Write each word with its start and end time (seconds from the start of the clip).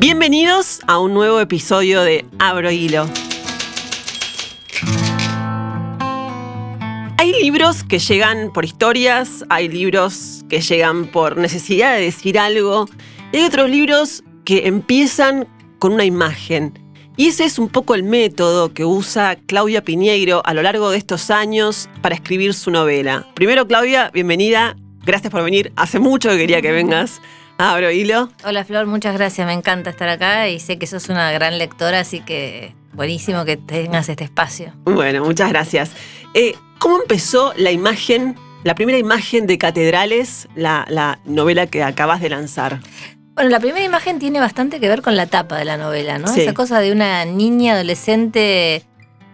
Bienvenidos 0.00 0.80
a 0.86 0.98
un 0.98 1.12
nuevo 1.12 1.40
episodio 1.40 2.00
de 2.00 2.24
Abro 2.38 2.70
Hilo. 2.70 3.06
Hay 7.18 7.32
libros 7.42 7.84
que 7.84 7.98
llegan 7.98 8.50
por 8.50 8.64
historias, 8.64 9.44
hay 9.50 9.68
libros 9.68 10.42
que 10.48 10.62
llegan 10.62 11.04
por 11.08 11.36
necesidad 11.36 11.96
de 11.96 12.04
decir 12.04 12.38
algo, 12.38 12.88
y 13.30 13.36
hay 13.36 13.44
otros 13.44 13.68
libros 13.68 14.24
que 14.46 14.68
empiezan 14.68 15.46
con 15.78 15.92
una 15.92 16.06
imagen. 16.06 16.78
Y 17.18 17.26
ese 17.26 17.44
es 17.44 17.58
un 17.58 17.68
poco 17.68 17.94
el 17.94 18.02
método 18.02 18.72
que 18.72 18.86
usa 18.86 19.36
Claudia 19.36 19.84
Piñeiro 19.84 20.40
a 20.46 20.54
lo 20.54 20.62
largo 20.62 20.88
de 20.88 20.96
estos 20.96 21.30
años 21.30 21.90
para 22.00 22.14
escribir 22.14 22.54
su 22.54 22.70
novela. 22.70 23.26
Primero, 23.34 23.66
Claudia, 23.66 24.10
bienvenida. 24.14 24.76
Gracias 25.04 25.30
por 25.30 25.44
venir. 25.44 25.74
Hace 25.76 25.98
mucho 25.98 26.30
que 26.30 26.38
quería 26.38 26.62
que 26.62 26.72
vengas 26.72 27.20
Abro 27.60 27.90
Hilo. 27.90 28.30
Hola 28.42 28.64
Flor, 28.64 28.86
muchas 28.86 29.12
gracias. 29.12 29.46
Me 29.46 29.52
encanta 29.52 29.90
estar 29.90 30.08
acá 30.08 30.48
y 30.48 30.60
sé 30.60 30.78
que 30.78 30.86
sos 30.86 31.10
una 31.10 31.30
gran 31.30 31.58
lectora, 31.58 32.00
así 32.00 32.20
que 32.20 32.74
buenísimo 32.94 33.44
que 33.44 33.58
tengas 33.58 34.08
este 34.08 34.24
espacio. 34.24 34.72
Bueno, 34.84 35.22
muchas 35.26 35.50
gracias. 35.50 35.92
Eh, 36.32 36.54
¿Cómo 36.78 37.02
empezó 37.02 37.52
la 37.58 37.70
imagen, 37.70 38.34
la 38.64 38.74
primera 38.74 38.96
imagen 38.96 39.46
de 39.46 39.58
Catedrales, 39.58 40.48
la, 40.54 40.86
la 40.88 41.20
novela 41.26 41.66
que 41.66 41.82
acabas 41.82 42.22
de 42.22 42.30
lanzar? 42.30 42.80
Bueno, 43.34 43.50
la 43.50 43.60
primera 43.60 43.84
imagen 43.84 44.18
tiene 44.18 44.40
bastante 44.40 44.80
que 44.80 44.88
ver 44.88 45.02
con 45.02 45.14
la 45.14 45.26
tapa 45.26 45.58
de 45.58 45.66
la 45.66 45.76
novela, 45.76 46.16
¿no? 46.16 46.28
Sí. 46.28 46.40
Esa 46.40 46.54
cosa 46.54 46.80
de 46.80 46.92
una 46.92 47.26
niña 47.26 47.74
adolescente, 47.74 48.86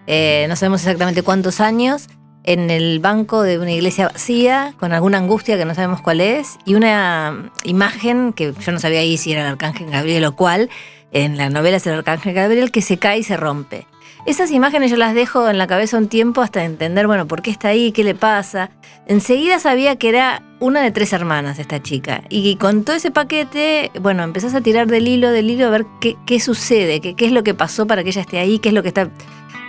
eh, 0.09 0.47
no 0.49 0.57
sabemos 0.57 0.81
exactamente 0.81 1.23
cuántos 1.23 1.61
años, 1.61 2.09
en 2.47 2.71
el 2.71 3.01
banco 3.01 3.43
de 3.43 3.59
una 3.59 3.73
iglesia 3.73 4.09
vacía, 4.09 4.73
con 4.79 4.93
alguna 4.93 5.19
angustia 5.19 5.59
que 5.59 5.65
no 5.65 5.75
sabemos 5.75 6.01
cuál 6.01 6.21
es, 6.21 6.59
y 6.65 6.75
una 6.75 7.51
imagen 7.65 8.33
que 8.33 8.55
yo 8.59 8.73
no 8.73 8.79
sabía 8.79 9.01
ahí 9.01 9.19
si 9.19 9.33
era 9.33 9.43
el 9.43 9.49
arcángel 9.49 9.91
Gabriel 9.91 10.25
o 10.25 10.37
cuál, 10.37 10.71
en 11.13 11.37
la 11.37 11.51
novela 11.51 11.77
es 11.77 11.87
el 11.87 11.95
arcángel 11.95 12.35
Gabriel, 12.35 12.71
que 12.71 12.83
se 12.83 12.99
cae 12.99 13.19
y 13.19 13.23
se 13.25 13.37
rompe. 13.37 13.87
Esas 14.27 14.51
imágenes 14.51 14.91
yo 14.91 14.97
las 14.97 15.15
dejo 15.15 15.49
en 15.49 15.59
la 15.59 15.69
cabeza 15.69 15.99
un 15.99 16.09
tiempo 16.09 16.41
hasta 16.41 16.65
entender, 16.65 17.07
bueno, 17.07 17.29
por 17.29 17.43
qué 17.43 17.51
está 17.51 17.69
ahí, 17.69 17.93
qué 17.93 18.03
le 18.03 18.15
pasa. 18.15 18.71
Enseguida 19.07 19.61
sabía 19.61 19.97
que 19.97 20.09
era 20.09 20.43
una 20.59 20.83
de 20.83 20.91
tres 20.91 21.13
hermanas 21.13 21.61
esta 21.61 21.81
chica. 21.81 22.23
Y 22.29 22.57
con 22.57 22.85
todo 22.85 22.97
ese 22.97 23.13
paquete, 23.13 23.93
bueno, 24.01 24.25
empezás 24.25 24.55
a 24.55 24.61
tirar 24.61 24.89
del 24.89 25.07
hilo, 25.07 25.31
del 25.31 25.49
hilo, 25.49 25.67
a 25.67 25.71
ver 25.71 25.87
qué, 26.01 26.17
qué 26.27 26.41
sucede, 26.41 27.01
qué, 27.01 27.15
qué 27.15 27.27
es 27.27 27.33
lo 27.33 27.45
que 27.45 27.55
pasó 27.55 27.87
para 27.87 28.03
que 28.03 28.11
ella 28.11 28.21
esté 28.21 28.39
ahí, 28.39 28.59
qué 28.59 28.71
es 28.71 28.75
lo 28.75 28.83
que 28.83 28.89
está 28.89 29.11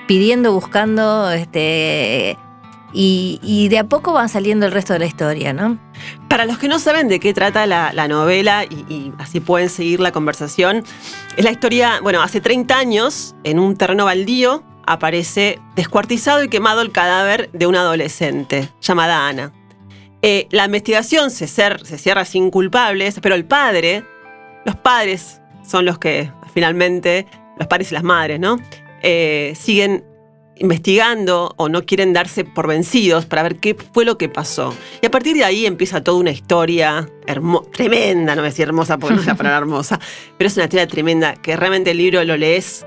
pidiendo, 0.07 0.53
buscando, 0.53 1.29
este... 1.31 2.35
Y, 2.93 3.67
de 3.69 3.79
a 3.79 3.83
poco 3.83 4.13
van 4.13 4.29
saliendo 4.29 4.65
el 4.65 4.71
resto 4.71 4.93
de 4.93 4.99
la 4.99 5.05
historia, 5.05 5.53
¿no? 5.53 5.77
Para 6.29 6.45
los 6.45 6.57
que 6.57 6.67
no 6.67 6.79
saben 6.79 7.09
de 7.09 7.19
qué 7.19 7.33
trata 7.33 7.65
la, 7.65 7.91
la 7.93 8.07
novela 8.07 8.63
y, 8.63 9.11
así 9.19 9.39
pueden 9.39 9.69
seguir 9.69 9.99
la 9.99 10.11
conversación, 10.11 10.83
es 11.35 11.43
la 11.43 11.51
historia, 11.51 11.99
bueno, 12.01 12.21
hace 12.21 12.41
30 12.41 12.77
años, 12.77 13.35
en 13.43 13.59
un 13.59 13.75
terreno 13.75 14.05
baldío, 14.05 14.63
aparece 14.85 15.59
descuartizado 15.75 16.43
y 16.43 16.47
quemado 16.47 16.81
el 16.81 16.91
cadáver 16.91 17.51
de 17.51 17.67
una 17.67 17.81
adolescente 17.81 18.69
llamada 18.81 19.27
Ana. 19.27 19.51
Eh, 20.21 20.47
la 20.49 20.65
investigación 20.65 21.29
se, 21.29 21.47
se 21.47 21.97
cierra 21.97 22.25
sin 22.25 22.49
culpables, 22.49 23.19
pero 23.21 23.35
el 23.35 23.45
padre, 23.45 24.03
los 24.65 24.75
padres 24.75 25.41
son 25.63 25.85
los 25.85 25.99
que 25.99 26.31
finalmente, 26.53 27.27
los 27.57 27.67
padres 27.67 27.91
y 27.91 27.93
las 27.93 28.03
madres, 28.03 28.39
¿no? 28.39 28.57
Eh, 29.03 29.53
siguen 29.55 30.03
investigando 30.59 31.53
o 31.57 31.69
no 31.69 31.85
quieren 31.85 32.13
darse 32.13 32.43
por 32.43 32.67
vencidos 32.67 33.25
para 33.25 33.43
ver 33.43 33.57
qué 33.57 33.75
fue 33.93 34.05
lo 34.05 34.17
que 34.17 34.29
pasó. 34.29 34.73
Y 35.01 35.05
a 35.05 35.11
partir 35.11 35.35
de 35.35 35.43
ahí 35.43 35.65
empieza 35.65 36.03
toda 36.03 36.19
una 36.19 36.31
historia 36.31 37.09
tremenda, 37.73 38.35
no 38.35 38.41
me 38.41 38.49
decir 38.49 38.67
hermosa 38.67 38.97
porque 38.97 39.15
no 39.15 39.21
es 39.21 39.27
la 39.27 39.35
palabra 39.37 39.59
hermosa, 39.59 39.99
pero 40.37 40.47
es 40.47 40.55
una 40.55 40.65
historia 40.65 40.87
tremenda 40.87 41.35
que 41.35 41.55
realmente 41.55 41.91
el 41.91 41.97
libro 41.97 42.23
lo 42.23 42.37
lees. 42.37 42.85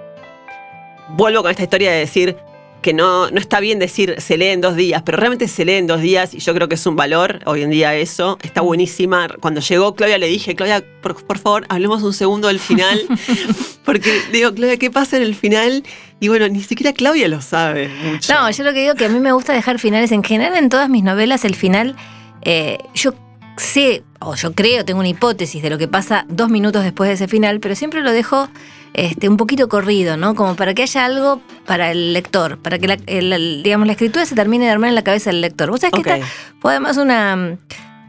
Vuelvo 1.10 1.42
con 1.42 1.50
esta 1.50 1.62
historia 1.62 1.90
de 1.90 1.98
decir 1.98 2.36
que 2.82 2.92
no, 2.92 3.30
no 3.30 3.38
está 3.38 3.60
bien 3.60 3.78
decir 3.78 4.16
se 4.18 4.36
lee 4.36 4.48
en 4.48 4.60
dos 4.60 4.76
días, 4.76 5.02
pero 5.02 5.18
realmente 5.18 5.48
se 5.48 5.64
lee 5.64 5.74
en 5.74 5.86
dos 5.86 6.00
días 6.00 6.34
y 6.34 6.38
yo 6.38 6.54
creo 6.54 6.68
que 6.68 6.74
es 6.74 6.86
un 6.86 6.96
valor 6.96 7.40
hoy 7.46 7.62
en 7.62 7.70
día 7.70 7.94
eso. 7.94 8.38
Está 8.42 8.60
buenísima. 8.60 9.28
Cuando 9.40 9.60
llegó 9.60 9.94
Claudia 9.94 10.18
le 10.18 10.26
dije, 10.26 10.54
Claudia, 10.54 10.84
por, 11.02 11.24
por 11.24 11.38
favor, 11.38 11.66
hablemos 11.68 12.02
un 12.02 12.12
segundo 12.12 12.48
del 12.48 12.58
final. 12.58 13.00
Porque 13.84 14.12
digo, 14.32 14.54
Claudia, 14.54 14.76
¿qué 14.76 14.90
pasa 14.90 15.16
en 15.16 15.22
el 15.22 15.34
final? 15.34 15.82
Y 16.20 16.28
bueno, 16.28 16.48
ni 16.48 16.62
siquiera 16.62 16.92
Claudia 16.92 17.28
lo 17.28 17.40
sabe. 17.40 17.88
mucho. 17.88 18.32
No, 18.32 18.50
yo 18.50 18.64
lo 18.64 18.72
que 18.72 18.82
digo 18.82 18.94
que 18.94 19.06
a 19.06 19.08
mí 19.08 19.20
me 19.20 19.32
gusta 19.32 19.52
dejar 19.52 19.78
finales. 19.78 20.12
En 20.12 20.22
general, 20.22 20.56
en 20.56 20.68
todas 20.68 20.88
mis 20.88 21.02
novelas, 21.02 21.44
el 21.44 21.54
final, 21.54 21.96
eh, 22.42 22.78
yo 22.94 23.14
sé, 23.56 24.02
o 24.20 24.34
yo 24.34 24.52
creo, 24.54 24.84
tengo 24.84 25.00
una 25.00 25.08
hipótesis 25.08 25.62
de 25.62 25.70
lo 25.70 25.78
que 25.78 25.88
pasa 25.88 26.24
dos 26.28 26.50
minutos 26.50 26.84
después 26.84 27.08
de 27.08 27.14
ese 27.14 27.28
final, 27.28 27.60
pero 27.60 27.74
siempre 27.74 28.02
lo 28.02 28.12
dejo 28.12 28.48
este, 28.94 29.28
un 29.28 29.36
poquito 29.36 29.68
corrido, 29.68 30.16
¿no? 30.16 30.34
Como 30.34 30.56
para 30.56 30.74
que 30.74 30.82
haya 30.82 31.04
algo 31.04 31.40
para 31.66 31.90
el 31.90 32.12
lector, 32.12 32.58
para 32.58 32.78
que 32.78 32.88
la, 32.88 32.98
el- 33.06 33.32
el- 33.32 33.62
digamos, 33.62 33.86
la 33.86 33.92
escritura 33.92 34.26
se 34.26 34.34
termine 34.34 34.64
de 34.66 34.70
armar 34.72 34.88
en 34.88 34.94
la 34.94 35.04
cabeza 35.04 35.30
del 35.30 35.40
lector. 35.40 35.70
Vos 35.70 35.80
sabés 35.80 35.92
que 35.92 36.02
esta 36.20 36.26
fue 36.60 36.72
además 36.72 36.96
una, 36.96 37.56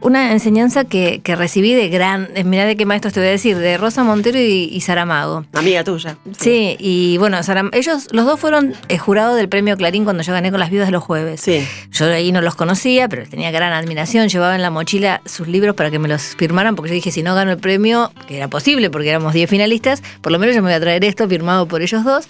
una 0.02 0.32
enseñanza 0.32 0.84
que, 0.84 1.20
que 1.22 1.36
recibí 1.36 1.72
de 1.74 1.88
gran, 1.88 2.28
eh, 2.34 2.44
mirá 2.44 2.64
de 2.66 2.76
qué 2.76 2.84
maestros 2.86 3.14
te 3.14 3.20
voy 3.20 3.28
a 3.28 3.32
decir, 3.32 3.56
de 3.56 3.78
Rosa 3.78 4.02
Montero 4.04 4.38
y, 4.38 4.68
y 4.72 4.80
Saramago. 4.80 5.44
Amiga 5.52 5.84
tuya. 5.84 6.16
Sí, 6.38 6.76
y 6.78 7.16
bueno, 7.18 7.38
Saram- 7.38 7.70
ellos, 7.72 8.08
los 8.12 8.26
dos 8.26 8.38
fueron 8.40 8.74
eh, 8.88 8.98
jurados 8.98 9.36
del 9.36 9.48
premio 9.48 9.76
Clarín 9.76 10.04
cuando 10.04 10.22
yo 10.22 10.32
gané 10.32 10.50
con 10.50 10.60
las 10.60 10.70
viudas 10.70 10.88
de 10.88 10.92
los 10.92 11.02
jueves. 11.02 11.40
Sí. 11.40 11.66
Yo 11.92 12.06
ahí 12.06 12.32
no 12.32 12.40
los 12.42 12.54
conocía, 12.54 13.08
pero 13.08 13.24
tenía 13.28 13.50
gran 13.50 13.72
admiración. 13.72 14.28
Llevaba 14.28 14.54
en 14.54 14.62
la 14.62 14.70
mochila 14.70 15.22
sus 15.24 15.48
libros 15.48 15.74
para 15.74 15.90
que 15.90 15.98
me 15.98 16.08
los 16.08 16.34
firmaran, 16.36 16.74
porque 16.76 16.90
yo 16.90 16.94
dije, 16.94 17.10
si 17.10 17.22
no 17.22 17.34
gano 17.34 17.50
el 17.52 17.58
premio, 17.58 18.12
que 18.26 18.36
era 18.36 18.48
posible, 18.48 18.90
porque 18.90 19.08
éramos 19.08 19.32
10 19.34 19.48
finalistas, 19.48 20.02
por 20.20 20.32
lo 20.32 20.38
menos 20.38 20.54
yo 20.54 20.62
me 20.62 20.68
voy 20.68 20.74
a 20.76 20.80
traer 20.80 21.04
esto 21.04 21.28
firmado 21.28 21.66
por 21.66 21.82
ellos 21.82 22.04
dos. 22.04 22.26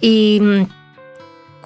Y 0.00 0.38
mm, 0.42 0.62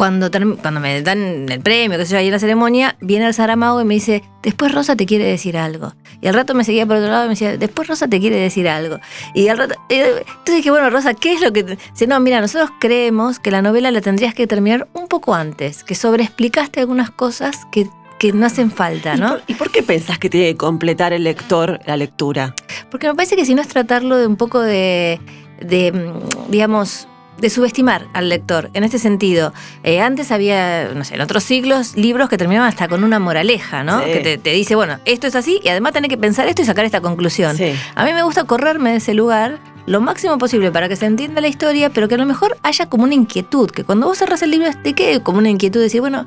cuando, 0.01 0.31
cuando 0.63 0.81
me 0.81 1.03
dan 1.03 1.47
el 1.51 1.61
premio, 1.61 1.99
que 1.99 2.07
sé 2.07 2.13
yo, 2.13 2.19
ahí 2.21 2.29
en 2.29 2.33
la 2.33 2.39
ceremonia, 2.39 2.97
viene 3.03 3.27
el 3.27 3.35
Saramago 3.35 3.83
y 3.83 3.85
me 3.85 3.93
dice, 3.93 4.25
después 4.43 4.73
Rosa 4.73 4.97
te 4.97 5.05
quiere 5.05 5.27
decir 5.27 5.59
algo. 5.59 5.93
Y 6.23 6.27
al 6.27 6.33
rato 6.33 6.55
me 6.55 6.65
seguía 6.65 6.87
por 6.87 6.97
otro 6.97 7.11
lado 7.11 7.25
y 7.25 7.27
me 7.27 7.33
decía, 7.33 7.59
después 7.59 7.87
Rosa 7.87 8.09
te 8.09 8.19
quiere 8.19 8.37
decir 8.37 8.67
algo. 8.67 8.99
Y 9.35 9.49
al 9.49 9.59
rato, 9.59 9.75
entonces 9.91 10.57
dije, 10.57 10.71
bueno, 10.71 10.89
Rosa, 10.89 11.13
¿qué 11.13 11.35
es 11.35 11.43
lo 11.43 11.53
que...? 11.53 11.65
te-?" 11.65 11.79
Dice, 11.93 12.07
no, 12.07 12.19
mira, 12.19 12.41
nosotros 12.41 12.71
creemos 12.81 13.39
que 13.39 13.51
la 13.51 13.61
novela 13.61 13.91
la 13.91 14.01
tendrías 14.01 14.33
que 14.33 14.47
terminar 14.47 14.89
un 14.95 15.07
poco 15.07 15.35
antes, 15.35 15.85
que 15.85 15.95
sobreexplicaste 15.95 16.81
algunas 16.81 17.11
cosas 17.11 17.67
que, 17.71 17.87
que 18.19 18.33
no 18.33 18.47
hacen 18.47 18.71
falta, 18.71 19.17
¿Y 19.17 19.21
¿no? 19.21 19.29
por, 19.29 19.43
y 19.49 19.55
por 19.55 19.71
qué 19.71 19.83
pensás 19.83 20.19
que 20.19 20.31
tiene 20.31 20.47
que 20.53 20.57
completar 20.57 21.13
el 21.13 21.25
lector 21.25 21.79
la 21.85 21.99
lectura? 21.99 22.55
Porque 22.91 23.07
me 23.07 23.15
parece 23.15 23.37
que 23.37 23.45
si 23.45 23.55
no 23.55 23.61
es 23.61 23.69
tratarlo 23.69 24.17
de 24.17 24.27
un 24.27 24.37
poco 24.37 24.61
de, 24.61 25.21
de, 25.61 25.93
mm, 25.93 26.51
digamos, 26.51 27.07
de 27.41 27.51
subestimar 27.51 28.07
al 28.13 28.29
lector. 28.29 28.71
En 28.75 28.85
este 28.85 28.99
sentido, 28.99 29.53
eh, 29.83 30.01
antes 30.01 30.31
había, 30.31 30.93
no 30.95 31.05
sé, 31.05 31.15
en 31.15 31.21
otros 31.21 31.45
siglos, 31.45 31.97
libros 31.97 32.29
que 32.29 32.37
terminaban 32.39 32.69
hasta 32.69 32.89
con 32.89 33.05
una 33.05 33.19
moraleja, 33.19 33.83
¿no? 33.83 34.03
Sí. 34.05 34.13
Que 34.13 34.21
te, 34.21 34.39
te 34.39 34.51
dice, 34.51 34.75
bueno, 34.75 34.99
esto 35.05 35.27
es 35.27 35.35
así 35.35 35.61
y 35.63 35.69
además 35.69 35.93
tenés 35.93 36.09
que 36.09 36.19
pensar 36.19 36.47
esto 36.49 36.63
y 36.63 36.65
sacar 36.65 36.85
esta 36.85 37.01
conclusión. 37.01 37.57
Sí. 37.57 37.75
A 37.95 38.05
mí 38.05 38.13
me 38.13 38.23
gusta 38.23 38.45
correrme 38.45 38.91
de 38.91 38.97
ese 38.97 39.15
lugar 39.15 39.61
lo 39.87 40.01
máximo 40.01 40.39
posible 40.39 40.71
para 40.71 40.89
que 40.89 40.97
se 40.97 41.07
entienda 41.07 41.41
la 41.41 41.49
historia, 41.49 41.91
pero 41.91 42.09
que 42.09 42.15
a 42.15 42.19
lo 42.19 42.27
mejor 42.27 42.57
haya 42.63 42.87
como 42.87 43.05
una 43.05 43.15
inquietud, 43.15 43.71
que 43.71 43.85
cuando 43.85 44.07
vos 44.07 44.19
cerrás 44.19 44.43
el 44.43 44.51
libro 44.51 44.69
te 44.83 44.93
quede 44.95 45.23
como 45.23 45.39
una 45.39 45.51
inquietud 45.51 45.81
de 45.81 45.85
decir, 45.85 46.01
bueno, 46.01 46.27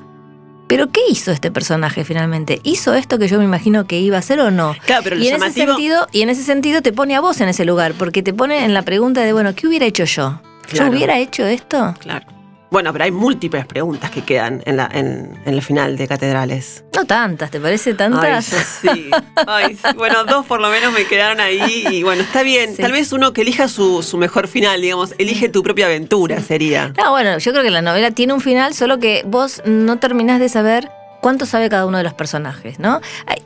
¿pero 0.68 0.91
qué 0.91 1.01
hizo 1.09 1.31
este 1.31 1.51
personaje 1.51 2.03
finalmente? 2.03 2.59
¿Hizo 2.63 2.94
esto 2.94 3.19
que 3.19 3.28
yo 3.28 3.38
me 3.38 3.45
imagino 3.45 3.85
que 3.85 4.00
iba 4.00 4.18
a 4.18 4.19
hacer 4.19 4.40
o 4.40 4.51
no? 4.51 4.75
Claro, 4.85 5.03
pero 5.03 5.16
lo 5.16 5.24
y, 5.24 5.30
en 5.30 5.35
ese 5.35 5.51
sentido, 5.51 6.07
y 6.12 6.22
en 6.22 6.30
ese 6.30 6.44
sentido 6.44 6.81
te 6.81 6.91
pone 6.91 7.16
a 7.16 7.22
vos 7.22 7.40
en 7.41 7.50
ese 7.50 7.63
lugar, 7.63 7.94
porque 7.94 8.24
te 8.24 8.34
pone 8.34 8.66
en 8.66 8.74
la 8.74 8.81
pregunta 8.81 9.22
de, 9.22 9.34
bueno, 9.34 9.56
¿qué 9.56 9.68
hubiera 9.68 9.85
hecho 9.85 10.03
yo? 10.06 10.41
Claro. 10.69 10.88
¿Yo 10.91 10.91
hubiera 10.97 11.18
hecho 11.19 11.46
esto? 11.46 11.94
Claro. 12.00 12.25
Bueno, 12.72 12.91
pero 12.91 13.06
hay 13.06 13.12
múltiples 13.12 13.68
preguntas 13.68 14.09
que 14.09 14.24
quedan 14.24 14.63
en, 14.66 14.78
la, 14.78 14.90
en, 14.91 15.38
en 15.46 15.53
el 15.53 15.62
final 15.62 15.96
de 15.96 16.07
Catedrales. 16.07 16.84
No 16.96 17.06
tantas, 17.06 17.51
¿te 17.51 17.59
parece 17.59 17.91
Ay, 17.91 17.96
tantas? 17.97 18.50
yo 18.50 18.57
sí. 18.91 19.12
Ay. 19.47 19.78
Bueno, 19.96 20.24
dos 20.24 20.44
por 20.47 20.59
lo 20.59 20.69
menos 20.69 20.91
me 20.91 21.06
quedaron 21.06 21.40
ahí 21.40 21.85
y 21.91 22.01
bueno, 22.01 22.24
está 22.24 22.41
bien. 22.41 22.75
Sí. 22.75 22.81
Tal 22.81 22.91
vez 22.91 23.13
uno 23.13 23.31
que 23.31 23.41
elija 23.41 23.68
su, 23.68 24.01
su 24.01 24.18
mejor 24.18 24.48
final, 24.48 24.81
digamos, 24.81 25.13
elige 25.19 25.50
tu 25.50 25.62
propia 25.62 25.86
aventura, 25.86 26.42
sería. 26.42 26.92
No, 26.98 27.12
bueno, 27.12 27.38
yo 27.38 27.51
creo 27.51 27.63
que 27.63 27.69
la 27.69 27.83
novela 27.83 28.09
tiene 28.09 28.33
un 28.33 28.42
final, 28.42 28.74
solo 28.74 28.98
que 28.98 29.21
vos 29.27 29.62
no 29.66 30.00
terminás 30.00 30.39
de 30.39 30.50
saber 30.50 30.89
cuánto 31.24 31.46
sabe 31.48 31.70
cada 31.70 31.86
uno 31.88 31.98
de 31.98 32.04
los 32.04 32.14
personajes, 32.14 32.78
¿no? 32.80 33.00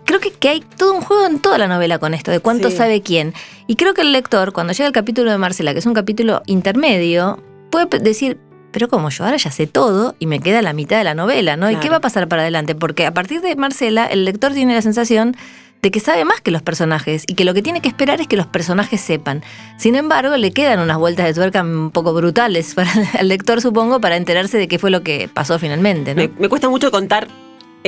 Creo 0.04 0.20
que, 0.20 0.32
que 0.32 0.50
hay 0.50 0.60
todo 0.62 0.94
un 0.96 1.02
juego 1.02 1.28
en 1.28 1.40
toda 1.40 1.58
la 1.60 1.68
novela 1.68 2.00
con 2.00 2.14
esto, 2.14 2.32
de 2.32 2.40
cuánto 2.40 2.70
Sí. 2.72 2.76
sabe 2.78 3.02
quién. 3.02 3.34
Y 3.68 3.76
creo 3.76 3.94
que 3.94 4.02
el 4.02 4.12
lector, 4.12 4.52
cuando 4.52 4.74
llega 4.74 4.88
al 4.88 4.94
capítulo 4.94 5.32
de 5.32 5.38
Marcela, 5.38 5.74
que 5.74 5.80
es 5.80 5.86
un 5.86 5.94
capítulo 5.94 6.42
intermedio, 6.48 7.40
puede 7.70 8.00
decir, 8.00 8.40
pero 8.72 8.88
como 8.88 9.10
yo 9.10 9.24
ahora 9.26 9.38
ya 9.38 9.52
sé 9.52 9.68
todo 9.68 10.16
y 10.20 10.26
me 10.26 10.40
queda 10.40 10.62
la 10.62 10.74
mitad 10.74 10.98
de 10.98 11.04
la 11.04 11.14
novela, 11.14 11.56
¿no? 11.56 11.70
¿Y 11.70 11.76
qué 11.78 11.90
va 11.90 11.98
a 11.98 12.02
pasar 12.02 12.28
para 12.28 12.42
adelante? 12.42 12.74
Porque 12.76 13.06
a 13.06 13.14
partir 13.14 13.42
de 13.42 13.56
Marcela, 13.56 14.06
el 14.08 14.26
lector 14.26 14.54
tiene 14.54 14.74
la 14.74 14.82
sensación 14.82 15.36
de 15.82 15.92
que 15.92 16.00
sabe 16.00 16.26
más 16.26 16.42
que 16.42 16.50
los 16.50 16.64
personajes 16.64 17.24
y 17.28 17.36
que 17.36 17.46
lo 17.46 17.54
que 17.54 17.62
tiene 17.62 17.82
que 17.82 17.88
esperar 17.88 18.20
es 18.20 18.28
que 18.28 18.36
los 18.38 18.48
personajes 18.48 19.00
sepan. 19.00 19.44
Sin 19.78 19.96
embargo, 19.96 20.36
le 20.36 20.52
quedan 20.52 20.80
unas 20.80 20.98
vueltas 20.98 21.28
de 21.28 21.34
tuerca 21.36 21.62
un 21.62 21.92
poco 21.92 22.14
brutales 22.14 22.74
para 22.76 22.90
el 23.20 23.28
lector, 23.28 23.62
supongo, 23.62 24.02
para 24.02 24.16
enterarse 24.16 24.58
de 24.58 24.68
qué 24.68 24.80
fue 24.80 24.90
lo 24.90 25.04
que 25.04 25.30
pasó 25.32 25.60
finalmente, 25.60 26.16
¿no? 26.16 26.22
Me, 26.24 26.30
me 26.40 26.50
cuesta 26.50 26.68
mucho 26.70 26.90
contar 26.92 27.28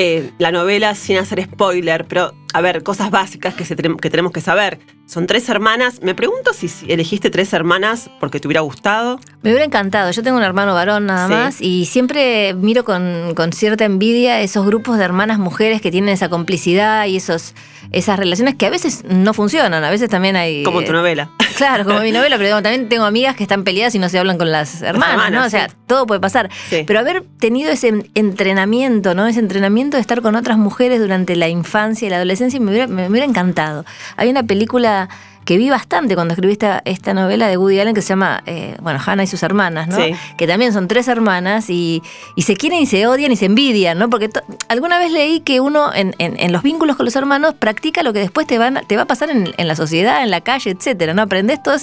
eh, 0.02 0.32
la 0.38 0.54
novela 0.54 0.96
sin 0.96 1.18
hacer 1.18 1.44
spoiler, 1.44 2.06
pero 2.06 2.34
a 2.54 2.62
ver, 2.62 2.84
cosas 2.84 3.12
básicas 3.12 3.54
que, 3.54 3.66
se 3.66 3.76
que 3.76 4.10
tenemos 4.10 4.32
que 4.32 4.40
saber. 4.40 4.80
Son 5.06 5.28
tres 5.28 5.50
hermanas. 5.50 6.02
Me 6.02 6.16
pregunto 6.16 6.54
si, 6.54 6.72
elegiste 6.88 7.30
tres 7.30 7.52
hermanas 7.52 8.10
porque 8.22 8.40
te 8.40 8.48
hubiera 8.48 8.62
gustado. 8.62 9.20
Me 9.42 9.50
hubiera 9.50 9.66
encantado. 9.66 10.10
Yo 10.12 10.24
tengo 10.24 10.38
un 10.38 10.44
hermano 10.44 10.74
varón 10.74 11.06
nada 11.06 11.28
más 11.28 11.60
y 11.60 11.84
siempre 11.84 12.54
miro 12.54 12.86
con, 12.86 13.36
cierta 13.52 13.84
envidia 13.84 14.40
esos 14.40 14.66
grupos 14.66 14.98
de 14.98 15.04
hermanas 15.04 15.38
mujeres 15.38 15.82
que 15.82 15.92
tienen 15.92 16.12
esa 16.12 16.30
complicidad 16.30 17.06
y 17.08 17.18
esos, 17.18 17.54
esas 17.92 18.18
relaciones 18.18 18.56
que 18.56 18.68
a 18.68 18.70
veces 18.70 19.04
no 19.04 19.34
funcionan. 19.34 19.84
A 19.84 19.90
veces 19.90 20.10
también 20.10 20.38
hay. 20.38 20.64
Como 20.64 20.82
tu 20.82 20.94
novela. 20.94 21.30
Claro, 21.60 21.84
como 21.84 22.00
mi 22.00 22.14
novela, 22.14 22.38
pero 22.38 22.62
también 22.62 22.88
tengo 22.88 23.04
amigas 23.04 23.36
que 23.36 23.44
están 23.44 23.66
peleadas 23.66 23.94
y 23.94 24.00
no 24.00 24.08
se 24.08 24.18
hablan 24.18 24.38
con 24.38 24.50
las 24.50 24.82
hermanas, 24.82 25.30
¿no? 25.30 25.44
O 25.46 25.50
sea, 25.50 25.68
todo 25.88 26.08
puede 26.08 26.22
pasar. 26.22 26.50
Pero 26.70 27.00
haber 27.00 27.24
tenido 27.38 27.70
ese 27.70 28.06
entrenamiento, 28.16 29.14
¿no? 29.14 29.28
Ese 29.28 29.40
entrenamiento 29.40 29.98
de 29.98 30.02
estar 30.02 30.22
con 30.22 30.36
otras 30.36 30.58
mujeres 30.58 31.02
durante 31.02 31.36
la 31.36 31.50
infancia 31.50 32.06
y 32.06 32.10
la 32.10 32.16
adolescencia 32.16 32.62
me 32.62 32.72
hubiera, 32.72 32.88
me 32.88 33.10
hubiera 33.10 33.26
encantado. 33.26 33.84
Hay 34.16 34.30
una 34.30 34.44
película 34.44 35.10
que 35.46 35.58
vi 35.58 35.70
bastante 35.70 36.16
cuando 36.16 36.34
escribí 36.34 36.58
esta, 36.86 37.14
novela 37.14 37.48
de 37.48 37.58
Woody 37.58 37.80
Allen 37.80 37.96
que 37.96 38.02
se 38.02 38.10
llama, 38.10 38.44
eh, 38.46 38.76
bueno, 38.82 39.00
Hannah 39.04 39.24
y 39.24 39.28
sus 39.28 39.42
hermanas, 39.44 39.88
¿no? 39.88 39.98
Que 40.38 40.48
también 40.48 40.74
son 40.74 40.88
tres 40.88 41.08
hermanas 41.08 41.70
y, 41.70 42.04
se 42.38 42.56
quieren 42.56 42.80
y 42.80 42.86
se 42.86 43.08
odian 43.08 43.32
y 43.32 43.36
se 43.36 43.46
envidian, 43.46 43.98
¿no? 43.98 44.10
Porque 44.10 44.30
alguna 44.68 45.00
vez 45.00 45.12
leí 45.12 45.40
que 45.40 45.60
uno 45.60 45.92
en, 45.94 46.52
los 46.52 46.64
vínculos 46.64 46.96
con 46.96 47.06
los 47.06 47.16
hermanos 47.16 47.56
practica 47.58 48.04
lo 48.04 48.14
que 48.14 48.20
después 48.20 48.48
te, 48.48 48.58
van, 48.58 48.82
te 48.88 48.96
va 48.96 49.04
a 49.04 49.08
pasar 49.08 49.30
en, 49.30 49.54
la 49.58 49.76
sociedad, 49.76 50.24
en 50.24 50.30
la 50.30 50.42
calle, 50.42 50.72
etcétera, 50.72 51.14
¿no? 51.14 51.24
Aprendes 51.24 51.64
todos, 51.64 51.82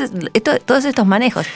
todos 0.64 0.84
estos 0.84 1.06
manejos. 1.06 1.46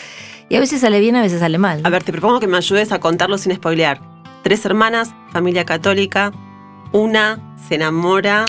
Y 0.48 0.56
a 0.56 0.60
veces 0.60 0.80
sale 0.80 0.98
bien, 0.98 1.14
a 1.14 1.22
veces 1.22 1.38
sale 1.40 1.58
mal. 1.58 1.80
A 1.84 1.90
ver, 1.90 2.02
te 2.02 2.10
propongo 2.10 2.40
que 2.40 2.48
me 2.48 2.56
ayudes 2.56 2.90
a 2.90 2.98
contarlo 2.98 3.38
sin 3.38 3.54
spoilear. 3.54 4.00
Tres 4.42 4.64
hermanas, 4.64 5.14
familia 5.32 5.64
católica, 5.64 6.32
una 6.92 7.38
se 7.68 7.76
enamora 7.76 8.46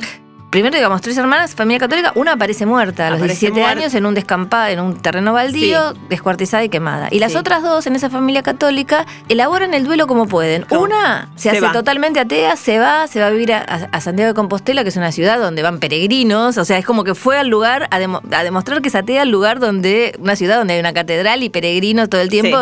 primero 0.52 0.76
digamos, 0.76 1.02
tres 1.02 1.18
hermanas, 1.18 1.56
familia 1.56 1.80
católica, 1.80 2.12
una 2.14 2.34
aparece 2.34 2.66
muerta 2.66 3.08
a 3.08 3.12
los 3.12 3.22
17 3.22 3.64
años 3.64 3.94
en 3.96 4.06
un 4.06 4.14
descampado, 4.14 4.68
en 4.68 4.82
un 4.82 5.02
terreno 5.02 5.32
baldío, 5.34 5.94
descuartizada 6.10 6.64
y 6.64 6.70
quemada. 6.70 7.08
Y 7.10 7.20
las 7.20 7.36
otras 7.36 7.64
dos 7.64 7.88
en 7.88 7.96
esa 7.96 8.10
familia 8.10 8.44
católica 8.44 9.06
elaboran 9.30 9.74
el 9.74 9.86
duelo 9.86 10.08
como 10.08 10.28
pueden. 10.28 10.66
Una 10.70 11.32
se, 11.36 11.50
hace 11.50 11.62
totalmente 11.70 12.20
atea, 12.20 12.58
se 12.58 12.80
va, 12.80 13.08
se 13.08 13.22
va 13.22 13.28
a 13.28 13.30
vivir 13.30 13.54
a, 13.54 14.02
Santiago 14.02 14.30
de 14.30 14.34
Compostela, 14.34 14.84
que 14.84 14.90
es 14.90 14.98
una 14.98 15.12
ciudad 15.12 15.40
donde 15.40 15.62
van 15.62 15.80
peregrinos, 15.80 16.58
o 16.58 16.66
sea, 16.66 16.78
es 16.78 16.86
como 16.86 17.06
que 17.06 17.16
fue 17.16 17.38
al 17.38 17.48
lugar 17.48 17.88
a, 17.90 18.00
demostrar 18.44 18.82
que 18.82 18.90
es 18.90 18.96
atea 18.96 19.24
el 19.24 19.30
lugar 19.30 19.60
donde, 19.60 20.14
una 20.20 20.36
ciudad 20.36 20.58
donde 20.58 20.74
hay 20.74 20.80
una 20.82 20.92
catedral 20.92 21.44
y 21.44 21.50
peregrinos 21.50 22.10
todo 22.10 22.20
el 22.20 22.30
tiempo, 22.30 22.58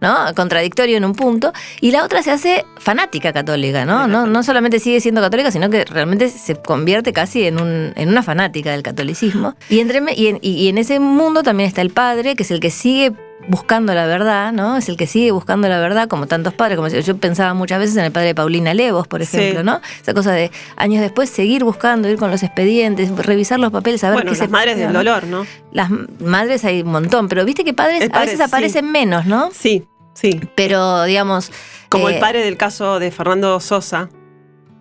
¿no? 0.00 0.34
Contradictorio 0.36 0.98
en 0.98 1.06
un 1.06 1.14
punto. 1.14 1.54
Y 1.80 1.90
la 1.90 2.04
otra 2.04 2.22
se 2.22 2.32
hace 2.32 2.66
fanática 2.76 3.32
católica, 3.32 3.86
¿no? 3.86 4.06
No, 4.06 4.26
no 4.26 4.42
solamente 4.42 4.78
sigue 4.78 5.00
siendo 5.00 5.22
católica, 5.22 5.50
sino 5.50 5.70
que 5.70 5.86
realmente 5.86 6.28
se 6.28 6.56
convierte 6.56 7.14
casi 7.14 7.29
en, 7.36 7.60
un, 7.60 7.92
en 7.96 8.08
una 8.08 8.22
fanática 8.22 8.72
del 8.72 8.82
catolicismo. 8.82 9.54
Y, 9.68 9.80
entre, 9.80 10.02
y, 10.14 10.28
en, 10.28 10.38
y 10.42 10.68
en 10.68 10.78
ese 10.78 11.00
mundo 11.00 11.42
también 11.42 11.68
está 11.68 11.82
el 11.82 11.90
padre, 11.90 12.36
que 12.36 12.42
es 12.42 12.50
el 12.50 12.60
que 12.60 12.70
sigue 12.70 13.12
buscando 13.48 13.94
la 13.94 14.06
verdad, 14.06 14.52
¿no? 14.52 14.76
Es 14.76 14.88
el 14.88 14.96
que 14.96 15.06
sigue 15.06 15.30
buscando 15.30 15.68
la 15.68 15.80
verdad, 15.80 16.08
como 16.08 16.26
tantos 16.26 16.54
padres, 16.54 16.76
como 16.76 16.88
yo 16.88 17.16
pensaba 17.16 17.54
muchas 17.54 17.78
veces 17.78 17.96
en 17.96 18.04
el 18.04 18.12
padre 18.12 18.28
de 18.28 18.34
Paulina 18.34 18.74
Levos, 18.74 19.08
por 19.08 19.22
ejemplo, 19.22 19.62
¿no? 19.62 19.80
Esa 20.00 20.14
cosa 20.14 20.32
de 20.32 20.50
años 20.76 21.00
después 21.00 21.30
seguir 21.30 21.64
buscando, 21.64 22.08
ir 22.08 22.18
con 22.18 22.30
los 22.30 22.42
expedientes, 22.42 23.10
revisar 23.16 23.58
los 23.58 23.72
papeles, 23.72 24.02
saber 24.02 24.16
bueno, 24.16 24.32
qué 24.32 24.38
las 24.38 24.50
madres 24.50 24.76
del 24.76 24.92
dolor, 24.92 25.24
¿no? 25.24 25.46
Las 25.72 25.90
madres 26.20 26.64
hay 26.64 26.82
un 26.82 26.92
montón, 26.92 27.28
pero 27.28 27.44
viste 27.44 27.64
que 27.64 27.74
padres 27.74 28.08
a 28.12 28.20
veces 28.20 28.40
aparecen 28.40 28.90
menos, 28.90 29.26
¿no? 29.26 29.50
Sí, 29.52 29.86
sí. 30.14 30.40
Pero 30.54 31.04
digamos. 31.04 31.50
Como 31.88 32.08
el 32.08 32.16
eh, 32.16 32.20
padre 32.20 32.44
del 32.44 32.56
caso 32.56 32.98
de 33.00 33.10
Fernando 33.10 33.58
Sosa, 33.58 34.10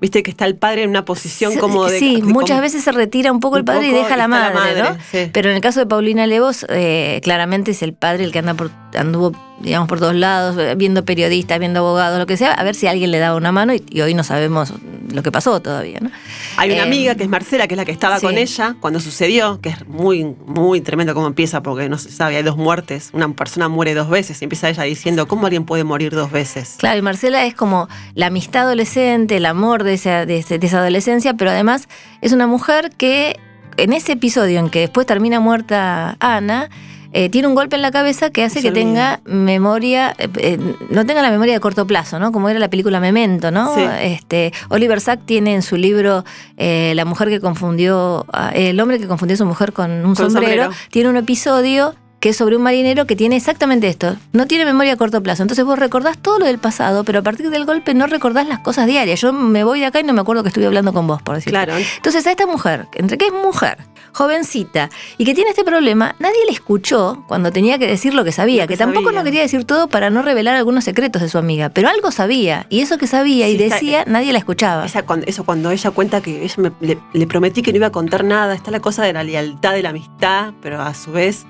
Viste 0.02 0.24
que 0.24 0.32
está 0.32 0.46
el 0.46 0.56
padre 0.56 0.84
en 0.84 0.90
una 0.90 1.04
posición 1.04 1.58
como 1.58 1.86
de. 1.86 2.00
Sí, 2.00 2.22
muchas 2.22 2.62
veces 2.62 2.84
se 2.84 2.92
retira 2.92 3.32
un 3.32 3.40
poco 3.40 3.58
el 3.58 3.66
padre 3.66 3.88
y 3.88 3.92
deja 3.92 4.14
a 4.14 4.18
la 4.18 4.28
madre, 4.28 4.82
¿no? 4.82 4.98
Pero 5.34 5.50
en 5.50 5.56
el 5.56 5.62
caso 5.62 5.80
de 5.80 5.86
Paulina 5.86 6.26
Levos, 6.26 6.66
eh, 6.70 7.20
claramente 7.24 7.72
es 7.72 7.82
el 7.82 7.94
padre 7.94 8.24
el 8.24 8.32
que 8.32 8.40
anda 8.40 8.54
por, 8.54 8.72
anduvo 8.96 9.32
digamos, 9.60 9.88
por 9.88 10.00
todos 10.00 10.16
lados, 10.16 10.58
eh, 10.58 10.76
viendo 10.76 11.04
periodistas, 11.04 11.60
viendo 11.60 11.80
abogados, 11.80 12.18
lo 12.18 12.26
que 12.26 12.38
sea, 12.38 12.54
a 12.54 12.64
ver 12.64 12.76
si 12.76 12.88
alguien 12.88 13.12
le 13.12 13.20
daba 13.20 13.36
una 13.36 13.52
mano 13.52 13.74
y, 13.74 14.02
hoy 14.02 14.14
no 14.14 14.24
sabemos 14.24 14.74
lo 15.12 15.24
que 15.24 15.32
pasó 15.32 15.60
todavía. 15.60 16.00
¿no? 16.00 16.12
Hay 16.58 16.72
una 16.72 16.84
amiga 16.84 17.16
que 17.16 17.24
es 17.24 17.30
Marcela, 17.30 17.68
que 17.68 17.74
es 17.74 17.78
la 17.78 17.86
que 17.86 17.92
estaba 17.92 18.20
con 18.20 18.38
ella 18.38 18.76
cuando 18.80 19.00
sucedió, 19.00 19.60
que 19.62 19.70
es 19.70 19.88
muy, 19.88 20.24
muy 20.46 20.82
tremendo 20.82 21.14
cómo 21.14 21.28
empieza, 21.28 21.62
porque 21.62 21.90
no 21.90 21.98
se 21.98 22.12
sabe, 22.12 22.38
hay 22.38 22.44
dos 22.44 22.58
muertes, 22.58 23.10
una 23.14 23.30
persona 23.34 23.68
muere 23.68 23.94
dos 23.94 24.10
veces 24.10 24.42
y 24.42 24.46
empieza 24.46 24.70
ella 24.70 24.84
diciendo, 24.84 25.28
¿cómo 25.28 25.48
alguien 25.48 25.66
puede 25.66 25.84
morir 25.84 26.14
dos 26.14 26.32
veces? 26.32 26.76
Claro, 26.78 27.00
y 27.00 27.02
Marcela 27.02 27.46
es 27.46 27.54
como 27.54 27.90
la 28.14 28.28
amistad 28.28 28.64
adolescente, 28.64 29.38
el 29.38 29.46
amor 29.46 29.84
de 29.84 29.94
esa, 29.94 30.26
de 30.26 30.38
esa 30.38 30.80
adolescencia, 30.80 31.34
pero 31.34 31.52
además 31.52 31.90
es 32.22 32.32
una 32.32 32.48
mujer 32.48 32.92
que 32.98 33.38
en 33.78 33.94
ese 33.94 34.14
episodio 34.14 34.60
en 34.60 34.70
que 34.70 34.80
después 34.80 35.08
termina 35.08 35.40
muerta 35.40 36.18
Ana, 36.20 36.70
eh, 37.12 37.30
tiene 37.30 37.48
un 37.48 37.56
golpe 37.56 37.76
en 37.76 37.82
la 37.82 37.92
cabeza 37.92 38.30
que 38.30 38.44
hace 38.44 38.62
que 38.62 38.72
tenga 38.72 39.20
memoria, 39.26 40.14
eh, 40.18 40.30
eh, 40.38 40.76
no 40.90 41.06
tenga 41.06 41.22
la 41.22 41.32
memoria 41.32 41.54
de 41.54 41.60
corto 41.60 41.88
plazo, 41.88 42.20
¿no? 42.20 42.32
Como 42.32 42.50
era 42.50 42.60
la 42.60 42.70
película 42.70 43.00
Memento, 43.00 43.52
¿no? 43.52 43.76
Este, 43.78 44.54
Oliver 44.70 45.02
Sack 45.02 45.26
tiene 45.26 45.56
en 45.56 45.62
su 45.62 45.78
libro 45.78 46.24
La 46.58 47.06
mujer 47.06 47.30
que 47.30 47.40
confundió, 47.40 48.26
el 48.54 48.80
hombre 48.80 49.00
que 49.00 49.08
confundió 49.08 49.36
a 49.36 49.38
su 49.38 49.46
mujer 49.46 49.74
con 49.74 50.06
un 50.06 50.16
sombrero, 50.16 50.70
tiene 50.92 51.10
un 51.10 51.18
episodio 51.18 51.96
que 52.20 52.30
es 52.30 52.38
sobre 52.38 52.56
un 52.56 52.64
marinero 52.64 53.06
que 53.08 53.16
tiene 53.16 53.36
exactamente 53.38 53.88
esto. 53.88 54.18
No 54.34 54.46
tiene 54.46 54.66
memoria 54.66 54.94
a 54.94 54.98
corto 54.98 55.24
plazo. 55.24 55.44
Entonces 55.44 55.64
vos 55.66 55.80
recordás 55.80 56.18
todo 56.18 56.40
lo 56.40 56.46
del 56.46 56.60
pasado, 56.60 57.04
pero 57.04 57.20
a 57.20 57.22
partir 57.22 57.50
del 57.50 57.66
golpe 57.66 57.94
no 57.94 58.08
recordás 58.08 58.48
las 58.48 58.60
cosas 58.60 58.88
diarias. 58.88 59.22
Yo 59.22 59.32
me 59.32 59.64
voy 59.64 59.80
de 59.80 59.86
acá 59.86 60.00
y 60.00 60.04
no 60.04 60.14
me 60.14 60.22
acuerdo 60.22 60.44
que 60.44 60.50
estuve 60.50 60.66
hablando 60.66 60.94
con 60.94 61.08
vos, 61.08 61.22
por 61.22 61.36
decirlo. 61.36 61.64
Claro. 61.64 61.82
Entonces 61.96 62.28
a 62.28 62.32
esta 62.32 62.46
mujer, 62.46 62.88
entre 62.94 63.18
que 63.18 63.28
es 63.28 63.34
mujer, 63.34 63.78
jovencita, 64.14 64.90
y 65.18 65.26
que 65.26 65.34
tiene 65.34 65.52
este 65.52 65.64
problema, 65.64 66.16
nadie 66.20 66.40
le 66.48 66.54
escuchó 66.54 67.24
cuando 67.28 67.52
tenía 67.52 67.78
que 67.78 67.88
decir 67.88 68.14
lo 68.14 68.24
que 68.24 68.32
sabía, 68.32 68.68
que, 68.68 68.78
tampoco 68.78 69.12
no 69.12 69.24
quería 69.24 69.42
decir 69.42 69.66
todo 69.66 69.88
para 69.88 70.10
no 70.10 70.22
revelar 70.22 70.56
algunos 70.56 70.84
secretos 70.84 71.22
de 71.22 71.30
su 71.30 71.38
amiga, 71.38 71.70
pero 71.70 71.90
algo 71.90 72.12
sabía, 72.12 72.66
y 72.70 72.82
eso 72.82 72.98
que 72.98 73.08
sabía 73.08 73.50
y 73.50 73.58
decía, 73.58 74.04
nadie 74.08 74.32
la 74.32 74.40
escuchaba. 74.40 74.86
eso 74.86 75.44
cuando 75.44 75.72
ella 75.72 75.92
cuenta 75.92 76.22
que 76.22 76.44
ella 76.44 76.72
le, 76.80 76.98
le 77.14 77.28
prometí 77.28 77.62
que 77.62 77.72
no 77.72 77.78
iba 77.78 77.88
a 77.88 77.92
contar 77.92 78.24
nada, 78.24 78.54
está 78.54 78.72
la 78.72 78.80
cosa 78.80 79.04
de 79.04 79.14
la 79.14 79.24
lealtad, 79.24 79.74
de 79.74 79.84
la 79.84 79.90
amistad, 79.90 80.54
pero 80.62 80.82
a 80.82 80.94
su 80.94 81.12
vez 81.12 81.46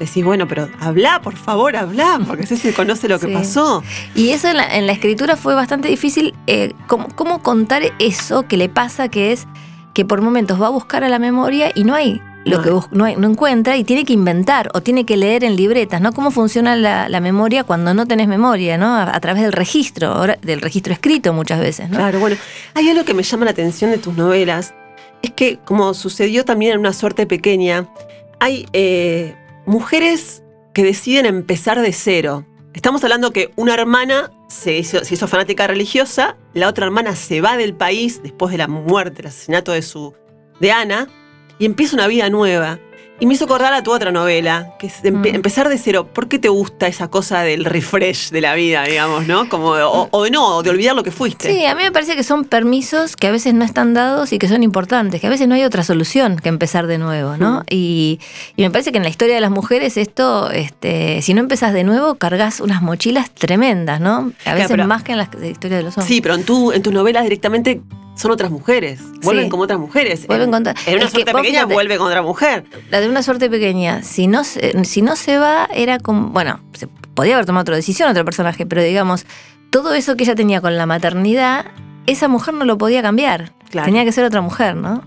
decís, 0.00 0.24
bueno, 0.24 0.48
pero 0.48 0.68
habla, 0.80 1.20
por 1.22 1.36
favor, 1.36 1.76
habla, 1.76 2.18
porque 2.26 2.46
sé 2.46 2.56
si 2.56 2.72
conoce 2.72 3.08
lo 3.08 3.20
que 3.20 3.28
pasó. 3.28 3.84
Y 4.14 4.30
eso 4.30 4.48
en 4.48 4.86
la, 4.86 4.92
escritura 4.92 5.36
fue 5.36 5.54
bastante 5.54 5.88
difícil, 5.88 6.34
eh, 6.46 6.72
¿cómo, 6.88 7.42
contar 7.42 7.82
eso 7.98 8.48
que 8.48 8.56
le 8.56 8.68
pasa, 8.68 9.08
que 9.08 9.32
es 9.32 9.46
que 9.94 10.04
por 10.04 10.22
momentos 10.22 10.60
va 10.60 10.66
a 10.66 10.70
buscar 10.70 11.04
a 11.04 11.08
la 11.08 11.18
memoria 11.18 11.72
y 11.74 11.84
no 11.84 11.94
hay 11.94 12.20
lo 12.44 12.62
que 12.62 12.70
no, 12.70 12.86
no, 12.90 13.28
encuentra 13.28 13.76
y 13.76 13.84
tiene 13.84 14.04
que 14.04 14.12
inventar 14.12 14.70
o 14.72 14.80
tiene 14.80 15.04
que 15.04 15.16
leer 15.16 15.44
en 15.44 15.56
libretas, 15.56 16.00
¿no? 16.00 16.12
Cómo 16.12 16.30
funciona 16.30 16.74
la, 16.74 17.20
memoria 17.20 17.64
cuando 17.64 17.92
no 17.92 18.06
tenés 18.06 18.28
memoria, 18.28 18.78
¿no? 18.78 18.96
A, 18.96 19.20
través 19.20 19.42
del 19.42 19.52
registro, 19.52 20.26
del 20.40 20.60
registro 20.60 20.92
escrito 20.92 21.32
muchas 21.32 21.60
veces, 21.60 21.90
¿no? 21.90 21.98
Claro, 21.98 22.18
bueno, 22.18 22.36
hay 22.74 22.88
algo 22.88 23.04
que 23.04 23.14
me 23.14 23.22
llama 23.22 23.44
la 23.44 23.50
atención 23.50 23.90
de 23.90 23.98
tus 23.98 24.16
novelas, 24.16 24.74
es 25.22 25.32
que 25.32 25.58
como 25.58 25.92
sucedió 25.92 26.44
también 26.44 26.72
en 26.72 26.80
una 26.80 26.94
suerte 26.94 27.26
pequeña, 27.26 27.88
hay 28.38 28.66
eh, 28.72 29.36
mujeres 29.66 30.42
que 30.72 30.82
deciden 30.82 31.26
empezar 31.26 31.80
de 31.80 31.92
cero. 31.92 32.46
Estamos 32.72 33.02
hablando 33.02 33.32
que 33.32 33.50
una 33.56 33.74
hermana 33.74 34.30
se 34.48 34.78
hizo, 34.78 35.26
fanática 35.26 35.66
religiosa, 35.66 36.36
la 36.54 36.68
otra 36.68 36.86
hermana 36.86 37.16
se 37.16 37.40
va 37.40 37.56
del 37.56 37.74
país 37.74 38.22
después 38.22 38.52
de 38.52 38.58
la 38.58 38.68
muerte, 38.68 39.22
el 39.22 39.28
asesinato 39.28 39.72
de 39.72 39.82
su 39.82 40.14
de 40.60 40.70
Ana, 40.70 41.08
y 41.58 41.64
empieza 41.64 41.96
una 41.96 42.06
vida 42.06 42.30
nueva. 42.30 42.78
Y 43.20 43.26
me 43.26 43.34
hizo 43.34 43.44
acordar 43.44 43.74
a 43.74 43.82
tu 43.82 43.92
otra 43.92 44.10
novela, 44.10 44.74
que 44.78 44.86
es 44.86 45.02
mm. 45.04 45.26
empezar 45.26 45.68
de 45.68 45.76
cero. 45.76 46.08
¿Por 46.10 46.26
qué 46.26 46.38
te 46.38 46.48
gusta 46.48 46.86
esa 46.86 47.08
cosa 47.08 47.42
del 47.42 47.66
refresh 47.66 48.30
de 48.30 48.40
la 48.40 48.54
vida, 48.54 48.82
digamos, 48.84 49.26
no? 49.26 49.46
Como, 49.50 49.72
o, 49.72 50.24
de 50.24 50.30
no, 50.30 50.62
de 50.62 50.70
olvidar 50.70 50.96
lo 50.96 51.02
que 51.02 51.10
fuiste. 51.10 51.52
Sí, 51.52 51.66
a 51.66 51.74
mí 51.74 51.82
me 51.82 51.92
parece 51.92 52.16
que 52.16 52.22
son 52.22 52.44
permisos 52.44 53.16
que 53.16 53.26
a 53.26 53.30
veces 53.30 53.52
no 53.52 53.62
están 53.66 53.92
dados 53.92 54.32
y 54.32 54.38
que 54.38 54.48
son 54.48 54.62
importantes, 54.62 55.20
que 55.20 55.26
a 55.26 55.30
veces 55.30 55.48
no 55.48 55.54
hay 55.54 55.64
otra 55.64 55.84
solución 55.84 56.36
que 56.36 56.48
empezar 56.48 56.86
de 56.86 56.96
nuevo, 56.96 57.36
¿no? 57.36 57.60
Mm. 57.60 57.64
Y, 57.68 58.20
me 58.56 58.70
parece 58.70 58.90
que 58.90 58.98
en 58.98 59.04
la 59.04 59.10
historia 59.10 59.34
de 59.34 59.42
las 59.42 59.50
mujeres 59.50 59.98
esto, 59.98 60.50
este, 60.50 61.20
si 61.20 61.34
no 61.34 61.40
empezás 61.40 61.74
de 61.74 61.84
nuevo, 61.84 62.14
cargas 62.14 62.60
unas 62.60 62.80
mochilas 62.80 63.30
tremendas, 63.30 64.00
¿no? 64.00 64.32
A 64.46 64.54
veces 64.54 64.78
más 64.86 65.02
que 65.02 65.12
en 65.12 65.18
la 65.18 65.24
historia 65.24 65.76
de 65.76 65.82
los 65.82 65.96
hombres. 65.98 66.08
Sí, 66.08 66.22
pero 66.22 66.36
en, 66.36 66.44
tu, 66.44 66.72
en 66.72 66.82
tus 66.82 66.92
novelas 66.92 67.24
directamente 67.24 67.82
son 68.20 68.30
otras 68.32 68.50
mujeres. 68.50 69.00
Vuelven 69.22 69.48
como 69.48 69.62
otras 69.62 69.78
mujeres. 69.78 70.26
Vuelven 70.26 70.52
en, 70.54 70.74
en 70.86 70.96
una 70.96 71.08
suerte 71.08 71.32
pequeña 71.32 71.64
vuelve 71.64 71.96
con 71.96 72.06
otra 72.06 72.20
mujer. 72.20 72.64
La 72.90 73.00
de 73.00 73.08
una 73.08 73.22
suerte 73.22 73.48
pequeña, 73.48 74.02
si 74.02 74.26
no, 74.26 74.44
si 74.44 75.00
no 75.00 75.16
se 75.16 75.38
va, 75.38 75.66
era 75.72 75.98
como. 75.98 76.28
Bueno, 76.28 76.60
se 76.74 76.86
podía 76.86 77.34
haber 77.34 77.46
tomado 77.46 77.62
otra 77.62 77.76
decisión, 77.76 78.10
otro 78.10 78.24
personaje, 78.26 78.66
pero 78.66 78.82
digamos, 78.82 79.24
todo 79.70 79.94
eso 79.94 80.16
que 80.16 80.24
ella 80.24 80.34
tenía 80.34 80.60
con 80.60 80.76
la 80.76 80.84
maternidad, 80.84 81.64
esa 82.06 82.28
mujer 82.28 82.52
no 82.52 82.66
lo 82.66 82.76
podía 82.76 83.00
cambiar. 83.00 83.54
Tenía 83.70 84.04
que 84.04 84.12
ser 84.12 84.24
otra 84.24 84.42
mujer, 84.42 84.76
¿no? 84.76 85.02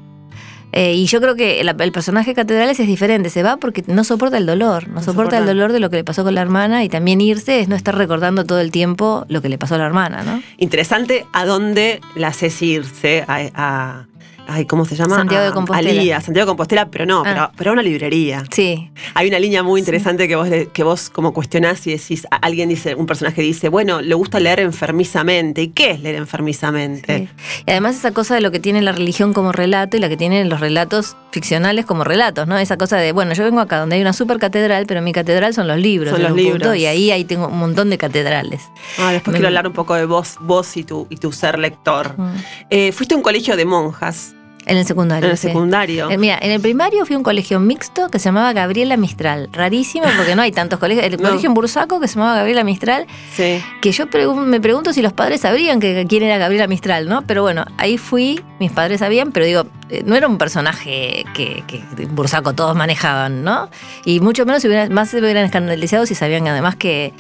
Eh, 0.73 0.95
y 0.95 1.05
yo 1.05 1.21
creo 1.21 1.35
que 1.35 1.61
el, 1.61 1.69
el 1.79 1.91
personaje 1.91 2.33
Catedrales 2.33 2.79
es 2.79 2.87
diferente, 2.87 3.29
se 3.29 3.43
va 3.43 3.57
porque 3.57 3.83
no 3.87 4.03
soporta 4.03 4.37
el 4.37 4.45
dolor, 4.47 4.87
no, 4.87 4.95
No 4.95 5.03
soporta 5.03 5.37
el 5.37 5.45
dolor 5.45 5.71
de 5.71 5.79
lo 5.79 5.89
que 5.91 5.97
le 5.97 6.03
pasó 6.03 6.23
con 6.23 6.33
la 6.33 6.41
hermana 6.41 6.83
y 6.83 6.89
también 6.89 7.21
irse 7.21 7.59
es 7.59 7.67
no 7.69 7.75
estar 7.75 7.95
recordando 7.95 8.43
todo 8.43 8.59
el 8.59 8.71
tiempo 8.71 9.25
lo 9.29 9.41
que 9.41 9.49
le 9.49 9.57
pasó 9.59 9.75
a 9.75 9.77
la 9.77 9.85
hermana, 9.85 10.23
¿no? 10.23 10.41
Interesante 10.57 11.25
a 11.31 11.45
dónde 11.45 12.01
la 12.15 12.29
haces 12.29 12.59
irse, 12.61 13.23
a, 13.27 13.41
a- 13.53 14.07
ay, 14.47 14.65
¿cómo 14.65 14.85
se 14.85 14.95
llama? 14.95 15.15
Santiago 15.17 15.43
de 15.43 15.49
A- 15.49 15.53
Compostela. 15.53 16.21
Santiago 16.21 16.45
de 16.45 16.49
Compostela, 16.51 16.85
pero 16.89 17.05
no, 17.05 17.19
Ah. 17.21 17.23
pero, 17.25 17.51
pero 17.57 17.71
una 17.73 17.81
librería. 17.81 18.43
Sí, 18.51 18.89
Hay 19.15 19.27
una 19.27 19.39
línea 19.39 19.63
muy 19.63 19.79
interesante 19.79 20.27
que 20.27 20.35
vos 20.35 20.47
que 20.73 20.83
vos 20.83 21.09
como 21.09 21.33
cuestionás 21.33 21.85
y 21.87 21.91
decís, 21.91 22.25
alguien 22.41 22.69
dice, 22.69 22.95
un 22.95 23.05
personaje 23.05 23.41
dice, 23.41 23.69
bueno, 23.69 24.01
le 24.01 24.15
gusta 24.15 24.39
leer 24.39 24.59
enfermizamente. 24.61 25.61
¿Y 25.61 25.67
qué 25.69 25.91
es 25.91 25.99
leer 26.01 26.15
enfermizamente? 26.15 27.17
Sí. 27.17 27.29
Y 27.67 27.71
además 27.71 27.95
esa 27.95 28.11
cosa 28.11 28.35
de 28.35 28.41
lo 28.41 28.51
que 28.51 28.59
tiene 28.59 28.81
la 28.81 28.91
religión 28.91 29.33
como 29.33 29.51
relato 29.51 29.97
y 29.97 29.99
la 29.99 30.09
que 30.09 30.17
tienen 30.17 30.49
los 30.49 30.59
relatos 30.59 31.15
ficcionales 31.31 31.85
como 31.85 32.03
relatos, 32.03 32.47
¿no? 32.47 32.57
Esa 32.57 32.77
cosa 32.77 32.97
de, 32.97 33.11
bueno, 33.11 33.33
yo 33.33 33.43
vengo 33.43 33.59
acá 33.59 33.79
donde 33.79 33.95
hay 33.95 34.01
una 34.01 34.13
super 34.13 34.37
catedral, 34.39 34.85
pero 34.87 35.01
mi 35.01 35.13
catedral 35.13 35.53
son 35.53 35.67
los 35.67 35.77
libros. 35.77 36.11
Son 36.13 36.21
los 36.21 36.31
punto, 36.31 36.43
libros. 36.43 36.75
y 36.77 36.85
ahí, 36.85 37.11
ahí 37.11 37.23
tengo 37.23 37.47
un 37.47 37.57
montón 37.59 37.89
de 37.89 37.97
catedrales. 37.97 38.61
Ah, 38.99 39.11
después 39.11 39.33
Me- 39.33 39.39
quiero 39.39 39.47
hablar 39.47 39.67
un 39.67 39.73
poco 39.73 39.95
de 39.95 40.05
vos, 40.05 40.35
vos 40.41 40.75
y 40.77 40.83
tu, 40.83 41.07
y 41.09 41.17
tu 41.17 41.31
ser 41.31 41.57
lector. 41.59 42.13
Mm. 42.17 42.31
Eh, 42.69 42.91
fuiste 42.91 43.13
a 43.15 43.17
un 43.17 43.23
colegio 43.23 43.55
de 43.55 43.65
monjas 43.65 44.32
En 44.65 44.77
el 44.77 44.85
secundario. 44.85 45.25
en 45.25 45.31
el 45.31 45.37
sí. 45.37 45.47
secundario. 45.47 46.09
Eh, 46.09 46.17
Mira, 46.17 46.37
en 46.41 46.51
el 46.51 46.61
primario 46.61 47.05
fui 47.05 47.15
a 47.15 47.17
un 47.17 47.23
colegio 47.23 47.59
mixto 47.59 48.09
que 48.09 48.19
se 48.19 48.25
llamaba 48.25 48.53
Gabriela 48.53 48.95
Mistral. 48.97 49.49
Rarísimo 49.51 50.05
porque 50.17 50.35
no 50.35 50.41
hay 50.41 50.51
tantos 50.51 50.79
colegios. 50.79 51.05
El 51.05 51.17
No. 51.21 51.29
colegio 51.29 51.47
en 51.47 51.53
Bursaco 51.53 51.99
que 51.99 52.07
se 52.07 52.15
llamaba 52.15 52.35
Gabriela 52.37 52.63
Mistral, 52.63 53.05
Sí. 53.35 53.61
que 53.81 53.91
yo 53.91 54.05
me 54.35 54.59
pregunto 54.61 54.93
si 54.93 55.01
los 55.01 55.13
padres 55.13 55.41
sabrían 55.41 55.79
que, 55.79 56.05
quién 56.07 56.23
era 56.23 56.37
Gabriela 56.37 56.67
Mistral, 56.67 57.07
¿no? 57.09 57.21
Pero 57.23 57.41
bueno, 57.41 57.65
ahí 57.77 57.97
fui, 57.97 58.41
mis 58.59 58.71
padres 58.71 58.99
sabían, 58.99 59.31
pero 59.31 59.45
digo, 59.45 59.65
eh, 59.89 60.03
no 60.05 60.15
era 60.15 60.27
un 60.27 60.37
personaje 60.37 61.25
que, 61.33 61.63
que 61.67 61.83
en 61.97 62.15
Bursaco 62.15 62.53
todos 62.53 62.75
manejaban, 62.75 63.43
¿no? 63.43 63.69
Y 64.05 64.19
mucho 64.21 64.45
menos, 64.45 64.61
si 64.61 64.67
hubieran, 64.67 64.93
más 64.93 65.09
se 65.09 65.19
hubieran 65.19 65.45
escandalizado 65.45 66.05
si 66.05 66.15
sabían 66.15 66.47
además 66.47 66.75
que, 66.75 67.13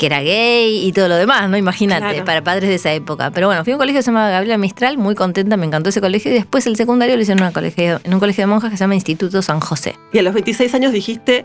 que 0.00 0.06
era 0.06 0.22
gay 0.22 0.86
y 0.86 0.92
todo 0.92 1.08
lo 1.08 1.16
demás, 1.16 1.50
¿no? 1.50 1.58
Imagínate, 1.58 2.00
Claro. 2.08 2.24
para 2.24 2.42
padres 2.42 2.70
de 2.70 2.76
esa 2.76 2.90
época. 2.92 3.30
Pero 3.32 3.48
bueno, 3.48 3.62
fui 3.64 3.72
a 3.74 3.76
un 3.76 3.78
colegio 3.80 3.98
que 3.98 4.02
se 4.02 4.10
llamaba 4.10 4.30
Gabriela 4.30 4.56
Mistral, 4.56 4.96
muy 4.96 5.14
contenta, 5.14 5.58
me 5.58 5.66
encantó 5.66 5.90
ese 5.90 6.00
colegio. 6.00 6.30
Y 6.30 6.34
después 6.34 6.66
el 6.66 6.76
secundario 6.76 7.16
lo 7.16 7.22
hice 7.22 7.32
en, 7.32 7.40
una 7.42 7.52
colegio, 7.52 8.00
en 8.02 8.14
un 8.14 8.18
colegio 8.18 8.40
de 8.42 8.46
monjas 8.46 8.70
que 8.70 8.78
se 8.78 8.84
llama 8.84 8.94
Instituto 8.94 9.42
San 9.42 9.60
José. 9.60 9.94
Y 10.14 10.18
a 10.18 10.22
los 10.22 10.32
26 10.32 10.72
años 10.74 10.92
dijiste, 10.92 11.44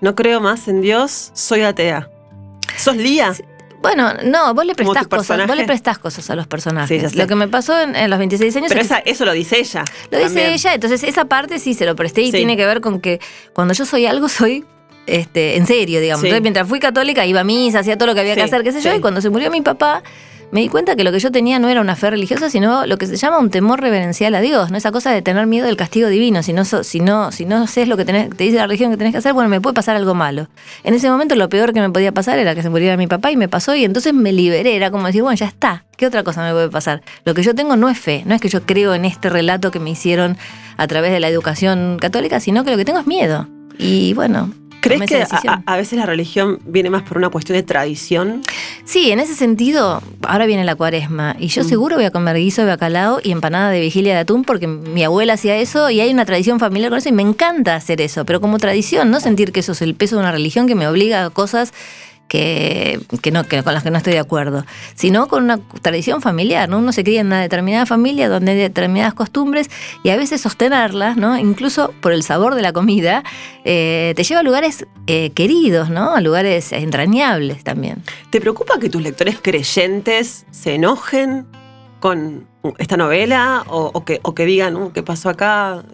no 0.00 0.14
creo 0.14 0.40
más 0.40 0.68
en 0.68 0.80
Dios, 0.82 1.32
soy 1.34 1.62
atea. 1.62 2.08
¿Sos 2.76 2.96
Lía? 2.96 3.32
Bueno, 3.82 4.12
no, 4.24 4.54
vos 4.54 4.64
le 4.64 4.74
prestás 4.76 5.06
cosas, 5.08 5.46
vos 5.46 5.56
le 5.56 5.64
prestás 5.64 5.98
cosas 5.98 6.30
a 6.30 6.36
los 6.36 6.46
personajes. 6.46 7.10
Sí. 7.12 7.18
Lo 7.18 7.26
que 7.26 7.34
me 7.34 7.48
pasó 7.48 7.78
en, 7.80 7.94
en 7.96 8.08
los 8.08 8.18
26 8.20 8.54
años 8.56 8.68
Pero 8.68 8.80
es 8.82 8.88
que 8.88 8.94
esa- 8.94 9.02
eso 9.04 9.24
lo 9.24 9.32
dice 9.32 9.58
ella. 9.58 9.84
Lo 10.10 10.18
dice 10.18 10.54
ella, 10.54 10.74
entonces 10.74 11.02
esa 11.02 11.24
parte 11.26 11.58
sí 11.58 11.74
se 11.74 11.84
lo 11.86 11.94
presté 11.96 12.22
y 12.22 12.26
Sí. 12.26 12.38
tiene 12.38 12.56
que 12.56 12.66
ver 12.66 12.80
con 12.80 13.00
que 13.00 13.20
cuando 13.52 13.74
yo 13.74 13.84
soy 13.84 14.06
algo 14.06 14.28
soy 14.28 14.64
este, 15.06 15.56
en 15.56 15.66
serio, 15.66 16.00
digamos. 16.00 16.20
Sí. 16.22 16.26
Entonces 16.28 16.42
mientras 16.42 16.68
fui 16.68 16.80
católica 16.80 17.24
iba 17.26 17.40
a 17.40 17.44
misa, 17.44 17.80
hacía 17.80 17.96
todo 17.96 18.06
lo 18.08 18.14
que 18.14 18.20
había 18.20 18.34
que 18.34 18.42
hacer, 18.42 18.62
qué 18.62 18.72
sé 18.72 18.80
yo, 18.80 18.94
y 18.94 19.00
cuando 19.00 19.20
se 19.20 19.30
murió 19.30 19.50
mi 19.50 19.60
papá 19.62 20.02
me 20.52 20.60
di 20.60 20.68
cuenta 20.68 20.94
que 20.94 21.02
lo 21.02 21.10
que 21.10 21.18
yo 21.18 21.32
tenía 21.32 21.58
no 21.58 21.68
era 21.68 21.80
una 21.80 21.96
fe 21.96 22.08
religiosa, 22.08 22.48
sino 22.50 22.86
lo 22.86 22.98
que 22.98 23.08
se 23.08 23.16
llama 23.16 23.40
un 23.40 23.50
temor 23.50 23.80
reverencial 23.80 24.32
a 24.36 24.40
Dios, 24.40 24.70
no 24.70 24.76
esa 24.78 24.92
cosa 24.92 25.10
de 25.10 25.20
tener 25.20 25.44
miedo 25.48 25.66
del 25.66 25.76
castigo 25.76 26.08
divino, 26.08 26.40
si 26.44 26.52
no, 26.52 26.64
si 26.64 27.00
no, 27.00 27.32
si 27.32 27.44
no 27.46 27.64
haces 27.64 27.88
lo 27.88 27.96
que 27.96 28.06
tenés- 28.06 28.30
te 28.34 28.44
dice 28.44 28.56
la 28.58 28.68
religión 28.68 28.92
que 28.92 28.96
tenés 28.96 29.12
que 29.12 29.18
hacer, 29.18 29.32
bueno, 29.32 29.48
me 29.50 29.60
puede 29.60 29.74
pasar 29.74 29.96
algo 29.96 30.14
malo. 30.14 30.48
En 30.84 30.94
ese 30.94 31.10
momento 31.10 31.34
lo 31.34 31.48
peor 31.48 31.72
que 31.72 31.80
me 31.80 31.90
podía 31.90 32.12
pasar 32.12 32.38
era 32.38 32.54
que 32.54 32.62
se 32.62 32.70
muriera 32.70 32.96
mi 32.96 33.08
papá 33.08 33.32
y 33.32 33.36
me 33.36 33.48
pasó 33.48 33.74
y 33.74 33.84
entonces 33.84 34.14
me 34.14 34.32
liberé, 34.32 34.76
era 34.76 34.92
como 34.92 35.04
decir, 35.08 35.22
bueno, 35.22 35.36
ya 35.36 35.46
está, 35.46 35.84
¿qué 35.96 36.06
otra 36.06 36.22
cosa 36.22 36.44
me 36.44 36.52
puede 36.52 36.68
pasar? 36.68 37.02
Lo 37.24 37.34
que 37.34 37.42
yo 37.42 37.52
tengo 37.56 37.74
no 37.76 37.88
es 37.88 37.98
fe, 37.98 38.22
no 38.24 38.32
es 38.32 38.40
que 38.40 38.48
yo 38.48 38.62
creo 38.62 38.94
en 38.94 39.04
este 39.04 39.28
relato 39.28 39.72
que 39.72 39.80
me 39.80 39.90
hicieron 39.90 40.36
a 40.76 40.86
través 40.86 41.10
de 41.10 41.18
la 41.18 41.28
educación 41.28 41.98
católica, 42.00 42.38
sino 42.38 42.62
que 42.64 42.70
lo 42.70 42.76
que 42.76 42.84
tengo 42.84 43.00
es 43.00 43.06
miedo. 43.08 43.48
Y 43.78 44.14
bueno, 44.14 44.52
¿Crees 44.86 45.10
que 45.10 45.24
a 45.66 45.76
veces 45.76 45.98
la 45.98 46.06
religión 46.06 46.58
viene 46.64 46.90
más 46.90 47.02
por 47.02 47.18
una 47.18 47.28
cuestión 47.28 47.56
de 47.56 47.62
tradición? 47.62 48.42
Sí, 48.84 49.10
en 49.10 49.20
ese 49.20 49.34
sentido, 49.34 50.02
ahora 50.26 50.46
viene 50.46 50.64
la 50.64 50.74
cuaresma 50.74 51.36
y 51.38 51.48
yo 51.48 51.62
Mm. 51.62 51.68
seguro 51.68 51.96
voy 51.96 52.04
a 52.04 52.10
comer 52.10 52.36
guiso 52.36 52.62
de 52.62 52.68
bacalao 52.68 53.20
y 53.22 53.32
empanada 53.32 53.70
de 53.70 53.80
vigilia 53.80 54.14
de 54.14 54.20
atún 54.20 54.44
porque 54.44 54.66
mi 54.66 55.02
abuela 55.04 55.32
hacía 55.34 55.56
eso 55.56 55.90
y 55.90 56.00
hay 56.00 56.10
una 56.10 56.24
tradición 56.24 56.60
familiar 56.60 56.90
con 56.90 56.98
eso 56.98 57.08
y 57.08 57.12
me 57.12 57.22
encanta 57.22 57.74
hacer 57.74 58.00
eso, 58.00 58.24
pero 58.24 58.40
como 58.40 58.58
tradición, 58.58 59.10
no 59.10 59.20
sentir 59.20 59.52
que 59.52 59.60
eso 59.60 59.72
es 59.72 59.82
el 59.82 59.94
peso 59.94 60.16
de 60.16 60.20
una 60.22 60.32
religión 60.32 60.66
que 60.66 60.74
me 60.74 60.86
obliga 60.86 61.24
a 61.24 61.30
cosas 61.30 61.72
que, 62.28 63.00
que 63.22 63.30
no, 63.30 63.44
con 63.46 63.74
las 63.74 63.82
que 63.82 63.90
no 63.90 63.98
estoy 63.98 64.14
de 64.14 64.18
acuerdo, 64.18 64.64
sino 64.94 65.28
con 65.28 65.44
una 65.44 65.58
tradición 65.82 66.20
familiar, 66.22 66.68
¿no? 66.68 66.78
Uno 66.78 66.92
se 66.92 67.04
cría 67.04 67.20
en 67.20 67.28
una 67.28 67.40
determinada 67.40 67.86
familia 67.86 68.28
donde 68.28 68.52
hay 68.52 68.58
determinadas 68.58 69.14
costumbres 69.14 69.70
y 70.02 70.10
a 70.10 70.16
veces 70.16 70.40
sostenerlas, 70.40 71.16
¿no? 71.16 71.38
Incluso 71.38 71.92
por 72.00 72.12
el 72.12 72.22
sabor 72.22 72.54
de 72.54 72.62
la 72.62 72.72
comida, 72.72 73.22
eh, 73.64 74.12
te 74.16 74.24
lleva 74.24 74.40
a 74.40 74.42
lugares 74.42 74.86
eh, 75.06 75.30
queridos, 75.30 75.90
¿no? 75.90 76.14
A 76.14 76.20
lugares 76.20 76.72
entrañables 76.72 77.64
también. 77.64 78.02
¿Te 78.30 78.40
preocupa 78.40 78.78
que 78.78 78.88
tus 78.90 79.02
lectores 79.02 79.38
creyentes 79.40 80.46
se 80.50 80.74
enojen 80.74 81.46
con 82.00 82.46
esta 82.78 82.96
novela 82.96 83.64
o, 83.68 84.04
que, 84.04 84.20
o 84.22 84.34
que 84.34 84.44
digan, 84.44 84.76
"Uh, 84.76 84.92
¿qué 84.92 85.02
pasó 85.02 85.28
acá? 85.30 85.84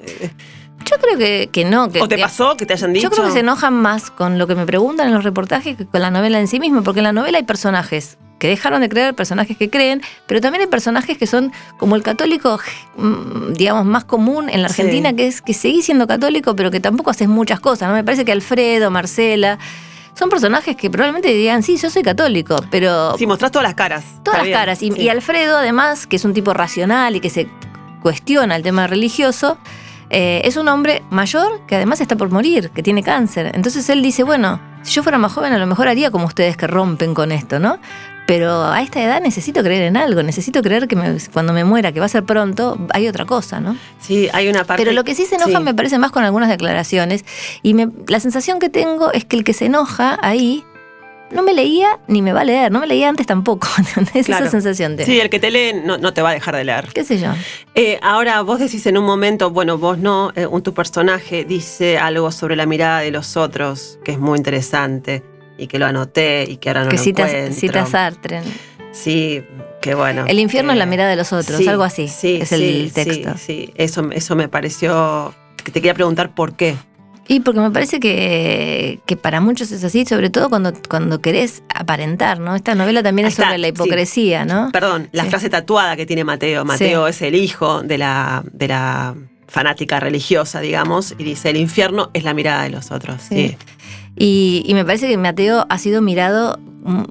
Yo 0.84 0.96
creo 0.98 1.18
que, 1.18 1.48
que 1.52 1.64
no. 1.64 1.90
Que, 1.90 2.00
¿O 2.00 2.08
te 2.08 2.18
pasó 2.18 2.56
que 2.56 2.66
te 2.66 2.72
hayan 2.74 2.92
dicho? 2.92 3.04
Yo 3.04 3.10
creo 3.10 3.26
que 3.26 3.32
se 3.32 3.40
enojan 3.40 3.74
más 3.74 4.10
con 4.10 4.38
lo 4.38 4.46
que 4.46 4.54
me 4.54 4.66
preguntan 4.66 5.08
en 5.08 5.14
los 5.14 5.24
reportajes 5.24 5.76
que 5.76 5.86
con 5.86 6.00
la 6.00 6.10
novela 6.10 6.38
en 6.40 6.48
sí 6.48 6.60
misma, 6.60 6.82
porque 6.82 7.00
en 7.00 7.04
la 7.04 7.12
novela 7.12 7.38
hay 7.38 7.44
personajes 7.44 8.18
que 8.38 8.48
dejaron 8.48 8.80
de 8.80 8.88
creer, 8.88 9.14
personajes 9.14 9.56
que 9.56 9.70
creen, 9.70 10.02
pero 10.26 10.40
también 10.40 10.62
hay 10.62 10.66
personajes 10.66 11.16
que 11.16 11.28
son 11.28 11.52
como 11.78 11.94
el 11.94 12.02
católico, 12.02 12.58
mm, 12.96 13.52
digamos, 13.52 13.84
más 13.86 14.02
común 14.04 14.48
en 14.50 14.62
la 14.62 14.68
Sí. 14.68 14.82
Argentina, 14.82 15.12
que 15.12 15.28
es 15.28 15.40
que 15.40 15.54
seguís 15.54 15.84
siendo 15.86 16.08
católico, 16.08 16.56
pero 16.56 16.70
que 16.72 16.80
tampoco 16.80 17.10
haces 17.10 17.28
muchas 17.28 17.60
cosas. 17.60 17.88
¿no? 17.88 17.94
Me 17.94 18.02
parece 18.02 18.24
que 18.24 18.32
Alfredo, 18.32 18.90
Marcela, 18.90 19.58
son 20.14 20.28
personajes 20.28 20.74
que 20.74 20.90
probablemente 20.90 21.28
digan, 21.32 21.62
sí, 21.62 21.76
yo 21.76 21.88
soy 21.88 22.02
católico, 22.02 22.56
pero 22.70 23.16
Sí, 23.16 23.26
mostrás 23.26 23.52
todas 23.52 23.62
las 23.62 23.74
caras. 23.76 24.04
Todas 24.24 24.38
las 24.40 24.46
bien, 24.46 24.58
caras. 24.58 24.82
Y, 24.82 24.90
sí. 24.90 25.00
y 25.02 25.08
Alfredo, 25.08 25.58
además, 25.58 26.08
que 26.08 26.16
es 26.16 26.24
un 26.24 26.34
tipo 26.34 26.52
racional 26.52 27.14
y 27.14 27.20
que 27.20 27.30
se 27.30 27.48
cuestiona 28.02 28.56
el 28.56 28.64
tema 28.64 28.88
religioso, 28.88 29.56
eh, 30.12 30.42
es 30.44 30.56
un 30.56 30.68
hombre 30.68 31.02
mayor 31.10 31.62
que 31.66 31.74
además 31.76 32.00
está 32.00 32.16
por 32.16 32.30
morir, 32.30 32.70
que 32.70 32.82
tiene 32.82 33.02
cáncer. 33.02 33.50
Entonces 33.54 33.88
él 33.88 34.02
dice, 34.02 34.22
bueno, 34.22 34.60
si 34.82 34.92
yo 34.92 35.02
fuera 35.02 35.18
más 35.18 35.32
joven 35.32 35.52
a 35.52 35.58
lo 35.58 35.66
mejor 35.66 35.88
haría 35.88 36.10
como 36.10 36.26
ustedes 36.26 36.56
que 36.56 36.66
rompen 36.66 37.14
con 37.14 37.32
esto, 37.32 37.58
¿no? 37.58 37.78
Pero 38.26 38.64
a 38.66 38.80
esta 38.82 39.02
edad 39.02 39.20
necesito 39.20 39.62
creer 39.64 39.82
en 39.82 39.96
algo, 39.96 40.22
necesito 40.22 40.62
creer 40.62 40.86
que 40.86 40.94
me- 40.94 41.16
cuando 41.32 41.52
me 41.52 41.64
muera, 41.64 41.90
que 41.92 41.98
va 41.98 42.06
a 42.06 42.08
ser 42.08 42.24
pronto, 42.24 42.78
hay 42.94 43.08
otra 43.08 43.24
cosa, 43.26 43.58
¿no? 43.60 43.76
Sí, 44.00 44.28
hay 44.32 44.48
una 44.48 44.62
parte. 44.64 44.82
Pero 44.84 44.94
lo 44.94 45.02
que 45.02 45.14
sí 45.16 45.26
se 45.26 45.34
enoja 45.34 45.58
Sí. 45.58 45.64
me 45.64 45.74
parece 45.74 45.98
más 45.98 46.12
con 46.12 46.22
algunas 46.22 46.48
declaraciones. 46.48 47.24
Y 47.62 47.74
me- 47.74 47.88
la 48.06 48.20
sensación 48.20 48.60
que 48.60 48.68
tengo 48.68 49.12
es 49.12 49.24
que 49.24 49.36
el 49.36 49.42
que 49.44 49.52
se 49.54 49.66
enoja 49.66 50.18
ahí 50.22 50.64
no 51.32 51.42
me 51.42 51.54
leía 51.54 51.98
ni 52.08 52.22
me 52.22 52.32
va 52.32 52.42
a 52.42 52.44
leer. 52.44 52.70
No 52.70 52.80
me 52.80 52.86
leía 52.86 53.08
antes 53.08 53.26
tampoco. 53.26 53.68
¿entendés? 53.78 54.26
Claro. 54.26 54.44
Esa 54.44 54.50
sensación 54.50 54.96
de. 54.96 55.04
Sí, 55.04 55.18
el 55.20 55.30
que 55.30 55.40
te 55.40 55.50
lee 55.50 55.72
no, 55.84 55.98
no 55.98 56.12
te 56.12 56.22
va 56.22 56.30
a 56.30 56.32
dejar 56.34 56.56
de 56.56 56.64
leer. 56.64 56.88
¿Qué 56.94 57.04
sé 57.04 57.18
yo? 57.18 57.32
Eh, 57.74 57.98
ahora, 58.02 58.42
vos 58.42 58.58
decís 58.60 58.84
en 58.86 58.98
un 58.98 59.04
momento, 59.04 59.50
bueno, 59.50 59.78
vos 59.78 59.98
no, 59.98 60.32
eh, 60.36 60.46
un, 60.46 60.62
tu 60.62 60.74
personaje 60.74 61.44
dice 61.44 61.98
algo 61.98 62.30
sobre 62.30 62.56
la 62.56 62.66
mirada 62.66 63.00
de 63.00 63.10
los 63.10 63.36
otros, 63.36 63.98
que 64.04 64.12
es 64.12 64.18
muy 64.18 64.36
interesante, 64.38 65.22
y 65.58 65.66
que 65.66 65.78
lo 65.78 65.86
anoté 65.86 66.44
y 66.48 66.56
que 66.58 66.68
ahora 66.70 66.84
no 66.84 66.90
que 66.90 66.96
lo 66.96 67.02
citas, 67.02 67.30
encuentro. 67.32 67.54
citas 67.60 67.90
Sartre. 67.90 68.42
Sí, 68.92 69.42
qué 69.80 69.94
bueno. 69.94 70.24
El 70.26 70.38
infierno 70.38 70.72
Eh, 70.72 70.74
es 70.74 70.78
la 70.78 70.86
mirada 70.86 71.08
de 71.10 71.16
los 71.16 71.32
otros, 71.32 71.58
sí, 71.58 71.66
algo 71.68 71.82
así. 71.82 72.08
Sí, 72.08 72.38
es 72.42 72.52
el 72.52 72.90
sí, 72.90 72.92
texto. 72.94 73.34
Sí, 73.38 73.72
eso, 73.76 74.10
eso 74.12 74.36
me 74.36 74.48
pareció. 74.48 75.34
que 75.64 75.70
Te 75.72 75.80
quería 75.80 75.94
preguntar 75.94 76.34
por 76.34 76.54
qué. 76.56 76.74
Y 77.32 77.40
porque 77.40 77.60
me 77.60 77.70
parece 77.70 77.98
que, 77.98 79.00
que 79.06 79.16
para 79.16 79.40
muchos 79.40 79.72
es 79.72 79.82
así, 79.84 80.04
sobre 80.04 80.28
todo 80.28 80.50
cuando, 80.50 80.72
cuando 80.88 81.20
querés 81.20 81.62
aparentar, 81.74 82.38
¿no? 82.40 82.54
Esta 82.54 82.74
novela 82.74 83.02
también 83.02 83.28
es 83.28 83.34
sobre 83.34 83.56
la 83.56 83.68
sí. 83.68 83.72
hipocresía, 83.74 84.44
¿no? 84.44 84.68
Perdón, 84.72 85.08
la 85.12 85.24
Sí. 85.24 85.30
frase 85.30 85.48
tatuada 85.48 85.96
que 85.96 86.04
tiene 86.04 86.24
Mateo. 86.24 86.64
Mateo 86.64 87.08
es 87.08 87.22
el 87.22 87.34
hijo 87.34 87.82
de 87.82 87.96
la, 87.96 88.44
de 88.52 88.68
la 88.68 89.14
fanática 89.48 89.98
religiosa, 89.98 90.60
digamos, 90.60 91.14
y 91.16 91.24
dice: 91.24 91.48
el 91.50 91.56
infierno 91.56 92.10
es 92.12 92.24
la 92.24 92.34
mirada 92.34 92.64
de 92.64 92.70
los 92.70 92.90
otros. 92.90 93.22
Sí. 93.28 93.56
Y, 94.14 94.62
y 94.66 94.74
me 94.74 94.84
parece 94.84 95.08
que 95.08 95.16
Mateo 95.16 95.64
ha 95.70 95.78
sido 95.78 96.02
mirado 96.02 96.58
mm, 96.84 97.02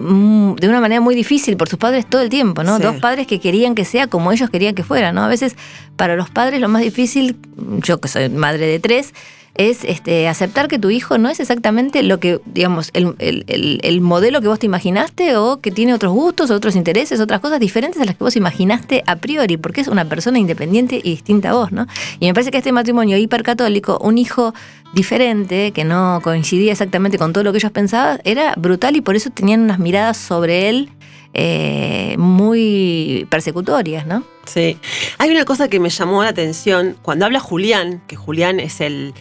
mm, 0.00 0.56
de 0.56 0.68
una 0.68 0.80
manera 0.80 1.00
muy 1.00 1.14
difícil 1.14 1.56
por 1.56 1.68
sus 1.68 1.78
padres 1.78 2.06
todo 2.10 2.22
el 2.22 2.28
tiempo, 2.28 2.64
¿no? 2.64 2.78
Sí. 2.78 2.82
Dos 2.82 2.96
padres 2.96 3.28
que 3.28 3.38
querían 3.38 3.76
que 3.76 3.84
sea 3.84 4.08
como 4.08 4.32
ellos 4.32 4.50
querían 4.50 4.74
que 4.74 4.82
fuera, 4.82 5.12
¿no? 5.12 5.22
A 5.22 5.28
veces 5.28 5.54
para 5.94 6.16
los 6.16 6.28
padres 6.28 6.60
lo 6.60 6.68
más 6.68 6.82
difícil, 6.82 7.36
yo 7.84 8.00
que 8.00 8.08
soy 8.08 8.28
madre 8.30 8.66
de 8.66 8.80
tres, 8.80 9.14
es 9.54 9.84
este, 9.84 10.28
aceptar 10.28 10.68
que 10.68 10.78
tu 10.78 10.90
hijo 10.90 11.18
no 11.18 11.28
es 11.28 11.40
exactamente 11.40 12.02
lo 12.02 12.18
que, 12.20 12.40
digamos, 12.46 12.90
el, 12.94 13.14
el- 13.18 13.44
el- 13.48 13.80
el 13.82 14.00
modelo 14.00 14.40
que 14.40 14.48
vos 14.48 14.58
te 14.58 14.66
imaginaste 14.66 15.36
o 15.36 15.60
que 15.60 15.70
tiene 15.70 15.92
otros 15.92 16.12
gustos, 16.12 16.50
otros 16.50 16.76
intereses, 16.76 17.20
otras 17.20 17.40
cosas 17.40 17.60
diferentes 17.60 18.00
a 18.00 18.04
las 18.04 18.16
que 18.16 18.24
vos 18.24 18.36
imaginaste 18.36 19.02
a 19.06 19.16
priori, 19.16 19.56
porque 19.56 19.80
es 19.82 19.88
una 19.88 20.04
persona 20.06 20.38
independiente 20.38 20.96
y 21.02 21.10
distinta 21.10 21.50
a 21.50 21.54
vos, 21.54 21.72
¿no? 21.72 21.86
Y 22.20 22.26
me 22.26 22.34
parece 22.34 22.50
que 22.50 22.58
este 22.58 22.72
matrimonio 22.72 23.16
hipercatólico, 23.18 23.98
un 23.98 24.18
hijo 24.18 24.54
diferente, 24.94 25.72
que 25.72 25.84
no 25.84 26.20
coincidía 26.22 26.72
exactamente 26.72 27.18
con 27.18 27.32
todo 27.32 27.44
lo 27.44 27.52
que 27.52 27.58
ellos 27.58 27.72
pensaban, 27.72 28.20
era 28.24 28.54
brutal 28.56 28.96
y 28.96 29.00
por 29.00 29.16
eso 29.16 29.30
tenían 29.30 29.60
unas 29.62 29.78
miradas 29.78 30.16
sobre 30.16 30.68
él 30.68 30.90
eh, 31.32 32.16
muy 32.18 33.26
persecutorias, 33.30 34.06
¿no? 34.06 34.24
Sí. 34.46 34.78
Hay 35.18 35.30
una 35.30 35.44
cosa 35.44 35.68
que 35.68 35.78
me 35.80 35.88
llamó 35.90 36.22
la 36.24 36.30
atención 36.30 36.96
cuando 37.02 37.24
habla 37.24 37.38
Julián, 37.40 38.02
que 38.08 38.16
Julián 38.16 38.58
es 38.58 38.80
el, 38.80 39.14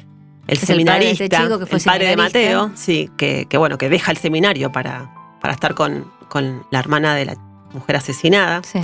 el 0.52 0.58
Es 0.58 0.70
el 0.70 0.84
padre 0.86 1.06
de 1.06 1.12
este 1.12 1.26
seminarista, 1.28 1.44
chico 1.44 1.60
que 1.60 1.66
fue 1.66 1.78
el 1.80 1.84
padre 1.86 2.06
de 2.06 2.12
seminarista. 2.12 2.40
Mateo, 2.40 2.72
sí, 2.76 3.10
que, 3.18 3.46
que 3.50 3.58
bueno, 3.58 3.78
que 3.78 3.90
deja 3.90 4.12
el 4.12 4.18
seminario 4.18 4.72
para, 4.72 5.14
para 5.42 5.54
estar 5.54 5.74
con, 5.76 6.12
con 6.28 6.66
la 6.72 6.80
hermana 6.80 7.16
de 7.16 7.26
la 7.26 7.36
mujer 7.74 7.96
asesinada. 7.98 8.62
Sí. 8.64 8.80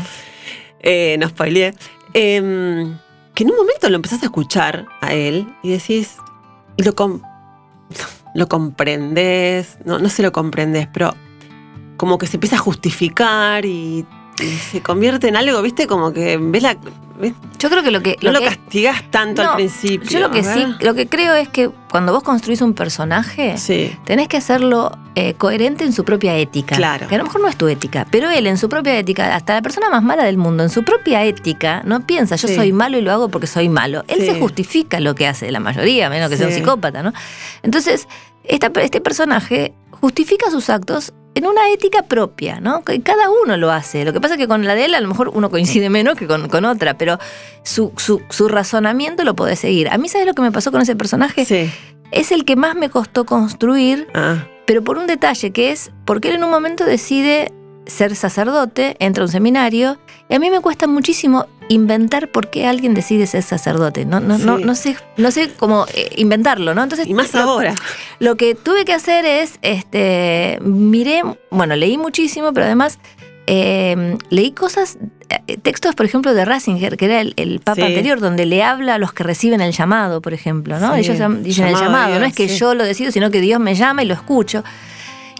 Eh, 0.80 1.18
no 1.20 1.28
spoileé. 1.30 1.74
Em, 2.14 2.98
que 3.34 3.44
en 3.44 3.50
un 3.52 3.58
momento 3.58 3.90
lo 3.90 3.96
empezás 3.98 4.22
a 4.22 4.26
escuchar 4.26 4.86
a 5.02 5.14
él 5.14 5.48
y 5.64 5.72
decís, 5.72 6.18
lo, 6.78 6.94
com- 6.96 7.22
lo 8.36 8.48
comprendes, 8.48 9.78
no, 9.86 10.00
no 10.00 10.10
sé 10.10 10.22
lo 10.24 10.32
comprendes, 10.32 10.88
pero 10.94 11.14
como 11.98 12.18
que 12.18 12.28
se 12.28 12.38
empieza 12.38 12.58
a 12.58 12.60
justificar 12.60 13.66
y 13.66 14.06
se 14.72 14.82
convierte 14.82 15.28
en 15.28 15.36
algo, 15.36 15.62
¿viste? 15.62 15.88
Como 15.88 16.12
que 16.14 16.38
ves 16.38 16.62
la. 16.64 16.78
ves- 17.20 17.34
Yo 17.58 17.70
creo 17.70 17.84
que 17.84 17.92
lo 17.92 18.02
que. 18.04 18.18
no 18.22 18.32
lo 18.32 18.40
que- 18.40 18.46
castigás 18.46 19.10
tanto 19.10 19.44
No, 19.44 19.52
al 19.52 19.56
principio. 19.56 20.10
yo 20.10 20.20
lo 20.20 20.32
que 20.32 20.44
sí, 20.44 20.66
lo 20.82 20.94
que 20.94 21.08
creo 21.08 21.34
es 21.36 21.48
que 21.50 21.70
cuando 21.90 22.12
vos 22.12 22.24
construís 22.24 22.62
un 22.62 22.74
personaje, 22.74 23.58
Sí, 23.58 23.96
tenés 24.06 24.28
que 24.28 24.36
hacerlo 24.38 24.92
eh, 25.16 25.34
coherente 25.36 25.86
en 25.86 25.94
su 25.94 26.04
propia 26.04 26.36
ética. 26.36 26.76
Claro. 26.76 27.08
Que 27.08 27.16
a 27.16 27.18
lo 27.18 27.24
mejor 27.24 27.40
no 27.40 27.48
es 27.48 27.56
tu 27.56 27.70
ética, 27.70 28.06
pero 28.12 28.30
él 28.30 28.48
en 28.48 28.58
su 28.58 28.68
propia 28.68 28.98
ética, 29.00 29.34
hasta 29.34 29.54
la 29.54 29.62
persona 29.62 29.90
más 29.90 30.04
mala 30.04 30.26
del 30.26 30.38
mundo, 30.38 30.64
en 30.64 30.70
su 30.70 30.84
propia 30.84 31.24
ética, 31.24 31.82
no 31.86 32.06
piensa, 32.06 32.36
yo 32.36 32.50
Sí. 32.50 32.56
soy 32.56 32.74
malo 32.74 32.98
y 32.98 33.02
lo 33.02 33.14
hago 33.14 33.30
porque 33.30 33.48
soy 33.48 33.70
malo. 33.70 34.04
Él 34.10 34.20
Sí. 34.20 34.26
se 34.26 34.40
justifica 34.40 35.00
lo 35.00 35.16
que 35.16 35.26
hace, 35.28 35.50
la 35.54 35.62
mayoría, 35.62 36.10
menos 36.10 36.30
que 36.30 36.36
sea 36.36 36.48
un 36.48 36.54
psicópata, 36.54 37.02
¿no? 37.02 37.14
Entonces, 37.64 38.10
esta- 38.44 38.70
este 38.82 39.00
personaje 39.00 39.74
justifica 39.92 40.52
sus 40.52 40.70
actos 40.70 41.14
en 41.36 41.46
una 41.46 41.70
ética 41.70 42.02
propia, 42.04 42.60
¿no? 42.60 42.84
Cada 43.04 43.30
uno 43.44 43.58
lo 43.58 43.72
hace. 43.72 44.04
Lo 44.06 44.14
que 44.14 44.20
pasa 44.22 44.34
es 44.36 44.40
que 44.40 44.48
con 44.48 44.66
la 44.66 44.74
de 44.74 44.86
él 44.86 44.96
a 44.96 45.02
lo 45.02 45.08
mejor 45.08 45.30
uno 45.30 45.50
coincide 45.50 45.90
menos 45.92 46.16
que 46.16 46.26
con, 46.28 46.48
con 46.50 46.66
otra, 46.66 46.98
pero 46.98 47.20
su, 47.64 47.92
su- 47.98 48.22
su 48.30 48.48
razonamiento 48.48 49.24
lo 49.24 49.36
podés 49.36 49.60
seguir. 49.60 49.90
A 49.90 49.98
mí, 49.98 50.10
¿sabes 50.10 50.26
lo 50.28 50.34
que 50.34 50.42
me 50.42 50.52
pasó 50.52 50.72
con 50.72 50.82
ese 50.82 50.96
personaje? 50.96 51.46
sí. 51.46 51.70
Es 52.12 52.32
el 52.32 52.46
que 52.46 52.56
más 52.56 52.76
me 52.76 52.90
costó 52.90 53.26
construir 53.26 54.08
Ah, 54.14 54.46
pero 54.68 54.84
por 54.84 54.98
un 55.00 55.08
detalle 55.08 55.52
que 55.52 55.72
es 55.72 55.92
porque 56.06 56.30
él 56.30 56.36
en 56.36 56.44
un 56.44 56.52
momento 56.52 56.86
decide 56.86 57.52
ser 57.88 58.16
sacerdote, 58.16 58.96
entra 59.00 59.24
a 59.24 59.26
un 59.26 59.32
seminario, 59.32 59.98
y 60.30 60.36
a 60.36 60.40
mí 60.40 60.50
me 60.50 60.60
cuesta 60.62 60.88
muchísimo 60.88 61.48
inventar 61.70 62.30
por 62.30 62.50
qué 62.50 62.68
alguien 62.68 62.94
decide 62.94 63.28
ser 63.28 63.44
sacerdote. 63.44 64.06
No, 64.06 64.20
no, 64.20 64.38
no, 64.38 64.58
Sí. 64.58 64.64
no 64.64 64.76
sé, 64.76 64.98
no 65.18 65.32
sé 65.32 65.50
cómo 65.58 65.86
eh, 65.94 66.10
inventarlo, 66.18 66.74
¿no? 66.76 66.84
Entonces, 66.84 67.08
y 67.08 67.14
más 67.14 67.34
lo, 67.34 67.40
ahora. 67.42 67.76
lo 68.20 68.36
que 68.38 68.56
tuve 68.56 68.86
que 68.86 68.94
hacer 68.94 69.26
es, 69.26 69.58
este, 69.62 70.60
miré, 70.62 71.22
bueno, 71.52 71.76
leí 71.76 71.98
muchísimo, 71.98 72.54
pero 72.54 72.66
además 72.66 73.00
eh, 73.48 74.18
leí 74.30 74.52
cosas, 74.52 74.98
eh, 75.48 75.58
textos, 75.58 75.94
por 75.96 76.06
ejemplo, 76.06 76.34
de 76.34 76.46
Ratzinger, 76.46 76.98
que 76.98 77.06
era 77.06 77.22
el, 77.22 77.34
el 77.38 77.60
papa 77.60 77.76
Sí. 77.76 77.82
anterior, 77.84 78.20
donde 78.20 78.46
le 78.46 78.64
habla 78.64 78.96
a 78.96 78.98
los 78.98 79.14
que 79.14 79.24
reciben 79.24 79.62
el 79.62 79.72
llamado, 79.72 80.22
por 80.22 80.34
ejemplo, 80.34 80.80
¿no? 80.80 80.94
Sí, 80.96 81.02
Ellos 81.02 81.44
dicen 81.44 81.68
el 81.68 81.76
llamado 81.76 82.20
no 82.20 82.26
es 82.26 82.34
que 82.34 82.48
yo 82.48 82.74
lo 82.74 82.84
decido, 82.84 83.12
sino 83.12 83.30
que 83.32 83.42
Dios 83.42 83.60
me 83.60 83.76
llama 83.76 84.04
y 84.04 84.08
lo 84.08 84.14
escucho. 84.16 84.64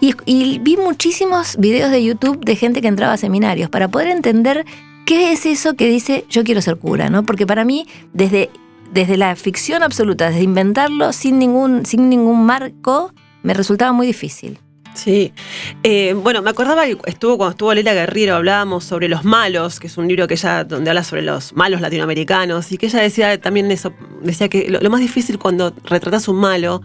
Y, 0.00 0.14
y 0.26 0.58
vi 0.58 0.76
muchísimos 0.76 1.56
videos 1.56 1.90
de 1.90 2.04
YouTube 2.04 2.44
de 2.44 2.54
gente 2.54 2.82
que 2.82 2.88
entraba 2.88 3.14
a 3.14 3.16
seminarios 3.16 3.70
para 3.70 3.88
poder 3.88 4.08
entender 4.08 4.64
qué 5.06 5.32
es 5.32 5.46
eso 5.46 5.74
que 5.74 5.88
dice 5.88 6.26
yo 6.28 6.44
quiero 6.44 6.60
ser 6.60 6.76
cura, 6.76 7.08
¿no? 7.08 7.24
Porque 7.24 7.46
para 7.46 7.64
mí, 7.64 7.86
desde, 8.12 8.50
desde 8.92 9.16
la 9.16 9.34
ficción 9.36 9.82
absoluta, 9.82 10.28
desde 10.28 10.42
inventarlo 10.42 11.14
sin 11.14 11.38
ningún, 11.38 11.86
sin 11.86 12.10
ningún 12.10 12.44
marco, 12.44 13.14
me 13.42 13.54
resultaba 13.54 13.92
muy 13.92 14.06
difícil. 14.06 14.58
Sí. 14.92 15.32
Eh, 15.82 16.14
bueno, 16.14 16.42
me 16.42 16.50
acordaba 16.50 16.86
que 16.86 16.96
estuvo 17.06 17.36
cuando 17.36 17.52
estuvo 17.52 17.72
Leila 17.74 17.92
Guerrero, 17.92 18.34
hablábamos 18.34 18.84
sobre 18.84 19.08
los 19.08 19.24
malos, 19.24 19.78
que 19.78 19.86
es 19.86 19.96
un 19.98 20.08
libro 20.08 20.26
que 20.26 20.34
ella, 20.34 20.64
donde 20.64 20.90
habla 20.90 21.04
sobre 21.04 21.22
los 21.22 21.52
malos 21.52 21.80
latinoamericanos, 21.80 22.72
y 22.72 22.78
que 22.78 22.86
ella 22.86 23.00
decía 23.00 23.40
también 23.40 23.70
eso, 23.70 23.92
decía 24.22 24.48
que 24.48 24.68
lo, 24.70 24.80
lo 24.80 24.90
más 24.90 25.00
difícil 25.00 25.38
cuando 25.38 25.74
retratas 25.84 26.28
un 26.28 26.36
malo 26.36 26.82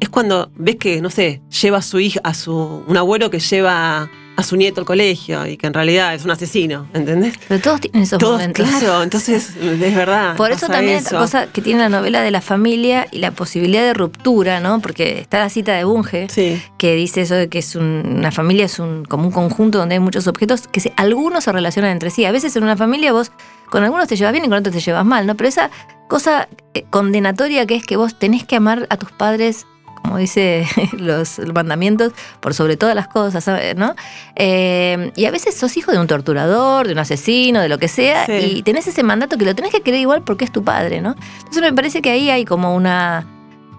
es 0.00 0.08
cuando 0.08 0.50
ves 0.56 0.76
que, 0.76 1.00
no 1.00 1.08
sé, 1.08 1.40
lleva 1.62 1.78
a 1.78 1.82
su 1.82 2.00
hija, 2.00 2.20
a 2.24 2.34
su, 2.34 2.84
un 2.86 2.96
abuelo 2.96 3.30
que 3.30 3.38
lleva 3.38 4.10
a 4.42 4.44
su 4.44 4.56
nieto 4.56 4.80
al 4.80 4.86
colegio 4.86 5.46
y 5.46 5.56
que 5.56 5.66
en 5.66 5.74
realidad 5.74 6.14
es 6.14 6.24
un 6.24 6.30
asesino, 6.30 6.86
¿entendés? 6.92 7.34
Pero 7.48 7.60
todos 7.60 7.80
tienen 7.80 8.02
esos 8.02 8.18
Todos, 8.18 8.32
momentos. 8.40 8.68
claro, 8.68 9.02
entonces 9.02 9.50
es 9.56 9.94
verdad. 9.96 10.36
Por 10.36 10.50
eso 10.52 10.66
también 10.68 10.98
eso. 10.98 11.16
cosa 11.16 11.46
que 11.46 11.62
tiene 11.62 11.80
la 11.80 11.88
novela 11.88 12.20
de 12.22 12.30
la 12.30 12.40
familia 12.40 13.06
y 13.10 13.18
la 13.18 13.30
posibilidad 13.30 13.82
de 13.82 13.94
ruptura, 13.94 14.60
¿no? 14.60 14.80
Porque 14.80 15.20
está 15.20 15.38
la 15.38 15.48
cita 15.48 15.72
de 15.72 15.84
Bunge, 15.84 16.28
Sí, 16.28 16.60
que 16.78 16.94
dice 16.94 17.22
eso 17.22 17.34
de 17.34 17.48
que 17.48 17.58
es 17.60 17.74
un- 17.76 18.16
una 18.18 18.30
familia 18.30 18.66
es 18.66 18.78
un, 18.78 19.04
como 19.04 19.24
un 19.26 19.32
conjunto 19.32 19.78
donde 19.78 19.94
hay 19.94 20.00
muchos 20.00 20.26
objetos 20.26 20.66
que 20.68 20.80
se- 20.80 20.92
algunos 20.96 21.44
se 21.44 21.52
relacionan 21.52 21.90
entre 21.92 22.10
sí. 22.10 22.24
A 22.24 22.32
veces 22.32 22.54
en 22.56 22.62
una 22.64 22.76
familia 22.76 23.12
vos 23.12 23.32
con 23.70 23.84
algunos 23.84 24.06
te 24.08 24.16
llevas 24.16 24.32
bien 24.32 24.44
y 24.44 24.48
con 24.48 24.58
otros 24.58 24.74
te 24.74 24.80
llevas 24.80 25.04
mal, 25.06 25.26
¿no? 25.26 25.34
Pero 25.36 25.48
esa 25.48 25.70
cosa 26.08 26.48
eh, 26.74 26.84
condenatoria 26.90 27.64
que 27.66 27.74
es 27.76 27.84
que 27.86 27.96
vos 27.96 28.18
tenés 28.18 28.44
que 28.44 28.56
amar 28.56 28.86
a 28.90 28.96
tus 28.98 29.10
padres, 29.12 29.66
como 30.02 30.18
dice 30.18 30.66
los 30.98 31.38
mandamientos, 31.54 32.12
por 32.40 32.54
sobre 32.54 32.76
todas 32.76 32.94
las 32.94 33.08
cosas, 33.08 33.44
¿sabes? 33.44 33.76
¿no? 33.76 33.94
Eh, 34.36 35.12
y 35.16 35.24
a 35.26 35.30
veces 35.30 35.54
sos 35.56 35.76
hijo 35.76 35.92
de 35.92 35.98
un 35.98 36.06
torturador, 36.06 36.86
de 36.86 36.92
un 36.92 36.98
asesino, 36.98 37.60
de 37.60 37.68
lo 37.68 37.78
que 37.78 37.88
sea, 37.88 38.26
Sí. 38.26 38.32
y 38.58 38.62
tenés 38.62 38.86
ese 38.86 39.02
mandato 39.02 39.38
que 39.38 39.44
lo 39.44 39.54
tenés 39.54 39.70
que 39.72 39.80
querer 39.80 40.00
igual 40.00 40.22
porque 40.22 40.44
es 40.44 40.52
tu 40.52 40.62
padre, 40.64 41.00
¿no? 41.00 41.14
Entonces 41.38 41.62
me 41.62 41.72
parece 41.72 42.02
que 42.02 42.10
ahí 42.10 42.30
hay 42.30 42.44
como 42.44 42.74
una 42.74 43.26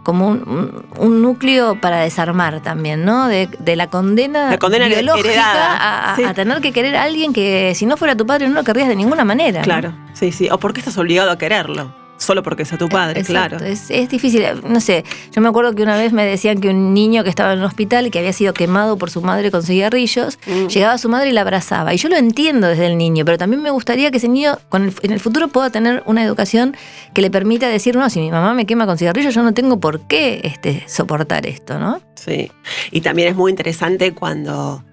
como 0.04 0.28
un, 0.28 0.86
un- 0.98 1.22
núcleo 1.22 1.80
para 1.80 2.02
desarmar 2.02 2.60
también, 2.62 3.06
¿no? 3.06 3.30
De, 3.30 3.48
de 3.60 3.76
la 3.78 3.88
condena, 3.90 4.50
La 4.52 4.58
condena 4.58 4.88
biológica 4.90 5.46
a, 5.78 6.12
a- 6.12 6.16
sí. 6.18 6.24
a 6.26 6.34
tener 6.34 6.60
que 6.60 6.74
querer 6.74 6.98
a 6.98 7.04
alguien 7.04 7.32
que 7.32 7.72
si 7.74 7.86
no 7.86 7.96
fuera 7.96 8.14
tu 8.14 8.26
padre 8.26 8.50
no 8.50 8.54
lo 8.56 8.64
querrías 8.66 8.90
de 8.90 8.98
ninguna 8.98 9.24
manera. 9.24 9.60
¿no? 9.60 9.64
claro, 9.64 9.94
sí, 10.12 10.34
sí. 10.34 10.50
O 10.52 10.58
porque 10.58 10.82
estás 10.82 10.98
obligado 10.98 11.32
a 11.32 11.38
quererlo, 11.38 11.96
solo 12.24 12.42
porque 12.44 12.66
sea 12.66 12.78
tu 12.78 12.90
padre, 12.90 13.20
Exacto, 13.22 13.58
claro. 13.58 13.72
Es, 13.72 13.90
es 13.90 14.10
difícil. 14.10 14.44
No 14.68 14.80
sé, 14.80 15.04
yo 15.32 15.42
me 15.42 15.50
acuerdo 15.50 15.74
que 15.76 15.84
una 15.84 15.96
vez 15.98 16.14
me 16.14 16.26
decían 16.26 16.60
que 16.60 16.70
un 16.70 16.94
niño 16.94 17.24
que 17.24 17.30
estaba 17.30 17.54
en 17.54 17.60
un 17.60 17.66
hospital 17.66 18.08
y 18.08 18.12
que 18.12 18.20
había 18.20 18.34
sido 18.34 18.54
quemado 18.54 18.98
por 18.98 19.10
su 19.12 19.22
madre 19.22 19.52
con 19.52 19.64
cigarrillos, 19.64 20.40
Mm. 20.48 20.68
llegaba 20.68 20.94
a 20.94 20.98
su 20.98 21.10
madre 21.10 21.30
y 21.30 21.34
la 21.34 21.42
abrazaba. 21.42 21.94
Y 21.94 21.98
yo 21.98 22.10
lo 22.10 22.16
entiendo 22.18 22.68
desde 22.68 22.88
el 22.88 22.98
niño, 22.98 23.26
pero 23.26 23.38
también 23.38 23.62
me 23.62 23.70
gustaría 23.72 24.12
que 24.12 24.18
ese 24.18 24.28
niño 24.30 24.58
con 24.70 24.84
el- 24.86 24.94
en 25.02 25.12
el 25.12 25.20
futuro 25.20 25.48
pueda 25.48 25.70
tener 25.70 26.04
una 26.06 26.24
educación 26.24 26.76
que 27.14 27.22
le 27.22 27.30
permita 27.32 27.68
decir, 27.68 27.96
no, 27.96 28.10
si 28.10 28.20
mi 28.20 28.32
mamá 28.32 28.54
me 28.54 28.66
quema 28.66 28.86
con 28.86 28.98
cigarrillos, 28.98 29.34
yo 29.36 29.44
no 29.44 29.54
tengo 29.54 29.80
por 29.80 30.02
qué 30.08 30.42
este, 30.44 30.84
soportar 30.88 31.46
esto, 31.46 31.80
¿no? 31.80 32.02
Sí. 32.16 32.52
Y 32.92 33.02
también 33.02 33.28
es 33.30 33.36
muy 33.36 33.52
interesante 33.52 34.14
cuando, 34.14 34.84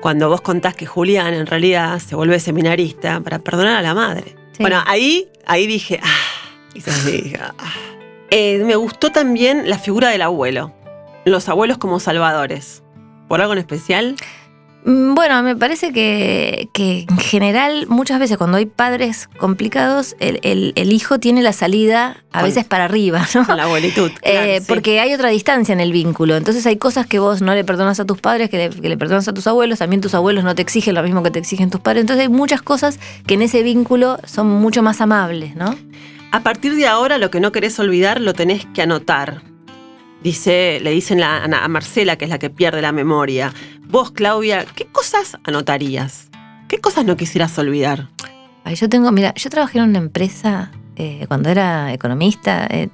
cuando 0.00 0.28
vos 0.28 0.40
contás 0.40 0.74
que 0.74 0.86
Julián 0.86 1.34
en 1.34 1.46
realidad 1.46 1.98
se 1.98 2.14
vuelve 2.14 2.38
seminarista 2.40 3.20
para 3.20 3.38
perdonar 3.40 3.76
a 3.78 3.82
la 3.82 3.94
madre. 3.94 4.36
Bueno, 4.58 4.82
ahí, 4.86 5.28
ahí 5.46 5.66
dije, 5.66 6.00
ah, 6.02 6.08
ah. 7.58 7.72
Eh, 8.30 8.58
me 8.64 8.76
gustó 8.76 9.10
también 9.10 9.68
la 9.70 9.78
figura 9.78 10.10
del 10.10 10.22
abuelo. 10.22 10.72
Los 11.24 11.48
abuelos 11.48 11.78
como 11.78 12.00
salvadores. 12.00 12.82
¿Por 13.28 13.40
algo 13.40 13.52
en 13.52 13.58
especial? 13.58 14.16
Mm, 14.84 15.14
Bueno, 15.14 15.42
me 15.42 15.56
parece 15.56 15.92
que, 15.92 16.68
que 16.72 17.04
en 17.08 17.18
general 17.18 17.86
muchas 17.88 18.20
veces 18.20 18.38
cuando 18.38 18.56
hay 18.58 18.66
padres 18.66 19.28
complicados, 19.38 20.14
el, 20.20 20.38
el- 20.42 20.72
el 20.76 20.92
hijo 20.92 21.18
tiene 21.18 21.42
la 21.42 21.52
salida 21.52 22.22
a 22.32 22.42
veces 22.42 22.64
para 22.64 22.84
arriba, 22.84 23.26
¿no? 23.34 23.44
La 23.56 23.64
abuelitud. 23.64 24.10
Eh, 24.22 24.58
sí. 24.60 24.66
Porque 24.68 25.00
hay 25.00 25.12
otra 25.14 25.28
distancia 25.30 25.72
en 25.72 25.80
el 25.80 25.92
vínculo. 25.92 26.36
Entonces 26.36 26.64
hay 26.66 26.76
cosas 26.76 27.06
que 27.06 27.18
vos 27.18 27.42
no 27.42 27.54
le 27.54 27.64
perdonas 27.64 27.98
a 28.00 28.04
tus 28.04 28.20
padres, 28.20 28.48
que 28.50 28.58
le, 28.58 28.70
que 28.70 28.88
le 28.88 28.96
perdonas 28.96 29.26
a 29.28 29.32
tus 29.34 29.46
abuelos. 29.46 29.80
También 29.80 30.00
tus 30.00 30.14
abuelos 30.14 30.44
no 30.44 30.54
te 30.54 30.62
exigen 30.62 30.94
lo 30.94 31.02
mismo 31.02 31.22
que 31.22 31.30
te 31.32 31.38
exigen 31.40 31.70
tus 31.70 31.80
padres. 31.80 32.02
Entonces 32.02 32.26
hay 32.26 32.32
muchas 32.32 32.62
cosas 32.62 32.98
que 33.26 33.34
en 33.34 33.42
ese 33.42 33.62
vínculo 33.62 34.18
son 34.26 34.46
mucho 34.48 34.82
más 34.82 35.00
amables, 35.00 35.56
¿no? 35.56 35.74
A 36.30 36.40
partir 36.40 36.74
de 36.76 36.86
ahora, 36.86 37.16
lo 37.18 37.30
que 37.30 37.40
no 37.40 37.52
querés 37.52 37.78
olvidar 37.80 38.20
lo 38.20 38.34
tenés 38.34 38.66
que 38.74 38.82
anotar. 38.82 39.42
Dice, 40.22 40.80
le 40.82 40.90
dicen 40.90 41.20
la- 41.20 41.44
a 41.44 41.68
Marcela, 41.68 42.16
que 42.16 42.24
es 42.24 42.30
la 42.30 42.38
que 42.38 42.50
pierde 42.50 42.82
la 42.82 42.92
memoria. 42.92 43.52
Vos, 43.86 44.10
Claudia, 44.10 44.64
¿qué 44.74 44.86
cosas 44.86 45.38
anotarías? 45.44 46.28
¿Qué 46.68 46.78
cosas 46.78 47.04
no 47.04 47.16
quisieras 47.16 47.56
olvidar? 47.58 48.08
Ay, 48.64 48.74
yo 48.74 48.88
tengo, 48.88 49.10
mira, 49.12 49.32
yo 49.34 49.48
trabajé 49.48 49.78
en 49.78 49.84
una 49.90 49.98
empresa 49.98 50.70
eh, 50.96 51.24
cuando 51.28 51.48
era 51.48 51.92
economista, 51.92 52.66
eh, 52.68 52.88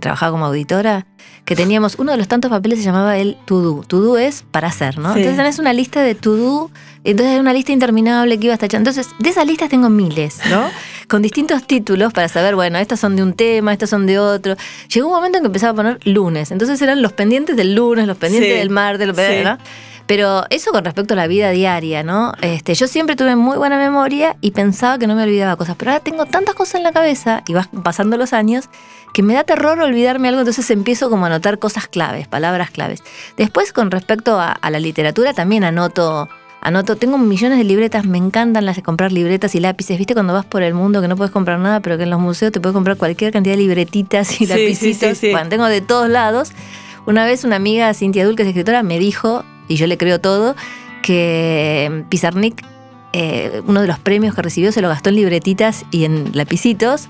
trabajaba 0.00 0.32
como 0.32 0.44
auditora, 0.44 1.06
que 1.46 1.56
teníamos 1.56 1.94
uno 1.98 2.12
de 2.12 2.18
los 2.18 2.28
tantos 2.28 2.50
papeles 2.50 2.78
se 2.80 2.84
llamaba 2.84 3.16
el 3.16 3.38
to 3.46 3.60
do. 3.62 3.82
To 3.84 4.00
do 4.00 4.18
es 4.18 4.44
para 4.50 4.68
hacer, 4.68 4.98
¿no? 4.98 5.14
Sí. 5.14 5.20
Entonces 5.20 5.38
tenés 5.38 5.58
una 5.58 5.72
lista 5.72 6.02
de 6.02 6.14
to 6.14 6.36
do, 6.36 6.70
entonces 7.10 7.34
hay 7.34 7.40
una 7.40 7.52
lista 7.52 7.72
interminable 7.72 8.38
que 8.38 8.46
ibas 8.46 8.58
tachando. 8.58 8.90
Entonces, 8.90 9.12
de 9.18 9.30
esas 9.30 9.46
listas 9.46 9.68
tengo 9.68 9.88
miles, 9.90 10.40
¿no? 10.50 10.68
Con 11.08 11.22
distintos 11.22 11.64
títulos 11.66 12.12
para 12.12 12.28
saber, 12.28 12.54
bueno, 12.56 12.78
estas 12.78 12.98
son 13.00 13.14
de 13.16 13.22
un 13.22 13.32
tema, 13.34 13.72
estas 13.72 13.90
son 13.90 14.06
de 14.06 14.18
otro. 14.18 14.56
Llegó 14.92 15.06
un 15.08 15.14
momento 15.14 15.38
en 15.38 15.44
que 15.44 15.46
empezaba 15.46 15.72
a 15.72 15.74
poner 15.76 15.98
lunes. 16.04 16.50
Entonces 16.50 16.80
eran 16.82 17.00
los 17.02 17.12
pendientes 17.12 17.56
del 17.56 17.74
lunes, 17.74 18.06
los 18.06 18.16
pendientes 18.16 18.52
Sí. 18.52 18.58
del 18.58 18.70
martes, 18.70 19.06
los 19.06 19.16
Sí. 19.16 19.22
pendientes, 19.22 19.58
¿no? 19.58 19.86
Pero 20.08 20.44
eso 20.50 20.70
con 20.70 20.84
respecto 20.84 21.14
a 21.14 21.16
la 21.16 21.26
vida 21.26 21.50
diaria, 21.50 22.04
¿no? 22.04 22.32
Este, 22.40 22.74
yo 22.76 22.86
siempre 22.86 23.16
tuve 23.16 23.34
muy 23.34 23.56
buena 23.56 23.76
memoria 23.76 24.36
y 24.40 24.52
pensaba 24.52 24.98
que 24.98 25.08
no 25.08 25.16
me 25.16 25.24
olvidaba 25.24 25.56
cosas, 25.56 25.74
pero 25.76 25.90
ahora 25.90 26.02
tengo 26.04 26.26
tantas 26.26 26.54
cosas 26.54 26.76
en 26.76 26.84
la 26.84 26.92
cabeza 26.92 27.42
y 27.48 27.54
vas 27.54 27.68
pasando 27.82 28.16
los 28.16 28.32
años 28.32 28.68
que 29.12 29.24
me 29.24 29.34
da 29.34 29.42
terror 29.42 29.80
olvidarme 29.80 30.28
algo, 30.28 30.40
entonces 30.42 30.70
empiezo 30.70 31.10
como 31.10 31.24
a 31.24 31.26
anotar 31.28 31.58
cosas 31.58 31.88
claves, 31.88 32.28
palabras 32.28 32.70
claves. 32.70 33.02
Después 33.36 33.72
con 33.72 33.90
respecto 33.90 34.38
a, 34.38 34.52
a 34.52 34.70
la 34.70 34.78
literatura 34.78 35.34
también 35.34 35.64
anoto 35.64 36.28
anoto, 36.66 36.96
tengo 36.96 37.16
millones 37.16 37.58
de 37.58 37.64
libretas, 37.64 38.04
me 38.04 38.18
encantan 38.18 38.66
las 38.66 38.74
de 38.74 38.82
comprar 38.82 39.12
libretas 39.12 39.54
y 39.54 39.60
lápices, 39.60 39.98
viste 39.98 40.14
cuando 40.14 40.32
vas 40.32 40.44
por 40.44 40.62
el 40.62 40.74
mundo 40.74 41.00
que 41.00 41.06
no 41.06 41.16
puedes 41.16 41.32
comprar 41.32 41.60
nada, 41.60 41.78
pero 41.78 41.96
que 41.96 42.02
en 42.02 42.10
los 42.10 42.18
museos 42.18 42.50
te 42.50 42.60
puedes 42.60 42.74
comprar 42.74 42.96
cualquier 42.96 43.32
cantidad 43.32 43.54
de 43.54 43.62
libretitas 43.62 44.40
y 44.40 44.46
lapicitos, 44.46 45.10
sí, 45.10 45.14
sí, 45.14 45.14
sí. 45.14 45.30
Bueno, 45.30 45.48
tengo 45.48 45.66
de 45.66 45.80
todos 45.80 46.08
lados. 46.08 46.50
Una 47.06 47.24
vez 47.24 47.44
una 47.44 47.54
amiga, 47.54 47.94
Cintia 47.94 48.24
Dul, 48.24 48.34
que 48.34 48.42
es 48.42 48.48
escritora, 48.48 48.82
me 48.82 48.98
dijo, 48.98 49.44
y 49.68 49.76
yo 49.76 49.86
le 49.86 49.96
creo 49.96 50.20
todo, 50.20 50.56
que 51.02 52.04
Pizarnik, 52.08 52.64
eh, 53.12 53.62
uno 53.64 53.80
de 53.80 53.86
los 53.86 54.00
premios 54.00 54.34
que 54.34 54.42
recibió, 54.42 54.72
se 54.72 54.82
lo 54.82 54.88
gastó 54.88 55.10
en 55.10 55.16
libretitas 55.16 55.84
y 55.92 56.04
en 56.04 56.32
lapicitos. 56.34 57.08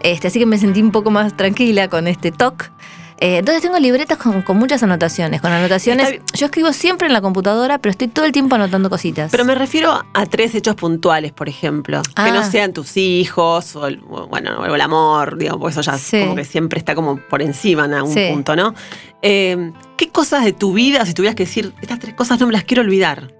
Este, 0.00 0.28
así 0.28 0.38
que 0.38 0.44
me 0.44 0.58
sentí 0.58 0.82
un 0.82 0.92
poco 0.92 1.10
más 1.10 1.34
tranquila 1.34 1.88
con 1.88 2.08
este 2.08 2.30
talk. 2.30 2.70
Eh, 3.20 3.38
entonces 3.38 3.62
tengo 3.62 3.78
libretas 3.78 4.16
con, 4.16 4.42
con 4.42 4.56
muchas 4.56 4.82
anotaciones. 4.84 5.40
Con 5.40 5.50
anotaciones. 5.52 6.20
Yo 6.34 6.46
escribo 6.46 6.72
siempre 6.72 7.08
en 7.08 7.12
la 7.12 7.20
computadora, 7.20 7.78
pero 7.78 7.90
estoy 7.90 8.06
todo 8.08 8.24
el 8.24 8.30
tiempo 8.32 8.54
anotando 8.54 8.88
cositas. 8.88 9.30
Pero 9.32 9.44
me 9.44 9.56
refiero 9.56 10.04
a 10.14 10.26
tres 10.26 10.54
hechos 10.54 10.76
puntuales, 10.76 11.32
por 11.32 11.48
ejemplo. 11.48 12.00
Que 12.02 12.12
Ah. 12.22 12.30
no 12.30 12.48
sean 12.48 12.72
tus 12.72 12.96
hijos 12.96 13.74
o 13.74 13.86
el, 13.88 13.96
bueno, 13.98 14.58
o 14.60 14.72
el 14.74 14.80
amor, 14.80 15.36
digo, 15.36 15.58
porque 15.58 15.72
eso 15.72 15.80
ya 15.80 15.98
Sí. 15.98 16.20
como 16.20 16.36
que 16.36 16.44
siempre 16.44 16.78
está 16.78 16.94
como 16.94 17.16
por 17.16 17.42
encima 17.42 17.86
en 17.86 17.94
algún 17.94 18.14
Sí. 18.14 18.28
punto, 18.30 18.54
¿no? 18.54 18.74
Eh, 19.22 19.72
¿Qué 19.96 20.08
cosas 20.10 20.44
de 20.44 20.52
tu 20.52 20.72
vida, 20.72 21.04
si 21.04 21.12
tuvieras 21.12 21.34
que 21.34 21.44
decir, 21.44 21.74
estas 21.80 21.98
tres 21.98 22.14
cosas 22.14 22.38
no 22.38 22.46
me 22.46 22.52
las 22.52 22.62
quiero 22.62 22.82
olvidar? 22.82 23.34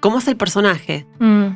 ¿Cómo 0.00 0.18
es 0.18 0.28
el 0.28 0.36
personaje? 0.36 1.06
Mm. 1.18 1.46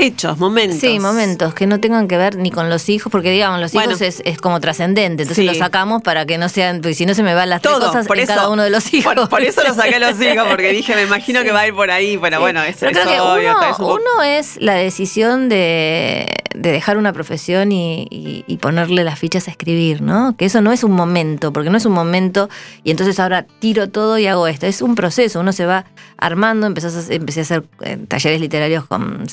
Hechos, 0.00 0.38
momentos. 0.38 0.78
Sí, 0.80 0.98
momentos 0.98 1.54
que 1.54 1.66
no 1.66 1.78
tengan 1.80 2.08
que 2.08 2.16
ver 2.16 2.36
ni 2.36 2.50
con 2.50 2.70
los 2.70 2.88
hijos, 2.88 3.10
porque 3.12 3.30
digamos, 3.30 3.60
los 3.60 3.72
Bueno. 3.72 3.90
hijos 3.90 4.00
es, 4.02 4.22
es 4.24 4.38
como 4.38 4.58
trascendente, 4.60 5.22
entonces 5.24 5.36
Sí. 5.36 5.44
los 5.44 5.58
sacamos 5.58 6.02
para 6.02 6.24
que 6.26 6.38
no 6.38 6.48
sean, 6.48 6.80
porque 6.80 6.94
si 6.94 7.04
no 7.06 7.14
se 7.14 7.22
me 7.22 7.34
van 7.34 7.50
las 7.50 7.60
tres 7.62 7.74
Todo, 7.74 7.86
cosas 7.88 8.06
por 8.06 8.16
en 8.18 8.24
eso- 8.24 8.34
cada 8.34 8.48
uno 8.48 8.62
de 8.62 8.70
los 8.70 8.84
hijos. 8.94 9.14
Por, 9.14 9.28
por 9.28 9.42
eso 9.42 9.62
lo 9.62 9.74
saqué 9.74 9.96
a 9.96 9.98
los 10.10 10.20
hijos, 10.20 10.46
porque 10.48 10.72
dije, 10.72 10.94
me 10.94 11.02
imagino 11.02 11.42
que 11.42 11.52
va 11.52 11.60
a 11.60 11.66
ir 11.68 11.74
por 11.74 11.90
ahí. 11.90 12.16
Bueno, 12.16 12.38
Sí. 12.38 12.40
bueno, 12.40 12.60
Pero 12.78 12.90
es 12.92 12.98
creo 12.98 13.08
que 13.14 13.20
obvio, 13.20 13.56
uno, 13.78 13.94
uno 13.94 14.22
es 14.22 14.56
la 14.60 14.74
decisión 14.74 15.48
de, 15.48 16.26
de 16.54 16.72
dejar 16.72 16.96
una 16.96 17.12
profesión 17.12 17.70
y, 17.72 18.06
y- 18.10 18.44
y 18.46 18.56
ponerle 18.56 19.04
las 19.04 19.18
fichas 19.18 19.48
a 19.48 19.50
escribir, 19.50 20.00
¿no? 20.02 20.34
Que 20.36 20.46
eso 20.46 20.60
no 20.62 20.72
es 20.72 20.82
un 20.82 20.92
momento, 20.92 21.52
porque 21.52 21.70
no 21.70 21.76
es 21.76 21.84
un 21.86 21.92
momento 21.92 22.48
y 22.84 22.90
entonces 22.90 23.20
ahora 23.20 23.46
tiro 23.58 23.88
todo 23.90 24.18
y 24.18 24.26
hago 24.26 24.46
esto. 24.46 24.66
Es 24.66 24.80
un 24.82 24.94
proceso, 24.94 25.40
uno 25.40 25.52
se 25.52 25.66
va 25.66 25.84
armando, 26.16 26.66
empezás 26.66 27.08
a, 27.10 27.12
empecé 27.14 27.40
a 27.40 27.42
hacer 27.44 27.64
eh, 27.82 27.98
talleres 28.08 28.40
literarios 28.40 28.84
con 28.86 29.28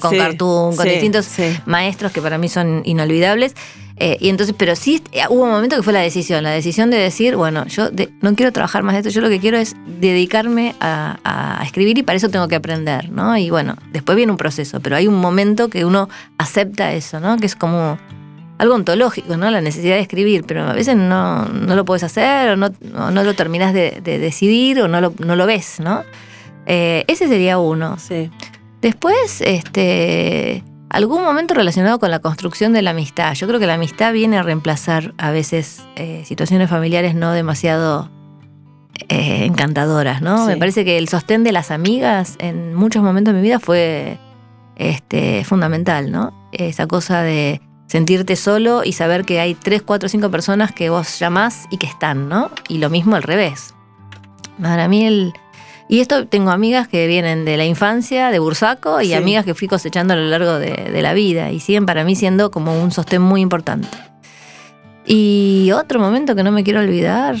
con 0.00 0.10
Sí, 0.10 0.18
cartoon, 0.18 0.76
con 0.76 0.84
sí, 0.84 0.90
distintos 0.92 1.26
sí. 1.26 1.56
maestros 1.66 2.12
que 2.12 2.20
para 2.22 2.38
mí 2.38 2.48
son 2.48 2.82
inolvidables. 2.84 3.54
Eh, 3.98 4.18
y 4.20 4.28
entonces, 4.28 4.54
pero 4.58 4.76
sí 4.76 5.02
eh, 5.12 5.22
hubo 5.30 5.44
un 5.44 5.50
momento 5.50 5.74
que 5.74 5.82
fue 5.82 5.94
la 5.94 6.00
decisión, 6.00 6.44
la 6.44 6.50
decisión 6.50 6.90
de 6.90 6.98
decir, 6.98 7.34
bueno, 7.34 7.64
yo 7.66 7.90
de- 7.90 8.10
no 8.20 8.34
quiero 8.34 8.52
trabajar 8.52 8.82
más 8.82 8.92
de 8.92 8.98
esto, 9.00 9.08
yo 9.10 9.22
lo 9.22 9.30
que 9.30 9.40
quiero 9.40 9.56
es 9.56 9.74
dedicarme 10.00 10.74
a, 10.80 11.18
a 11.24 11.64
escribir 11.64 11.96
y 11.96 12.02
para 12.02 12.18
eso 12.18 12.28
tengo 12.28 12.46
que 12.46 12.56
aprender, 12.56 13.10
¿no? 13.10 13.38
Y 13.38 13.48
bueno, 13.48 13.74
después 13.92 14.14
viene 14.16 14.32
un 14.32 14.36
proceso, 14.36 14.80
pero 14.80 14.96
hay 14.96 15.08
un 15.08 15.14
momento 15.18 15.68
que 15.70 15.86
uno 15.86 16.10
acepta 16.36 16.92
eso, 16.92 17.20
¿no? 17.20 17.38
Que 17.38 17.46
es 17.46 17.56
como 17.56 17.98
algo 18.58 18.74
ontológico, 18.74 19.38
¿no? 19.38 19.50
La 19.50 19.62
necesidad 19.62 19.94
de 19.94 20.02
escribir, 20.02 20.44
pero 20.46 20.64
a 20.68 20.74
veces 20.74 20.94
no, 20.96 21.46
no 21.46 21.74
lo 21.74 21.86
puedes 21.86 22.02
hacer 22.02 22.50
o 22.50 22.56
no, 22.56 22.68
no, 22.92 23.10
no 23.10 23.24
lo 23.24 23.32
terminas 23.32 23.72
de, 23.72 24.02
de 24.04 24.18
decidir 24.18 24.78
o 24.82 24.88
no 24.88 25.00
lo, 25.00 25.14
no 25.24 25.36
lo 25.36 25.46
ves, 25.46 25.80
¿no? 25.80 26.04
Eh, 26.66 27.04
ese 27.06 27.28
sería 27.28 27.58
uno. 27.58 27.96
Sí. 27.98 28.30
Después, 28.80 29.40
este, 29.40 30.62
algún 30.88 31.22
momento 31.22 31.54
relacionado 31.54 31.98
con 31.98 32.10
la 32.10 32.20
construcción 32.20 32.72
de 32.72 32.82
la 32.82 32.90
amistad. 32.90 33.34
Yo 33.34 33.46
creo 33.46 33.58
que 33.60 33.66
la 33.66 33.74
amistad 33.74 34.12
viene 34.12 34.38
a 34.38 34.42
reemplazar 34.42 35.14
a 35.18 35.30
veces 35.30 35.82
eh, 35.96 36.22
situaciones 36.24 36.70
familiares 36.70 37.14
no 37.14 37.32
demasiado 37.32 38.10
eh, 39.08 39.44
encantadoras, 39.44 40.22
¿no? 40.22 40.44
Sí. 40.44 40.52
Me 40.52 40.56
parece 40.56 40.84
que 40.84 40.98
el 40.98 41.08
sostén 41.08 41.44
de 41.44 41.52
las 41.52 41.70
amigas 41.70 42.36
en 42.38 42.74
muchos 42.74 43.02
momentos 43.02 43.34
de 43.34 43.40
mi 43.40 43.46
vida 43.46 43.60
fue 43.60 44.18
este, 44.76 45.44
fundamental, 45.44 46.10
¿no? 46.10 46.48
Esa 46.52 46.86
cosa 46.86 47.22
de 47.22 47.60
sentirte 47.86 48.36
solo 48.36 48.82
y 48.84 48.92
saber 48.92 49.24
que 49.24 49.40
hay 49.40 49.54
tres, 49.54 49.82
cuatro, 49.82 50.08
cinco 50.08 50.30
personas 50.30 50.72
que 50.72 50.90
vos 50.90 51.18
llamás 51.18 51.66
y 51.70 51.78
que 51.78 51.86
están, 51.86 52.28
¿no? 52.28 52.50
Y 52.68 52.78
lo 52.78 52.90
mismo 52.90 53.16
al 53.16 53.22
revés. 53.22 53.74
Para 54.60 54.88
mí 54.88 55.06
el... 55.06 55.32
Y 55.88 56.00
esto 56.00 56.26
tengo 56.26 56.50
amigas 56.50 56.88
que 56.88 57.06
vienen 57.06 57.44
de 57.44 57.56
la 57.56 57.64
infancia, 57.64 58.30
de 58.30 58.38
Bursaco, 58.40 59.00
y 59.00 59.06
Sí. 59.08 59.14
amigas 59.14 59.44
que 59.44 59.54
fui 59.54 59.68
cosechando 59.68 60.14
a 60.14 60.16
lo 60.16 60.24
largo 60.24 60.58
de, 60.58 60.72
de 60.92 61.02
la 61.02 61.14
vida, 61.14 61.50
y 61.52 61.60
siguen 61.60 61.86
para 61.86 62.02
mí 62.04 62.16
siendo 62.16 62.50
como 62.50 62.80
un 62.82 62.90
sostén 62.90 63.22
muy 63.22 63.40
importante. 63.40 63.86
Y 65.06 65.70
otro 65.72 66.00
momento 66.00 66.34
que 66.34 66.42
no 66.42 66.50
me 66.50 66.64
quiero 66.64 66.80
olvidar, 66.80 67.36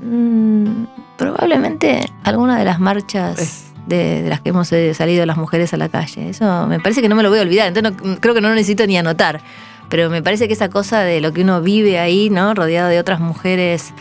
mm, 0.00 0.84
probablemente 1.16 2.04
alguna 2.24 2.58
de 2.58 2.64
las 2.64 2.80
marchas 2.80 3.66
de, 3.86 4.22
de 4.22 4.28
las 4.28 4.40
que 4.40 4.48
hemos 4.50 4.72
eh, 4.72 4.92
salido 4.94 5.24
las 5.26 5.36
mujeres 5.36 5.72
a 5.72 5.76
la 5.76 5.88
calle. 5.88 6.30
Eso 6.30 6.66
me 6.66 6.80
parece 6.80 7.00
que 7.02 7.08
no 7.08 7.14
me 7.14 7.22
lo 7.22 7.30
voy 7.30 7.38
a 7.38 7.42
olvidar, 7.42 7.68
entonces 7.68 7.92
no- 8.04 8.18
creo 8.20 8.34
que 8.34 8.40
no 8.40 8.48
lo 8.48 8.54
necesito 8.54 8.86
ni 8.86 8.96
anotar. 8.98 9.40
Pero 9.88 10.08
me 10.10 10.22
parece 10.22 10.48
que 10.48 10.54
esa 10.54 10.68
cosa 10.70 11.00
de 11.00 11.20
lo 11.20 11.32
que 11.32 11.42
uno 11.42 11.60
vive 11.60 11.98
ahí, 11.98 12.30
¿no? 12.30 12.54
Rodeado 12.54 12.88
de 12.88 12.98
otras 12.98 13.20
mujeres 13.20 13.92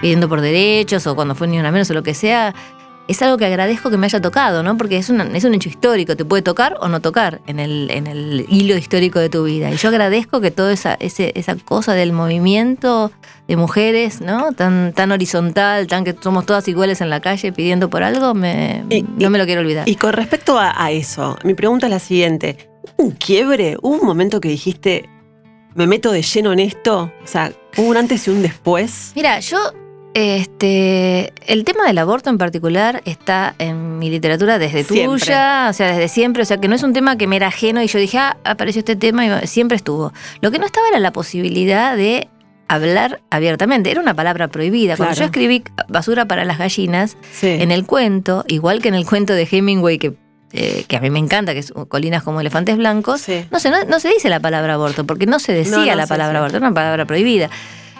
pidiendo 0.00 0.28
por 0.28 0.40
derechos 0.40 1.06
o 1.08 1.16
cuando 1.16 1.34
fue 1.34 1.48
ni 1.48 1.58
una 1.58 1.72
menos 1.72 1.90
o 1.90 1.94
lo 1.94 2.02
que 2.04 2.14
sea, 2.14 2.54
es 3.08 3.20
algo 3.22 3.36
que 3.38 3.46
agradezco 3.46 3.90
que 3.90 3.96
me 3.96 4.06
haya 4.06 4.20
tocado, 4.20 4.62
¿no? 4.62 4.76
Porque 4.76 4.98
es, 4.98 5.08
una- 5.10 5.24
es 5.36 5.42
un 5.44 5.54
hecho 5.54 5.68
histórico, 5.68 6.14
te 6.16 6.24
puede 6.24 6.42
tocar 6.42 6.76
o 6.80 6.88
no 6.88 7.00
tocar 7.00 7.40
en 7.46 7.58
el, 7.58 7.90
en 7.90 8.06
el 8.06 8.44
hilo 8.48 8.76
histórico 8.76 9.18
de 9.18 9.28
tu 9.30 9.44
vida. 9.44 9.70
Y 9.70 9.76
yo 9.76 9.88
agradezco 9.88 10.40
que 10.40 10.50
toda 10.50 10.72
esa, 10.72 10.94
ese- 11.00 11.32
esa 11.34 11.56
cosa 11.56 11.94
del 11.94 12.12
movimiento 12.12 13.10
de 13.48 13.56
mujeres, 13.56 14.20
¿no? 14.20 14.52
Tan, 14.52 14.92
tan 14.92 15.10
horizontal, 15.10 15.86
tan 15.86 16.04
que 16.04 16.14
somos 16.20 16.44
todas 16.46 16.68
iguales 16.68 17.00
en 17.00 17.08
la 17.10 17.20
calle 17.20 17.50
pidiendo 17.50 17.88
por 17.90 18.02
algo, 18.02 18.34
me, 18.34 18.84
Y- 18.90 19.02
no 19.02 19.30
me 19.30 19.38
lo 19.38 19.46
quiero 19.46 19.62
olvidar. 19.62 19.88
Y 19.88 19.96
con 19.96 20.12
respecto 20.12 20.58
a, 20.58 20.74
a 20.84 20.90
eso, 20.90 21.36
mi 21.44 21.54
pregunta 21.54 21.86
es 21.86 21.90
la 21.90 21.98
siguiente. 21.98 22.68
¿Hubo 22.96 23.06
un 23.06 23.10
quiebre? 23.12 23.76
¿Hubo 23.80 23.96
un 24.00 24.06
momento 24.06 24.40
que 24.40 24.48
dijiste, 24.50 25.08
me 25.74 25.86
meto 25.86 26.12
de 26.12 26.22
lleno 26.22 26.52
en 26.52 26.58
esto? 26.60 27.10
O 27.24 27.26
sea, 27.26 27.52
¿hubo 27.76 27.88
un 27.88 27.96
antes 27.96 28.26
y 28.26 28.30
un 28.30 28.42
después? 28.42 29.12
Mira, 29.16 29.40
yo, 29.40 29.58
este, 30.14 31.32
el 31.46 31.64
tema 31.64 31.86
del 31.86 31.98
aborto 31.98 32.30
en 32.30 32.38
particular 32.38 33.02
está 33.04 33.54
en 33.58 33.98
mi 33.98 34.10
literatura 34.10 34.58
desde 34.58 34.84
Siempre. 34.84 35.18
tuya, 35.18 35.68
o 35.70 35.72
sea, 35.72 35.88
desde 35.88 36.08
siempre, 36.08 36.42
o 36.42 36.46
sea, 36.46 36.58
que 36.58 36.68
no 36.68 36.74
es 36.74 36.82
un 36.82 36.92
tema 36.92 37.16
que 37.16 37.26
me 37.26 37.36
era 37.36 37.48
ajeno 37.48 37.82
y 37.82 37.86
yo 37.86 37.98
dije, 37.98 38.18
ah, 38.18 38.36
apareció 38.44 38.80
este 38.80 38.96
tema 38.96 39.24
y 39.26 39.46
siempre 39.46 39.76
estuvo. 39.76 40.12
Lo 40.40 40.50
que 40.50 40.58
no 40.58 40.66
estaba 40.66 40.88
era 40.88 40.98
la 40.98 41.12
posibilidad 41.12 41.96
de 41.96 42.28
hablar 42.68 43.20
abiertamente, 43.30 43.90
era 43.90 44.00
una 44.00 44.14
palabra 44.14 44.48
prohibida. 44.48 44.96
Cuando 44.96 45.14
Claro. 45.14 45.20
yo 45.20 45.24
escribí 45.26 45.64
Basura 45.88 46.26
para 46.26 46.44
las 46.44 46.58
gallinas, 46.58 47.16
Sí. 47.32 47.46
en 47.48 47.70
el 47.70 47.86
cuento, 47.86 48.44
igual 48.48 48.82
que 48.82 48.88
en 48.88 48.94
el 48.94 49.06
cuento 49.06 49.32
de 49.32 49.48
Hemingway, 49.50 49.98
que, 49.98 50.14
eh, 50.52 50.84
que 50.86 50.96
a 50.96 51.00
mí 51.00 51.08
me 51.10 51.18
encanta, 51.18 51.54
que 51.54 51.60
es 51.60 51.72
Colinas 51.88 52.22
como 52.22 52.40
elefantes 52.40 52.76
blancos, 52.76 53.22
Sí. 53.22 53.44
no 53.50 53.58
se, 53.58 53.70
no, 53.70 53.84
no 53.84 54.00
se 54.00 54.08
dice 54.08 54.28
la 54.28 54.40
palabra 54.40 54.74
aborto, 54.74 55.04
porque 55.06 55.24
no 55.26 55.38
se 55.38 55.52
decía 55.52 55.76
No, 55.92 55.94
la 55.94 56.06
palabra 56.06 56.38
aborto, 56.40 56.56
era 56.58 56.66
una 56.66 56.74
palabra 56.74 57.06
prohibida. 57.06 57.48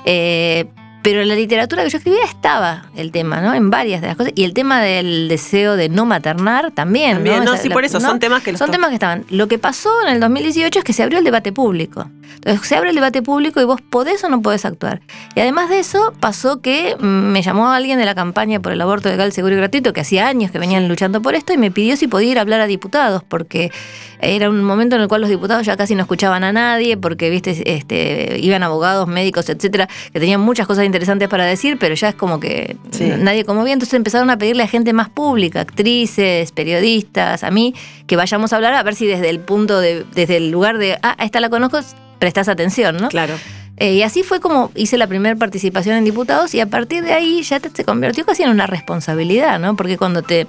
Eh, 0.04 0.66
pero 1.02 1.22
en 1.22 1.28
la 1.28 1.34
literatura 1.34 1.84
que 1.84 1.90
yo 1.90 1.98
escribía 1.98 2.24
estaba 2.24 2.86
el 2.96 3.12
tema, 3.12 3.40
¿no? 3.40 3.54
En 3.54 3.70
varias 3.70 4.00
de 4.00 4.08
las 4.08 4.16
cosas. 4.16 4.32
Y 4.34 4.44
el 4.44 4.52
tema 4.52 4.80
del 4.80 5.28
deseo 5.28 5.76
de 5.76 5.88
no 5.88 6.04
maternar 6.06 6.70
también. 6.72 7.14
También, 7.16 7.44
no, 7.44 7.56
sí, 7.56 7.68
la- 7.68 7.74
por 7.74 7.84
eso, 7.84 7.98
¿no? 8.00 8.08
son 8.08 8.18
temas 8.20 8.42
que 8.42 8.52
los 8.52 8.58
Son 8.58 8.70
temas 8.70 8.88
que 8.90 8.94
estaban. 8.94 9.24
Lo 9.30 9.46
que 9.48 9.58
pasó 9.58 9.90
en 10.06 10.12
el 10.14 10.20
2018 10.20 10.78
es 10.80 10.84
que 10.84 10.92
se 10.92 11.02
abrió 11.02 11.18
el 11.18 11.24
debate 11.24 11.52
público. 11.52 12.10
Entonces 12.34 12.68
se 12.68 12.76
abre 12.76 12.90
el 12.90 12.94
debate 12.94 13.22
público 13.22 13.60
y 13.60 13.64
vos 13.64 13.80
podés 13.80 14.22
o 14.22 14.28
no 14.28 14.42
podés 14.42 14.64
actuar. 14.64 15.00
Y 15.34 15.40
además 15.40 15.70
de 15.70 15.78
eso, 15.80 16.12
pasó 16.20 16.60
que 16.60 16.94
mm, 16.98 17.04
me 17.04 17.42
llamó 17.42 17.68
alguien 17.70 17.98
de 17.98 18.04
la 18.04 18.14
campaña 18.14 18.60
por 18.60 18.72
el 18.72 18.80
aborto 18.80 19.08
legal, 19.08 19.32
seguro 19.32 19.54
y 19.54 19.58
gratuito, 19.58 19.92
que 19.92 20.02
hacía 20.02 20.28
años 20.28 20.50
que 20.50 20.58
venían 20.58 20.88
luchando 20.88 21.22
por 21.22 21.34
esto, 21.34 21.52
y 21.52 21.58
me 21.58 21.70
pidió 21.70 21.96
si 21.96 22.06
podía 22.06 22.30
ir 22.32 22.38
a 22.38 22.42
hablar 22.42 22.60
a 22.60 22.66
diputados, 22.66 23.22
porque 23.26 23.72
era 24.20 24.50
un 24.50 24.62
momento 24.62 24.96
en 24.96 25.02
el 25.02 25.08
cual 25.08 25.20
los 25.22 25.30
diputados 25.30 25.64
ya 25.66 25.76
casi 25.76 25.94
no 25.94 26.02
escuchaban 26.02 26.44
a 26.44 26.52
nadie, 26.52 26.96
porque 26.96 27.30
viste, 27.30 27.62
este, 27.76 28.38
iban 28.40 28.62
abogados, 28.62 29.08
médicos, 29.08 29.48
etcétera, 29.48 29.88
que 30.12 30.20
tenían 30.20 30.40
muchas 30.40 30.66
cosas 30.66 30.84
interesantes 30.88 31.28
para 31.28 31.44
decir, 31.44 31.78
pero 31.78 31.94
ya 31.94 32.08
es 32.08 32.14
como 32.16 32.40
que 32.40 32.76
Sí. 32.90 33.10
nadie 33.18 33.44
como 33.44 33.62
bien. 33.64 33.74
Entonces 33.74 33.94
empezaron 33.94 34.28
a 34.30 34.36
pedirle 34.38 34.64
a 34.64 34.66
gente 34.68 34.92
más 34.92 35.08
pública, 35.08 35.60
actrices, 35.60 36.50
periodistas, 36.52 37.44
a 37.44 37.50
mí, 37.50 37.74
que 38.06 38.16
vayamos 38.16 38.52
a 38.52 38.56
hablar, 38.56 38.74
a 38.74 38.82
ver 38.82 38.94
si 38.94 39.06
desde 39.06 39.30
el 39.30 39.40
punto 39.40 39.78
de, 39.80 40.04
desde 40.14 40.36
el 40.38 40.50
lugar 40.50 40.78
de, 40.78 40.98
ah, 41.02 41.16
esta 41.20 41.38
la 41.40 41.48
conozco, 41.48 41.78
prestás 42.18 42.48
atención, 42.48 42.96
¿no? 42.96 43.08
Claro. 43.08 43.34
Eh, 43.76 43.94
y 43.94 44.02
así 44.02 44.24
fue 44.24 44.40
como 44.40 44.72
hice 44.74 44.98
la 44.98 45.06
primera 45.06 45.36
participación 45.36 45.94
en 45.96 46.04
diputados 46.04 46.52
y 46.52 46.60
a 46.60 46.66
partir 46.66 47.04
de 47.04 47.12
ahí 47.12 47.42
ya 47.44 47.60
te, 47.60 47.70
se 47.70 47.84
convirtió 47.84 48.26
casi 48.26 48.42
en 48.42 48.50
una 48.50 48.66
responsabilidad, 48.66 49.60
¿no? 49.60 49.76
Porque 49.76 49.96
cuando 49.96 50.22
te, 50.22 50.48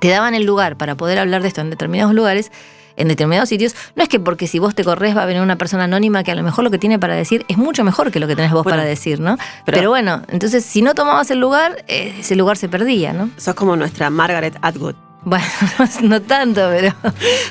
te 0.00 0.08
daban 0.08 0.34
el 0.34 0.44
lugar 0.44 0.76
para 0.76 0.94
poder 0.94 1.18
hablar 1.18 1.42
de 1.42 1.48
esto 1.48 1.62
en 1.62 1.70
determinados 1.70 2.14
lugares, 2.14 2.52
en 2.96 3.08
determinados 3.08 3.48
sitios, 3.48 3.74
no 3.96 4.02
es 4.02 4.08
que 4.08 4.20
porque 4.20 4.46
si 4.46 4.58
vos 4.58 4.74
te 4.74 4.84
corres 4.84 5.16
va 5.16 5.22
a 5.22 5.26
venir 5.26 5.42
una 5.42 5.56
persona 5.56 5.84
anónima 5.84 6.22
que 6.24 6.30
a 6.30 6.34
lo 6.34 6.42
mejor 6.42 6.64
lo 6.64 6.70
que 6.70 6.78
tiene 6.78 6.98
para 6.98 7.14
decir 7.14 7.44
es 7.48 7.56
mucho 7.56 7.82
mejor 7.84 8.10
que 8.10 8.20
lo 8.20 8.26
que 8.26 8.36
tenés 8.36 8.52
vos 8.52 8.64
Bueno, 8.64 8.78
para 8.78 8.88
decir, 8.88 9.20
¿no? 9.20 9.36
pero- 9.64 9.78
Pero, 9.78 9.90
bueno, 9.90 10.22
entonces 10.28 10.64
si 10.64 10.82
no 10.82 10.94
tomabas 10.94 11.30
el 11.30 11.38
lugar, 11.40 11.84
eh, 11.88 12.14
ese 12.20 12.36
lugar 12.36 12.56
se 12.56 12.68
perdía, 12.68 13.12
¿no? 13.12 13.30
Sos 13.36 13.54
como 13.54 13.76
nuestra 13.76 14.10
Margaret 14.10 14.56
Atwood. 14.62 14.94
Bueno, 15.26 15.44
no 16.02 16.20
tanto, 16.22 16.60
pero 16.70 16.94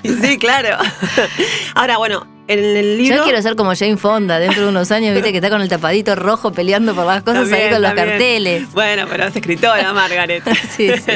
Sí, 0.22 0.38
claro. 0.38 0.78
Ahora, 1.76 1.98
bueno, 1.98 2.28
en 2.48 2.60
el 2.60 2.98
libro... 2.98 3.18
yo 3.18 3.24
quiero 3.24 3.42
ser 3.42 3.56
como 3.56 3.74
Jane 3.76 3.98
Fonda 3.98 4.38
dentro 4.38 4.64
de 4.64 4.70
unos 4.70 4.92
años, 4.92 5.14
viste 5.16 5.32
que 5.32 5.38
está 5.38 5.50
con 5.50 5.62
el 5.62 5.70
tapadito 5.70 6.14
rojo 6.16 6.52
peleando 6.52 6.94
por 6.94 7.06
las 7.06 7.24
cosas 7.24 7.46
ahí 7.46 7.50
También, 7.50 7.72
con 7.74 7.82
los 7.82 7.94
carteles. 7.94 8.72
Bueno, 8.74 9.06
pero 9.10 9.26
es 9.26 9.36
escritora, 9.36 9.92
Margaret. 9.94 10.44
Sí, 10.76 10.90
sí. 10.98 11.12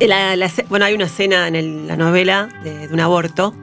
Em, 0.00 0.66
bueno, 0.68 0.84
hay 0.84 0.94
una 0.94 1.04
escena 1.04 1.48
en 1.48 1.86
la 1.86 1.96
novela 1.96 2.48
de, 2.62 2.88
un 2.92 3.00
aborto. 3.00 3.54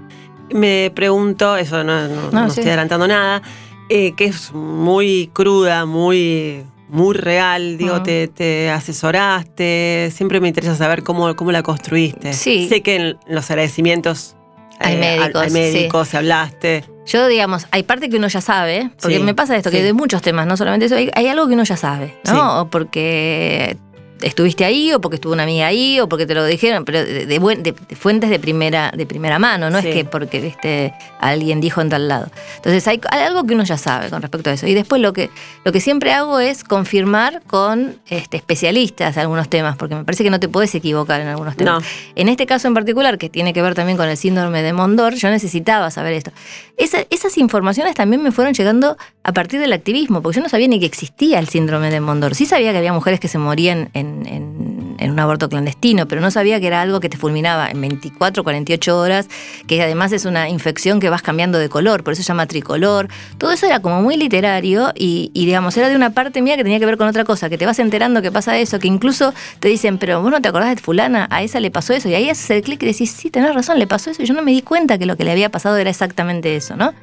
Me 0.51 0.91
pregunto, 0.93 1.57
eso 1.57 1.83
no, 1.83 2.47
estoy 2.47 2.65
adelantando 2.65 3.07
nada, 3.07 3.41
eh, 3.89 4.13
que 4.15 4.25
es 4.25 4.53
muy 4.53 5.29
cruda, 5.33 5.85
muy, 5.85 6.63
muy 6.89 7.15
real. 7.15 7.77
Digo, 7.77 8.03
te, 8.03 8.69
asesoraste. 8.69 10.11
Siempre 10.13 10.39
me 10.39 10.47
interesa 10.47 10.75
saber 10.75 11.03
cómo, 11.03 11.35
cómo 11.35 11.51
la 11.51 11.63
construiste. 11.63 12.33
Sé 12.33 12.81
que 12.81 12.95
en 12.95 13.17
los 13.27 13.49
agradecimientos 13.49 14.35
hay 14.79 14.95
eh, 14.95 14.99
médicos. 14.99 15.41
Hay 15.41 15.51
médicos, 15.51 16.13
hablaste. 16.13 16.85
Yo, 17.05 17.27
digamos, 17.27 17.67
hay 17.71 17.83
parte 17.83 18.09
que 18.09 18.17
uno 18.17 18.27
ya 18.27 18.41
sabe, 18.41 18.89
porque 19.01 19.19
me 19.19 19.33
pasa 19.33 19.57
esto, 19.57 19.69
que 19.71 19.83
de 19.83 19.93
muchos 19.93 20.21
temas, 20.21 20.47
no 20.47 20.55
solamente 20.55 20.85
eso, 20.85 20.95
hay, 20.95 21.09
hay 21.13 21.27
algo 21.27 21.47
que 21.47 21.53
uno 21.53 21.63
ya 21.63 21.75
sabe, 21.75 22.17
¿no? 22.25 22.69
Porque 22.69 23.77
estuviste 24.23 24.65
ahí 24.65 24.91
o 24.93 25.01
porque 25.01 25.15
estuvo 25.15 25.33
una 25.33 25.43
amiga 25.43 25.67
ahí 25.67 25.99
o 25.99 26.09
porque 26.09 26.25
te 26.25 26.33
lo 26.33 26.45
dijeron, 26.45 26.85
pero 26.85 27.03
de, 27.03 27.75
fuentes 27.95 28.29
de 28.29 28.39
primera, 28.39 28.91
de 28.95 29.05
primera 29.05 29.39
mano, 29.39 29.69
no 29.69 29.77
es 29.77 29.85
que 29.85 30.05
porque 30.05 30.39
viste, 30.39 30.93
alguien 31.19 31.61
dijo 31.61 31.81
en 31.81 31.89
tal 31.89 32.07
lado. 32.07 32.27
Entonces 32.57 32.87
hay, 32.87 32.99
algo 33.11 33.43
que 33.45 33.53
uno 33.53 33.63
ya 33.63 33.77
sabe 33.77 34.09
con 34.09 34.21
respecto 34.21 34.49
a 34.49 34.53
eso. 34.53 34.67
Y 34.67 34.73
después 34.73 35.01
lo 35.01 35.13
que, 35.13 35.29
lo 35.63 35.71
que 35.71 35.79
siempre 35.79 36.13
hago 36.13 36.39
es 36.39 36.63
confirmar 36.63 37.41
con 37.45 37.97
este, 38.09 38.37
especialistas 38.37 39.17
algunos 39.17 39.49
temas, 39.49 39.75
porque 39.77 39.95
me 39.95 40.03
parece 40.03 40.23
que 40.23 40.29
no 40.29 40.39
te 40.39 40.47
puedes 40.47 40.73
equivocar 40.75 41.21
en 41.21 41.27
algunos 41.27 41.55
temas. 41.55 41.83
En 42.15 42.29
este 42.29 42.45
caso 42.45 42.67
en 42.67 42.73
particular, 42.73 43.17
que 43.17 43.29
tiene 43.29 43.53
que 43.53 43.61
ver 43.61 43.75
también 43.75 43.97
con 43.97 44.07
el 44.07 44.17
síndrome 44.17 44.61
de 44.61 44.73
Mondor, 44.73 45.15
yo 45.15 45.29
necesitaba 45.29 45.91
saber 45.91 46.13
esto. 46.13 46.31
esas 46.77 47.37
informaciones 47.37 47.95
también 47.95 48.21
me 48.23 48.31
fueron 48.31 48.53
llegando 48.53 48.97
a 49.23 49.33
partir 49.33 49.59
del 49.59 49.73
activismo, 49.73 50.21
porque 50.21 50.37
yo 50.37 50.43
no 50.43 50.49
sabía 50.49 50.67
ni 50.67 50.79
que 50.79 50.85
existía 50.85 51.39
el 51.39 51.47
síndrome 51.47 51.89
de 51.91 51.99
Mondor. 51.99 52.35
Sí 52.35 52.45
sabía 52.45 52.71
que 52.71 52.77
había 52.77 52.93
mujeres 52.93 53.19
que 53.19 53.27
se 53.27 53.37
morían 53.37 53.89
en 53.93 54.12
en, 54.25 55.11
un 55.11 55.19
aborto 55.19 55.49
clandestino, 55.49 56.07
pero 56.07 56.21
no 56.21 56.31
sabía 56.31 56.59
que 56.59 56.67
era 56.67 56.81
algo 56.81 56.99
que 56.99 57.09
te 57.09 57.17
fulminaba 57.17 57.69
en 57.69 57.79
24, 57.81 58.43
48 58.43 58.97
horas, 58.97 59.27
que 59.67 59.81
además 59.81 60.11
es 60.11 60.25
una 60.25 60.49
infección 60.49 60.99
que 60.99 61.09
vas 61.09 61.21
cambiando 61.21 61.59
de 61.59 61.69
color, 61.69 62.03
por 62.03 62.13
eso 62.13 62.23
se 62.23 62.27
llama 62.27 62.45
tricolor. 62.45 63.09
Todo 63.37 63.51
eso 63.51 63.65
era 63.65 63.81
como 63.81 64.01
muy 64.01 64.15
literario 64.15 64.91
y, 64.95 65.29
digamos, 65.33 65.75
era 65.77 65.89
de 65.89 65.95
una 65.95 66.11
parte 66.11 66.41
mía 66.41 66.55
que 66.55 66.63
tenía 66.63 66.79
que 66.79 66.85
ver 66.85 66.97
con 66.97 67.07
otra 67.07 67.25
cosa, 67.25 67.49
que 67.49 67.57
te 67.57 67.65
vas 67.65 67.79
enterando 67.79 68.21
que 68.21 68.31
pasa 68.31 68.57
eso, 68.57 68.79
que 68.79 68.87
incluso 68.87 69.33
te 69.59 69.67
dicen, 69.67 69.97
pero 69.97 70.21
vos 70.21 70.31
no 70.31 70.41
te 70.41 70.47
acordás 70.47 70.75
de 70.75 70.81
fulana, 70.81 71.27
a 71.29 71.43
esa 71.43 71.59
le 71.59 71.69
pasó 71.69 71.93
eso, 71.93 72.09
y 72.09 72.15
ahí 72.15 72.29
haces 72.29 72.49
el 72.49 72.61
clic 72.61 72.81
y 72.83 72.87
decís, 72.87 73.11
sí, 73.11 73.29
tenés 73.29 73.53
razón, 73.53 73.77
le 73.79 73.87
pasó 73.87 74.09
eso, 74.09 74.23
y 74.23 74.25
yo 74.25 74.33
no 74.33 74.41
me 74.41 74.51
di 74.51 74.61
cuenta 74.61 74.97
que 74.97 75.05
lo 75.05 75.17
que 75.17 75.25
le 75.25 75.31
había 75.31 75.49
pasado 75.49 75.77
era 75.77 75.89
exactamente 75.89 76.55
eso, 76.55 76.75
¿no? 76.75 76.93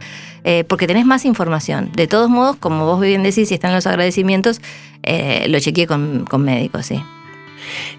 Eh, 0.45 0.65
porque 0.65 0.87
tenés 0.87 1.05
más 1.05 1.25
información. 1.25 1.91
De 1.93 2.07
todos 2.07 2.31
modos, 2.31 2.57
como 2.57 2.87
vos 2.87 3.01
bien 3.01 3.23
decís, 3.23 3.49
si 3.49 3.55
están 3.55 3.75
los 3.75 3.87
agradecimientos, 3.87 4.61
eh, 5.03 5.47
lo 5.49 5.59
chequeé 5.59 5.87
con, 5.87 6.25
con 6.29 6.43
médicos, 6.43 6.87
sí. 6.87 7.01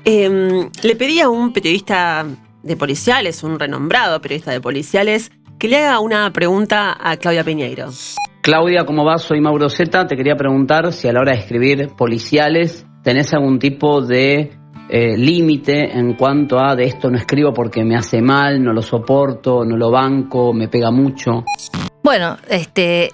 Em, 0.06 0.70
le 0.84 0.96
pedí 0.96 1.20
a 1.20 1.30
un 1.30 1.54
periodista 1.54 2.26
de 2.64 2.78
policiales, 2.78 3.44
un 3.44 3.60
renombrado 3.60 4.22
periodista 4.22 4.52
de 4.52 4.62
policiales, 4.62 5.32
que 5.60 5.68
le 5.68 5.78
haga 5.78 6.00
una 6.00 6.32
pregunta 6.34 6.98
a 7.00 7.18
Claudia 7.18 7.44
Piñeiro. 7.44 7.90
Claudia, 8.42 8.86
¿cómo 8.86 9.06
vas? 9.06 9.22
Soy 9.22 9.40
Mauro 9.40 9.70
Zeta. 9.70 10.08
Te 10.08 10.16
quería 10.16 10.36
preguntar 10.36 10.92
si 10.94 11.08
a 11.08 11.14
la 11.14 11.20
hora 11.22 11.34
de 11.34 11.40
escribir 11.40 11.90
policiales 11.96 12.86
tenés 13.04 13.34
algún 13.34 13.60
tipo 13.60 14.02
de 14.02 14.52
eh, 14.90 15.18
límite 15.18 15.98
en 15.98 16.16
cuanto 16.16 16.60
a 16.60 16.76
de 16.76 16.86
esto 16.86 17.10
no 17.10 17.18
escribo 17.18 17.54
porque 17.54 17.84
me 17.84 17.96
hace 17.96 18.22
mal, 18.22 18.62
no 18.62 18.74
lo 18.74 18.82
soporto, 18.82 19.64
no 19.64 19.78
lo 19.78 19.92
banco, 19.92 20.54
me 20.54 20.68
pega 20.68 20.92
mucho. 20.92 21.44
Bueno, 22.04 22.38
este, 22.50 23.10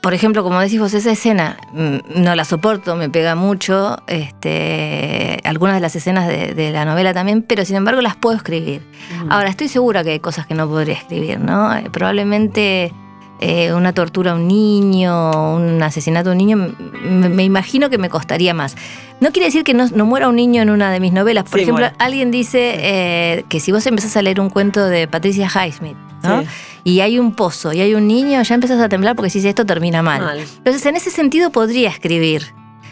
por 0.00 0.14
ejemplo, 0.14 0.42
como 0.44 0.60
decís 0.60 0.78
vos, 0.78 0.94
esa 0.94 1.10
escena 1.10 1.56
mm, 1.72 2.22
no 2.22 2.34
la 2.34 2.44
soporto, 2.44 2.94
me 2.96 3.10
pega 3.10 3.34
mucho, 3.34 3.96
este, 4.06 5.40
algunas 5.44 5.74
de 5.74 5.80
las 5.80 5.96
escenas 5.96 6.28
de, 6.28 6.70
la 6.72 6.84
novela 6.84 7.12
también, 7.12 7.42
pero 7.42 7.64
sin 7.64 7.76
embargo 7.76 8.00
las 8.00 8.16
puedo 8.16 8.36
escribir. 8.36 8.82
Ahora, 9.28 9.48
estoy 9.48 9.68
segura 9.68 10.04
que 10.04 10.10
hay 10.10 10.20
cosas 10.20 10.46
que 10.46 10.54
no 10.54 10.68
podría 10.68 10.94
escribir, 10.94 11.40
¿no? 11.40 11.74
Eh, 11.74 11.88
probablemente 11.90 12.92
eh, 13.40 13.72
una 13.72 13.92
tortura 13.92 14.32
a 14.32 14.34
un 14.34 14.46
niño, 14.46 15.56
un 15.56 15.82
asesinato 15.82 16.30
a 16.30 16.32
un 16.32 16.38
niño, 16.38 16.56
me, 17.02 17.44
imagino 17.44 17.90
que 17.90 17.98
me 17.98 18.08
costaría 18.08 18.54
más. 18.54 18.76
No 19.20 19.32
quiere 19.32 19.46
decir 19.46 19.64
que 19.64 19.74
no, 19.74 19.88
muera 20.04 20.28
un 20.28 20.36
niño 20.36 20.62
en 20.62 20.70
una 20.70 20.90
de 20.92 21.00
mis 21.00 21.12
novelas. 21.12 21.44
Por 21.50 21.60
ejemplo, 21.60 21.86
alguien 21.98 22.30
dice 22.30 22.74
eh, 22.78 23.44
que 23.48 23.58
si 23.58 23.72
vos 23.72 23.86
empezás 23.86 24.16
a 24.16 24.22
leer 24.22 24.40
un 24.40 24.50
cuento 24.50 24.86
de 24.86 25.08
Patricia 25.08 25.48
Highsmith, 25.48 25.96
¿no? 26.22 26.44
y 26.84 27.00
hay 27.00 27.18
un 27.18 27.34
pozo 27.34 27.72
y 27.72 27.80
hay 27.80 27.94
un 27.94 28.06
niño, 28.06 28.42
ya 28.42 28.54
empezás 28.54 28.80
a 28.80 28.88
temblar 28.88 29.14
porque 29.14 29.30
si 29.30 29.46
esto 29.46 29.66
termina 29.66 30.02
mal. 30.02 30.40
Entonces, 30.40 30.84
en 30.86 30.96
ese 30.96 31.10
sentido 31.10 31.50
podría 31.50 31.90
escribir. 31.90 32.42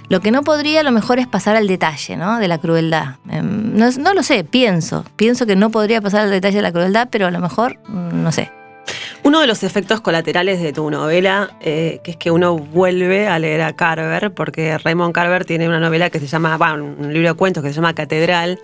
Lo 0.08 0.20
que 0.20 0.30
no 0.30 0.42
podría 0.42 0.80
a 0.80 0.82
lo 0.84 0.92
mejor 0.92 1.18
es 1.18 1.26
pasar 1.26 1.56
al 1.56 1.66
detalle, 1.66 2.16
¿no? 2.16 2.38
De 2.38 2.46
la 2.46 2.58
crueldad. 2.58 3.16
Em, 3.28 3.76
no, 3.76 4.14
lo 4.14 4.22
sé, 4.22 4.44
pienso. 4.44 5.04
Pienso 5.16 5.46
que 5.46 5.56
no 5.56 5.70
podría 5.70 6.00
pasar 6.00 6.20
al 6.20 6.30
detalle 6.30 6.56
de 6.56 6.62
la 6.62 6.72
crueldad, 6.72 7.08
pero 7.10 7.26
a 7.26 7.30
lo 7.30 7.40
mejor, 7.40 7.78
mm, 7.88 8.22
no 8.22 8.30
sé. 8.30 8.52
Uno 9.24 9.40
de 9.40 9.48
los 9.48 9.64
efectos 9.64 10.00
colaterales 10.00 10.62
de 10.62 10.72
tu 10.72 10.88
novela, 10.90 11.50
eh, 11.60 12.00
que 12.04 12.12
es 12.12 12.16
que 12.16 12.30
uno 12.30 12.56
vuelve 12.56 13.26
a 13.26 13.38
leer 13.40 13.62
a 13.62 13.72
Carver, 13.74 14.32
porque 14.32 14.78
Raymond 14.78 15.12
Carver 15.12 15.44
tiene 15.44 15.66
una 15.66 15.80
novela 15.80 16.08
que 16.10 16.20
se 16.20 16.28
llama, 16.28 16.56
bueno, 16.56 16.84
un 16.84 17.12
libro 17.12 17.30
de 17.30 17.34
cuentos 17.34 17.64
que 17.64 17.70
se 17.70 17.74
llama 17.74 17.94
Catedral, 17.94 18.60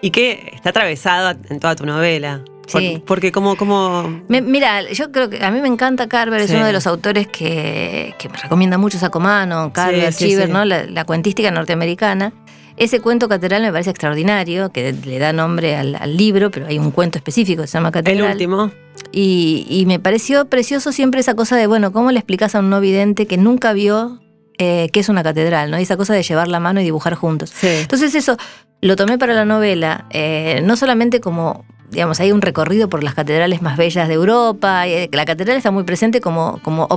y 0.00 0.10
que 0.10 0.50
está 0.54 0.70
atravesado 0.70 1.38
en 1.48 1.60
toda 1.60 1.76
tu 1.76 1.86
novela. 1.86 2.40
Sí. 2.78 3.02
Porque 3.04 3.32
como... 3.32 3.56
como... 3.56 4.22
mira, 4.28 4.90
yo 4.92 5.10
creo 5.10 5.28
que 5.28 5.44
a 5.44 5.50
mí 5.50 5.60
me 5.60 5.68
encanta 5.68 6.08
Carver, 6.08 6.40
es 6.40 6.50
uno 6.50 6.64
de 6.64 6.72
los 6.72 6.86
autores 6.86 7.26
que, 7.26 8.14
me 8.30 8.38
recomienda 8.38 8.78
mucho 8.78 8.98
Sacomano, 8.98 9.72
Carver, 9.72 10.14
Chiver, 10.14 10.48
¿no? 10.48 10.64
La, 10.64 11.04
cuentística 11.04 11.50
norteamericana. 11.50 12.32
Ese 12.76 13.00
cuento 13.00 13.28
catedral 13.28 13.62
me 13.62 13.72
parece 13.72 13.90
extraordinario, 13.90 14.72
que 14.72 14.92
le 14.92 15.18
da 15.18 15.32
nombre 15.32 15.76
al, 15.76 16.16
libro, 16.16 16.50
pero 16.50 16.66
hay 16.66 16.78
un 16.78 16.90
cuento 16.90 17.18
específico 17.18 17.62
que 17.62 17.68
se 17.68 17.74
llama 17.74 17.90
Catedral. 17.90 18.26
El 18.26 18.32
último. 18.32 18.70
Y, 19.12 19.84
me 19.86 19.98
pareció 19.98 20.46
precioso 20.46 20.92
siempre 20.92 21.20
esa 21.20 21.34
cosa 21.34 21.56
de, 21.56 21.66
bueno, 21.66 21.92
¿cómo 21.92 22.12
le 22.12 22.18
explicas 22.18 22.54
a 22.54 22.60
un 22.60 22.70
no 22.70 22.80
vidente 22.80 23.26
que 23.26 23.36
nunca 23.36 23.72
vio 23.72 24.20
eh, 24.58 24.90
qué 24.92 25.00
es 25.00 25.08
una 25.08 25.22
catedral, 25.22 25.70
¿no? 25.70 25.78
esa 25.78 25.96
cosa 25.96 26.12
de 26.12 26.22
llevar 26.22 26.46
la 26.46 26.60
mano 26.60 26.82
y 26.82 26.84
dibujar 26.84 27.14
juntos. 27.14 27.50
Entonces 27.62 28.14
eso 28.14 28.36
lo 28.82 28.94
tomé 28.94 29.16
para 29.16 29.32
la 29.32 29.46
novela, 29.46 30.06
eh, 30.10 30.60
no 30.62 30.76
solamente 30.76 31.20
como 31.20 31.64
digamos, 31.90 32.20
hay 32.20 32.32
un 32.32 32.40
recorrido 32.40 32.88
por 32.88 33.02
las 33.02 33.14
catedrales 33.14 33.62
más 33.62 33.76
bellas 33.76 34.08
de 34.08 34.14
Europa. 34.14 34.86
Eh, 34.86 35.08
la 35.12 35.24
catedral 35.24 35.56
está 35.56 35.70
muy 35.70 35.84
presente 35.84 36.20
como, 36.20 36.60
como 36.62 36.88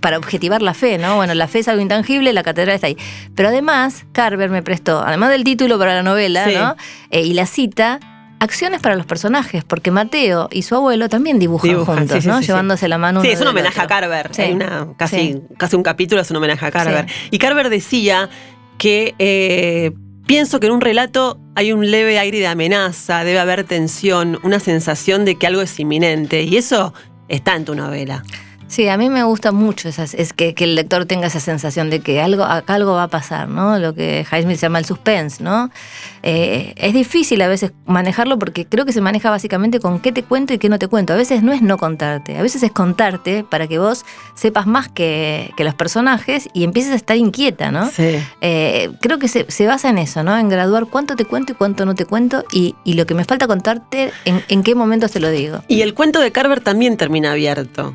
para 0.00 0.18
objetivar 0.18 0.62
la 0.62 0.74
fe, 0.74 0.98
¿no? 0.98 1.16
Bueno, 1.16 1.34
la 1.34 1.48
fe 1.48 1.60
es 1.60 1.68
algo 1.68 1.82
intangible, 1.82 2.32
la 2.32 2.42
catedral 2.42 2.74
está 2.74 2.88
ahí. 2.88 2.96
Pero 3.34 3.48
además, 3.48 4.04
Carver 4.12 4.50
me 4.50 4.62
prestó, 4.62 5.00
además 5.00 5.30
del 5.30 5.44
título 5.44 5.78
para 5.78 5.94
la 5.94 6.02
novela, 6.02 6.46
¿no? 6.46 6.76
Eh, 7.10 7.22
y 7.22 7.32
la 7.32 7.46
cita, 7.46 8.00
acciones 8.40 8.80
para 8.80 8.96
los 8.96 9.06
personajes, 9.06 9.64
porque 9.64 9.90
Mateo 9.90 10.48
y 10.52 10.62
su 10.62 10.74
abuelo 10.74 11.08
también 11.08 11.38
dibujan, 11.38 11.84
juntos, 11.84 12.26
¿no? 12.26 12.40
Llevándose 12.40 12.88
la 12.88 12.98
mano. 12.98 13.22
Sí, 13.22 13.28
es 13.28 13.40
un 13.40 13.48
homenaje 13.48 13.80
a 13.80 13.86
Carver. 13.86 14.30
casi, 14.96 15.42
casi 15.56 15.76
un 15.76 15.82
capítulo 15.82 16.20
es 16.20 16.30
un 16.30 16.36
homenaje 16.36 16.66
a 16.66 16.70
Carver. 16.70 17.06
Y 17.30 17.38
Carver 17.38 17.70
decía 17.70 18.28
que 18.78 19.14
eh, 19.18 19.92
Pienso 20.28 20.60
que 20.60 20.66
en 20.66 20.74
un 20.74 20.82
relato 20.82 21.40
hay 21.54 21.72
un 21.72 21.90
leve 21.90 22.18
aire 22.18 22.38
de 22.38 22.46
amenaza, 22.46 23.24
debe 23.24 23.38
haber 23.38 23.64
tensión, 23.64 24.38
una 24.42 24.60
sensación 24.60 25.24
de 25.24 25.36
que 25.36 25.46
algo 25.46 25.62
es 25.62 25.80
inminente, 25.80 26.42
y 26.42 26.58
eso 26.58 26.92
está 27.28 27.56
en 27.56 27.64
tu 27.64 27.74
novela. 27.74 28.22
Sí, 28.68 28.86
a 28.88 28.98
mí 28.98 29.08
me 29.08 29.22
gusta 29.22 29.50
mucho 29.50 29.88
esas, 29.88 30.12
es 30.12 30.34
que, 30.34 30.54
el 30.58 30.74
lector 30.74 31.06
tenga 31.06 31.28
esa 31.28 31.40
sensación 31.40 31.88
de 31.88 32.00
que 32.00 32.20
algo, 32.20 32.44
algo 32.44 32.92
va 32.92 33.04
a 33.04 33.08
pasar, 33.08 33.48
¿no? 33.48 33.78
Lo 33.78 33.94
que 33.94 34.26
Highsmith 34.30 34.58
llama 34.58 34.78
el 34.78 34.84
suspense, 34.84 35.42
¿no? 35.42 35.70
Eh, 36.22 36.74
es 36.76 36.92
difícil 36.92 37.40
a 37.40 37.48
veces 37.48 37.72
manejarlo 37.86 38.38
porque 38.38 38.66
creo 38.66 38.84
que 38.84 38.92
se 38.92 39.00
maneja 39.00 39.30
básicamente 39.30 39.80
con 39.80 40.00
qué 40.00 40.12
te 40.12 40.22
cuento 40.22 40.52
y 40.52 40.58
qué 40.58 40.68
no 40.68 40.78
te 40.78 40.86
cuento. 40.86 41.14
A 41.14 41.16
veces 41.16 41.42
no 41.42 41.52
es 41.54 41.62
no 41.62 41.78
contarte, 41.78 42.36
a 42.36 42.42
veces 42.42 42.62
es 42.62 42.70
contarte 42.70 43.42
para 43.42 43.66
que 43.68 43.78
vos 43.78 44.04
sepas 44.34 44.66
más 44.66 44.88
que, 44.88 45.50
los 45.58 45.74
personajes 45.74 46.48
y 46.52 46.64
empieces 46.64 46.92
a 46.92 46.96
estar 46.96 47.16
inquieta, 47.16 47.70
¿no? 47.70 47.90
Sí. 47.90 48.18
Eh, 48.42 48.90
creo 49.00 49.18
que 49.18 49.28
se, 49.28 49.66
basa 49.66 49.88
en 49.88 49.98
eso, 49.98 50.22
¿no? 50.22 50.36
En 50.36 50.50
graduar 50.50 50.86
cuánto 50.86 51.16
te 51.16 51.24
cuento 51.24 51.52
y 51.52 51.56
cuánto 51.56 51.86
no 51.86 51.94
te 51.94 52.04
cuento 52.04 52.44
y, 52.52 52.74
lo 52.84 53.06
que 53.06 53.14
me 53.14 53.24
falta 53.24 53.46
contarte, 53.46 54.12
en, 54.24 54.42
en 54.48 54.62
qué 54.62 54.74
momentos 54.74 55.12
te 55.12 55.20
lo 55.20 55.30
digo. 55.30 55.62
Y 55.68 55.80
el 55.82 55.94
cuento 55.94 56.20
de 56.20 56.32
Carver 56.32 56.60
también 56.60 56.96
termina 56.96 57.32
abierto. 57.32 57.94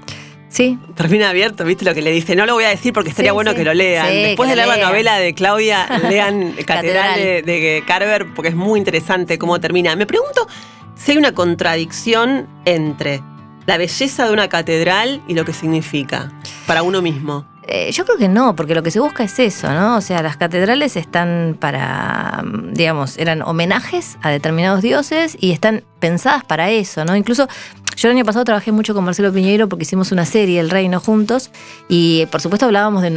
Sí. 0.53 0.77
Termina 0.93 1.31
abierto, 1.31 1.65
¿viste 1.65 1.83
lo 1.83 1.95
que 1.95 2.03
le 2.03 2.11
dice? 2.11 2.35
No 2.35 2.45
lo 2.45 2.53
voy 2.53 2.65
a 2.65 2.69
decir 2.69 2.93
porque 2.93 3.09
estaría 3.09 3.33
bueno 3.33 3.55
que 3.55 3.63
lo 3.63 3.73
lean. 3.73 4.05
Después 4.05 4.47
de 4.47 4.55
leer 4.55 4.67
la 4.67 4.77
novela 4.77 5.17
de 5.17 5.33
Claudia, 5.33 5.87
lean 6.09 6.51
Catedral, 6.63 7.15
de, 7.15 7.83
Carver 7.87 8.27
porque 8.35 8.49
es 8.49 8.55
muy 8.55 8.77
interesante 8.77 9.39
cómo 9.39 9.59
termina. 9.59 9.95
Me 9.95 10.05
pregunto 10.05 10.47
si 10.93 11.13
hay 11.13 11.17
una 11.17 11.31
contradicción 11.31 12.47
entre 12.65 13.23
la 13.65 13.77
belleza 13.77 14.27
de 14.27 14.31
una 14.31 14.47
catedral 14.47 15.23
y 15.27 15.33
lo 15.33 15.43
que 15.43 15.53
significa 15.53 16.31
para 16.67 16.83
uno 16.83 17.01
mismo. 17.01 17.47
Eh, 17.67 17.91
yo 17.91 18.05
creo 18.05 18.17
que 18.17 18.27
no, 18.27 18.55
porque 18.55 18.75
lo 18.75 18.83
que 18.83 18.91
se 18.91 18.99
busca 18.99 19.23
es 19.23 19.39
eso, 19.39 19.71
¿no? 19.71 19.97
O 19.97 20.01
sea, 20.01 20.21
las 20.21 20.35
catedrales 20.35 20.97
están 20.97 21.55
para, 21.59 22.43
digamos, 22.71 23.17
eran 23.17 23.41
homenajes 23.41 24.17
a 24.21 24.29
determinados 24.29 24.81
dioses 24.81 25.37
y 25.39 25.51
están 25.51 25.83
pensadas 25.99 26.43
para 26.43 26.69
eso, 26.71 27.05
¿no? 27.05 27.15
Incluso 27.15 27.47
yo 27.95 28.09
el 28.09 28.15
año 28.15 28.25
pasado 28.25 28.43
trabajé 28.43 28.71
mucho 28.71 28.93
con 28.93 29.05
Marcelo 29.05 29.31
Piñeiro 29.31 29.69
porque 29.69 29.83
hicimos 29.83 30.11
una 30.11 30.25
serie, 30.25 30.59
El 30.59 30.69
Reino, 30.69 30.99
juntos, 30.99 31.51
y 31.87 32.25
por 32.27 32.41
supuesto 32.41 32.65
hablábamos 32.65 33.01
de, 33.01 33.09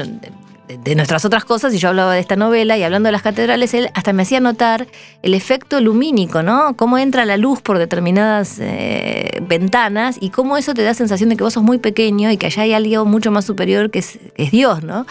de, 0.68 0.94
nuestras 0.94 1.24
otras 1.24 1.44
cosas, 1.44 1.72
y 1.74 1.78
yo 1.78 1.88
hablaba 1.88 2.14
de 2.14 2.20
esta 2.20 2.36
novela, 2.36 2.76
y 2.76 2.82
hablando 2.82 3.08
de 3.08 3.12
las 3.12 3.22
catedrales, 3.22 3.74
él 3.74 3.88
hasta 3.94 4.12
me 4.12 4.22
hacía 4.22 4.40
notar 4.40 4.86
el 5.22 5.34
efecto 5.34 5.80
lumínico, 5.80 6.42
¿no? 6.42 6.76
Cómo 6.76 6.98
entra 6.98 7.24
la 7.24 7.36
luz 7.36 7.60
por 7.60 7.78
determinadas 7.78 8.58
eh, 8.60 9.38
ventanas 9.42 10.16
y 10.20 10.30
cómo 10.30 10.56
eso 10.56 10.74
te 10.74 10.82
da 10.82 10.94
sensación 10.94 11.28
de 11.28 11.36
que 11.36 11.44
vos 11.44 11.54
sos 11.54 11.62
muy 11.62 11.78
pequeño 11.78 12.30
y 12.30 12.36
que 12.36 12.46
allá 12.46 12.62
hay 12.62 12.72
algo 12.72 13.04
mucho 13.04 13.30
más 13.30 13.44
superior 13.44 13.90
que 13.90 14.00
es, 14.00 14.18
Dios, 14.50 14.82
¿no? 14.82 15.06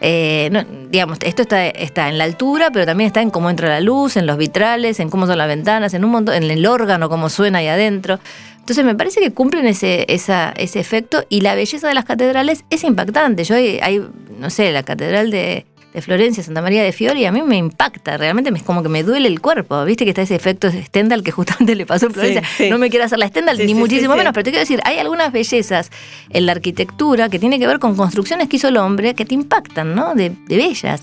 Eh, 0.00 0.50
digamos, 0.90 1.18
esto 1.22 1.42
está, 1.42 1.66
está 1.66 2.08
en 2.08 2.16
la 2.16 2.24
altura, 2.24 2.70
pero 2.72 2.86
también 2.86 3.06
está 3.08 3.20
en 3.20 3.30
cómo 3.30 3.50
entra 3.50 3.68
la 3.68 3.80
luz, 3.80 4.16
en 4.16 4.26
los 4.26 4.36
vitrales, 4.36 5.00
en 5.00 5.10
cómo 5.10 5.26
son 5.26 5.38
las 5.38 5.48
ventanas, 5.48 5.94
en 5.94 6.04
un 6.04 6.10
montón, 6.10 6.34
en 6.34 6.50
el 6.50 6.66
órgano, 6.66 7.08
cómo 7.08 7.28
suena 7.28 7.58
ahí 7.58 7.68
adentro. 7.68 8.18
Entonces 8.60 8.84
me 8.84 8.94
parece 8.94 9.20
que 9.20 9.32
cumplen 9.32 9.66
ese, 9.66 10.04
ese 10.08 10.52
efecto 10.78 11.24
y 11.28 11.40
la 11.40 11.54
belleza 11.54 11.88
de 11.88 11.94
las 11.94 12.04
catedrales 12.04 12.64
es 12.70 12.84
impactante. 12.84 13.42
Yo 13.44 13.56
hay, 13.56 14.00
no 14.38 14.48
sé, 14.48 14.70
la 14.70 14.84
catedral 14.84 15.30
de, 15.30 15.66
Florencia, 16.00 16.44
Santa 16.44 16.62
María 16.62 16.84
de 16.84 16.92
Fiori, 16.92 17.24
a 17.24 17.32
mí 17.32 17.42
me 17.42 17.56
impacta, 17.56 18.16
realmente 18.16 18.48
es 18.54 18.62
como 18.62 18.80
que 18.84 18.88
me 18.88 19.02
duele 19.02 19.26
el 19.26 19.40
cuerpo. 19.40 19.84
Viste 19.84 20.04
que 20.04 20.10
está 20.10 20.22
ese 20.22 20.36
efecto 20.36 20.70
Stendhal 20.70 21.24
que 21.24 21.32
justamente 21.32 21.74
le 21.76 21.84
pasó 21.84 22.06
a 22.06 22.10
Florencia. 22.10 22.44
No 22.70 22.78
me 22.78 22.90
quiero 22.90 23.06
hacer 23.06 23.18
la 23.18 23.26
Stendhal, 23.26 23.58
ni 23.58 23.74
muchísimo 23.74 24.14
menos, 24.14 24.32
pero 24.32 24.44
te 24.44 24.50
quiero 24.50 24.60
decir, 24.60 24.80
hay 24.84 24.98
algunas 24.98 25.32
bellezas 25.32 25.90
en 26.28 26.46
la 26.46 26.52
arquitectura 26.52 27.28
que 27.28 27.40
tiene 27.40 27.58
que 27.58 27.66
ver 27.66 27.80
con 27.80 27.96
construcciones 27.96 28.48
que 28.48 28.56
hizo 28.56 28.68
el 28.68 28.76
hombre 28.76 29.14
que 29.14 29.24
te 29.24 29.34
impactan, 29.34 29.96
¿no? 29.96 30.14
De, 30.14 30.30
de 30.30 30.56
bellas. 30.56 31.02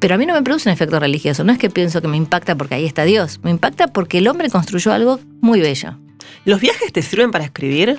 Pero 0.00 0.16
a 0.16 0.18
mí 0.18 0.26
no 0.26 0.34
me 0.34 0.42
produce 0.42 0.68
un 0.68 0.72
efecto 0.72 0.98
religioso, 0.98 1.44
no 1.44 1.52
es 1.52 1.58
que 1.58 1.70
pienso 1.70 2.02
que 2.02 2.08
me 2.08 2.16
impacta 2.16 2.56
porque 2.56 2.74
ahí 2.74 2.86
está 2.86 3.04
Dios, 3.04 3.38
me 3.44 3.50
impacta 3.50 3.86
porque 3.86 4.18
el 4.18 4.26
hombre 4.26 4.50
construyó 4.50 4.92
algo 4.92 5.20
muy 5.40 5.60
bello. 5.60 5.96
¿Los 6.44 6.60
viajes 6.60 6.92
te 6.92 7.02
sirven 7.02 7.30
para 7.30 7.44
escribir? 7.44 7.98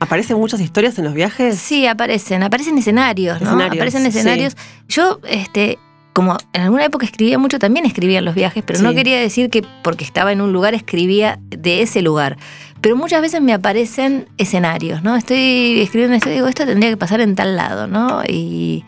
¿Aparecen 0.00 0.36
muchas 0.36 0.60
historias 0.60 0.98
en 0.98 1.04
los 1.04 1.14
viajes? 1.14 1.58
Sí, 1.58 1.86
aparecen, 1.86 2.42
aparecen 2.42 2.76
escenarios, 2.76 3.40
¿no? 3.40 3.62
aparecen 3.62 4.04
escenarios. 4.04 4.56
Yo, 4.88 5.20
este, 5.26 5.78
como 6.12 6.36
en 6.52 6.62
alguna 6.62 6.84
época 6.84 7.06
escribía 7.06 7.38
mucho, 7.38 7.58
también 7.58 7.86
escribía 7.86 8.18
en 8.18 8.24
los 8.24 8.34
viajes, 8.34 8.62
pero 8.66 8.80
no 8.80 8.94
quería 8.94 9.18
decir 9.18 9.50
que 9.50 9.64
porque 9.82 10.04
estaba 10.04 10.32
en 10.32 10.40
un 10.40 10.52
lugar 10.52 10.74
escribía 10.74 11.38
de 11.48 11.82
ese 11.82 12.02
lugar. 12.02 12.36
Pero 12.80 12.96
muchas 12.96 13.22
veces 13.22 13.40
me 13.40 13.52
aparecen 13.52 14.28
escenarios, 14.36 15.02
¿no? 15.02 15.16
Estoy 15.16 15.80
escribiendo 15.80 16.16
esto 16.16 16.28
y 16.28 16.34
digo, 16.34 16.48
esto 16.48 16.66
tendría 16.66 16.90
que 16.90 16.96
pasar 16.96 17.20
en 17.20 17.34
tal 17.34 17.56
lado, 17.56 17.86
¿no? 17.86 18.22
Y, 18.28 18.84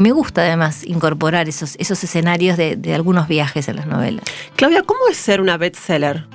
me 0.00 0.12
gusta 0.12 0.42
además 0.42 0.84
incorporar 0.86 1.48
esos, 1.48 1.74
esos 1.80 2.04
escenarios 2.04 2.56
de, 2.56 2.76
de 2.76 2.94
algunos 2.94 3.26
viajes 3.26 3.66
en 3.68 3.76
las 3.76 3.86
novelas. 3.86 4.24
Claudia, 4.54 4.82
¿cómo 4.84 5.00
es 5.10 5.16
ser 5.16 5.40
una 5.40 5.56
bestseller? 5.56 6.28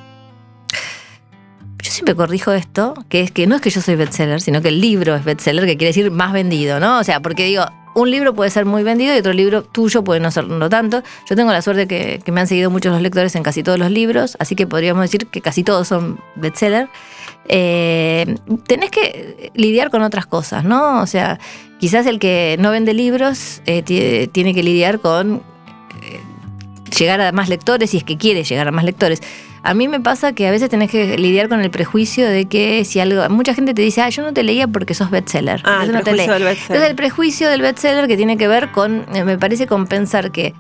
Siempre 1.96 2.16
corrijo 2.16 2.52
esto, 2.52 2.94
que 3.10 3.22
es 3.22 3.32
que 3.32 3.48
no 3.48 3.56
es 3.56 3.62
que 3.62 3.70
yo 3.70 3.82
soy 3.82 3.96
bestseller, 3.96 4.42
sino 4.42 4.62
que 4.62 4.70
el 4.70 4.82
libro 4.82 5.16
es 5.16 5.24
bestseller, 5.24 5.66
que 5.66 5.78
quiere 5.78 5.88
decir 5.88 6.12
más 6.12 6.34
vendido, 6.34 6.80
¿no? 6.80 7.00
O 7.00 7.04
sea, 7.04 7.22
porque 7.22 7.46
digo, 7.46 7.66
un 7.96 8.12
libro 8.12 8.36
puede 8.36 8.50
ser 8.50 8.66
muy 8.66 8.84
vendido 8.84 9.16
y 9.16 9.20
otro 9.20 9.32
libro 9.32 9.64
tuyo 9.64 10.04
puede 10.04 10.20
no 10.20 10.30
serlo 10.30 10.70
tanto. 10.70 11.02
Yo 11.30 11.36
tengo 11.36 11.52
la 11.52 11.62
suerte 11.62 11.88
que, 11.88 12.22
que 12.24 12.32
me 12.32 12.42
han 12.42 12.48
seguido 12.48 12.70
muchos 12.70 12.92
los 12.92 13.02
lectores 13.02 13.36
en 13.36 13.44
casi 13.44 13.64
todos 13.64 13.80
los 13.80 13.90
libros, 13.90 14.36
así 14.40 14.56
que 14.56 14.68
podríamos 14.68 15.02
decir 15.02 15.28
que 15.28 15.42
casi 15.42 15.64
todos 15.64 15.88
son 15.88 16.20
bestseller. 16.36 16.90
Eh, 17.48 18.36
tenés 18.68 18.92
que 18.92 19.52
lidiar 19.54 19.90
con 19.90 20.02
otras 20.02 20.26
cosas, 20.26 20.66
¿no? 20.66 21.02
O 21.02 21.08
sea, 21.08 21.40
quizás 21.80 22.06
el 22.06 22.20
que 22.20 22.58
no 22.60 22.72
vende 22.72 22.94
libros 22.94 23.62
eh, 23.66 23.82
tiene 24.32 24.54
que 24.54 24.64
lidiar 24.64 25.00
con 25.00 25.36
eh, 26.02 26.20
llegar 26.98 27.22
a 27.22 27.32
más 27.32 27.48
lectores 27.50 27.92
si 27.92 27.98
es 27.98 28.04
que 28.04 28.18
quiere 28.18 28.44
llegar 28.44 28.68
a 28.68 28.72
más 28.72 28.84
lectores. 28.84 29.22
A 29.66 29.74
mí 29.74 29.88
me 29.88 30.00
pasa 30.00 30.34
que 30.34 30.48
a 30.48 30.52
veces 30.52 30.70
tenés 30.70 30.92
que 30.92 31.18
lidiar 31.18 31.50
con 31.50 31.60
el 31.60 31.72
prejuicio 31.72 32.30
de 32.30 32.46
que 32.46 32.86
si 32.86 33.00
algo. 33.00 33.28
Mucha 33.30 33.56
gente 33.56 33.74
te 33.74 33.82
dice, 33.82 34.02
ah, 34.02 34.10
yo 34.10 34.22
no 34.22 34.32
te 34.32 34.44
leía 34.44 34.68
porque 34.68 34.94
sos 34.94 35.10
bestseller. 35.10 35.64
Ah, 35.66 35.84
el 35.84 35.92
prejuicio 35.92 36.34
del 36.34 36.44
bestseller. 36.44 36.62
Entonces, 36.62 36.90
el 36.92 36.96
prejuicio 36.96 37.50
del 37.50 37.62
bestseller 37.62 38.08
que 38.08 38.16
tiene 38.16 38.38
que 38.38 38.48
ver 38.48 38.72
con. 38.72 39.08
Eh, 39.16 39.24
me 39.24 39.40
parece 39.40 39.66
con 39.66 39.88
pensar 39.88 40.32
que. 40.32 40.54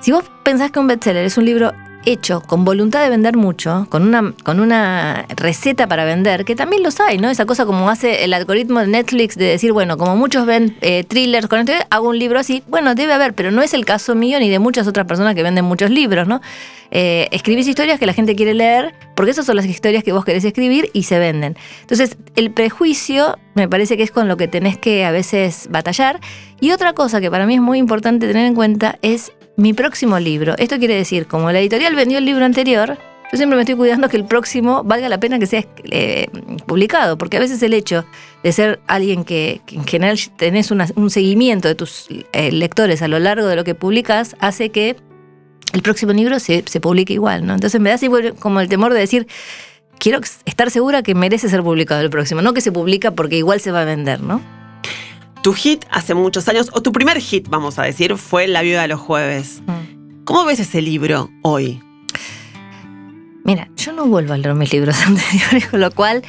Si 0.00 0.10
vos 0.10 0.24
pensás 0.42 0.70
que 0.70 0.78
un 0.78 0.86
bestseller 0.86 1.26
es 1.26 1.36
un 1.36 1.44
libro 1.44 1.72
hecho 2.04 2.40
con 2.40 2.64
voluntad 2.64 3.02
de 3.02 3.10
vender 3.10 3.36
mucho, 3.36 3.86
con 3.90 4.02
una, 4.02 4.32
con 4.44 4.60
una 4.60 5.26
receta 5.36 5.86
para 5.86 6.04
vender, 6.04 6.44
que 6.44 6.56
también 6.56 6.82
los 6.82 7.00
hay, 7.00 7.18
¿no? 7.18 7.28
Esa 7.30 7.46
cosa 7.46 7.66
como 7.66 7.90
hace 7.90 8.24
el 8.24 8.32
algoritmo 8.32 8.80
de 8.80 8.86
Netflix 8.86 9.36
de 9.36 9.44
decir, 9.44 9.72
bueno, 9.72 9.96
como 9.96 10.16
muchos 10.16 10.46
ven 10.46 10.76
eh, 10.80 11.04
thrillers 11.04 11.46
con 11.46 11.60
este, 11.60 11.86
hago 11.90 12.08
un 12.08 12.18
libro 12.18 12.38
así. 12.38 12.62
Bueno, 12.68 12.94
debe 12.94 13.12
haber, 13.12 13.34
pero 13.34 13.50
no 13.50 13.62
es 13.62 13.74
el 13.74 13.84
caso 13.84 14.14
mío 14.14 14.38
ni 14.40 14.48
de 14.48 14.58
muchas 14.58 14.86
otras 14.86 15.06
personas 15.06 15.34
que 15.34 15.42
venden 15.42 15.64
muchos 15.64 15.90
libros, 15.90 16.26
¿no? 16.26 16.40
Eh, 16.90 17.28
escribís 17.30 17.68
historias 17.68 18.00
que 18.00 18.06
la 18.06 18.12
gente 18.12 18.34
quiere 18.34 18.54
leer, 18.54 18.94
porque 19.14 19.30
esas 19.30 19.46
son 19.46 19.56
las 19.56 19.66
historias 19.66 20.02
que 20.02 20.12
vos 20.12 20.24
querés 20.24 20.44
escribir 20.44 20.90
y 20.92 21.04
se 21.04 21.18
venden. 21.18 21.56
Entonces, 21.82 22.16
el 22.34 22.50
prejuicio 22.50 23.38
me 23.54 23.68
parece 23.68 23.96
que 23.96 24.02
es 24.02 24.10
con 24.10 24.26
lo 24.26 24.36
que 24.36 24.48
tenés 24.48 24.76
que 24.76 25.04
a 25.04 25.10
veces 25.10 25.68
batallar. 25.70 26.20
Y 26.60 26.72
otra 26.72 26.92
cosa 26.92 27.20
que 27.20 27.30
para 27.30 27.46
mí 27.46 27.54
es 27.54 27.60
muy 27.60 27.78
importante 27.78 28.26
tener 28.26 28.46
en 28.46 28.54
cuenta 28.54 28.98
es 29.02 29.32
mi 29.56 29.72
próximo 29.72 30.18
libro. 30.18 30.54
Esto 30.58 30.78
quiere 30.78 30.94
decir, 30.94 31.26
como 31.26 31.50
la 31.52 31.60
editorial 31.60 31.94
vendió 31.94 32.18
el 32.18 32.24
libro 32.24 32.44
anterior, 32.44 32.98
yo 33.32 33.36
siempre 33.36 33.56
me 33.56 33.62
estoy 33.62 33.76
cuidando 33.76 34.08
que 34.08 34.16
el 34.16 34.24
próximo 34.24 34.82
valga 34.82 35.08
la 35.08 35.20
pena 35.20 35.38
que 35.38 35.46
sea 35.46 35.64
eh, 35.84 36.26
publicado, 36.66 37.16
porque 37.16 37.36
a 37.36 37.40
veces 37.40 37.62
el 37.62 37.74
hecho 37.74 38.04
de 38.42 38.52
ser 38.52 38.80
alguien 38.88 39.24
que, 39.24 39.60
en 39.68 39.84
general 39.84 40.18
tenés 40.36 40.70
un 40.70 41.10
seguimiento 41.10 41.68
de 41.68 41.76
tus 41.76 42.08
eh, 42.32 42.50
lectores 42.50 43.02
a 43.02 43.08
lo 43.08 43.18
largo 43.20 43.46
de 43.46 43.54
lo 43.54 43.62
que 43.62 43.76
publicas, 43.76 44.34
hace 44.40 44.70
que 44.70 44.96
el 45.72 45.82
próximo 45.82 46.12
libro 46.12 46.40
se, 46.40 46.62
publique 46.80 47.12
igual, 47.12 47.46
¿no? 47.46 47.54
Entonces 47.54 47.80
me 47.80 47.90
da 47.90 47.94
así 47.94 48.08
como 48.40 48.60
el 48.60 48.68
temor 48.68 48.92
de 48.92 48.98
decir, 48.98 49.28
quiero 49.98 50.18
estar 50.44 50.70
segura 50.70 51.02
que 51.02 51.14
merece 51.14 51.48
ser 51.48 51.62
publicado 51.62 52.00
el 52.00 52.10
próximo, 52.10 52.42
no 52.42 52.52
que 52.52 52.60
se 52.60 52.72
publica 52.72 53.12
porque 53.12 53.36
igual 53.36 53.60
se 53.60 53.70
va 53.70 53.82
a 53.82 53.84
vender, 53.84 54.20
¿no? 54.20 54.42
Tu 55.42 55.54
hit 55.54 55.84
hace 55.90 56.14
muchos 56.14 56.48
años, 56.48 56.68
o 56.72 56.82
tu 56.82 56.92
primer 56.92 57.18
hit, 57.18 57.48
vamos 57.48 57.78
a 57.78 57.82
decir, 57.82 58.16
fue 58.16 58.46
La 58.46 58.60
Viuda 58.60 58.82
de 58.82 58.88
los 58.88 59.00
Jueves. 59.00 59.62
Mm. 59.66 60.24
¿Cómo 60.24 60.44
ves 60.44 60.60
ese 60.60 60.82
libro 60.82 61.30
hoy? 61.42 61.80
Mira, 63.42 63.70
yo 63.74 63.92
no 63.92 64.04
vuelvo 64.04 64.34
a 64.34 64.36
leer 64.36 64.54
mis 64.54 64.70
libros 64.70 64.96
anteriores, 65.06 65.66
con 65.68 65.80
lo 65.80 65.90
cual 65.92 66.22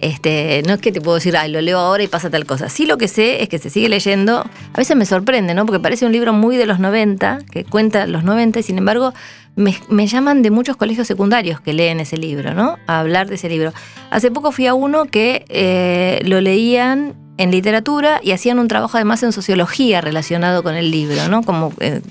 este, 0.00 0.62
no 0.66 0.74
es 0.74 0.80
que 0.80 0.92
te 0.92 1.00
puedo 1.00 1.14
decir, 1.14 1.34
ay, 1.34 1.50
lo 1.50 1.62
leo 1.62 1.78
ahora 1.78 2.02
y 2.02 2.08
pasa 2.08 2.28
tal 2.28 2.44
cosa. 2.44 2.68
Sí 2.68 2.84
lo 2.84 2.98
que 2.98 3.08
sé 3.08 3.42
es 3.42 3.48
que 3.48 3.58
se 3.58 3.70
sigue 3.70 3.88
leyendo. 3.88 4.40
A 4.40 4.76
veces 4.76 4.96
me 4.96 5.06
sorprende, 5.06 5.54
¿no? 5.54 5.64
Porque 5.64 5.80
parece 5.80 6.04
un 6.04 6.12
libro 6.12 6.34
muy 6.34 6.58
de 6.58 6.66
los 6.66 6.78
90, 6.78 7.38
que 7.50 7.64
cuenta 7.64 8.06
los 8.06 8.22
90, 8.22 8.60
y 8.60 8.62
sin 8.62 8.76
embargo 8.76 9.14
me, 9.56 10.06
llaman 10.06 10.42
de 10.42 10.50
muchos 10.50 10.76
colegios 10.76 11.06
secundarios 11.06 11.60
que 11.60 11.72
leen 11.72 12.00
ese 12.00 12.18
libro, 12.18 12.52
¿no? 12.52 12.76
A 12.86 13.00
hablar 13.00 13.28
de 13.28 13.36
ese 13.36 13.48
libro. 13.48 13.72
Hace 14.10 14.30
poco 14.30 14.52
fui 14.52 14.66
a 14.66 14.74
uno 14.74 15.06
que 15.06 15.46
eh, 15.48 16.20
lo 16.24 16.40
leían 16.42 17.27
en 17.38 17.50
literatura 17.50 18.20
y 18.22 18.32
hacían 18.32 18.58
un 18.58 18.68
trabajo 18.68 18.96
además 18.96 19.22
en 19.22 19.32
sociología 19.32 20.00
relacionado 20.00 20.62
con 20.62 20.74
el 20.74 20.90
libro, 20.90 21.28
¿no? 21.28 21.42
Como 21.42 21.72
eh, 21.80 22.02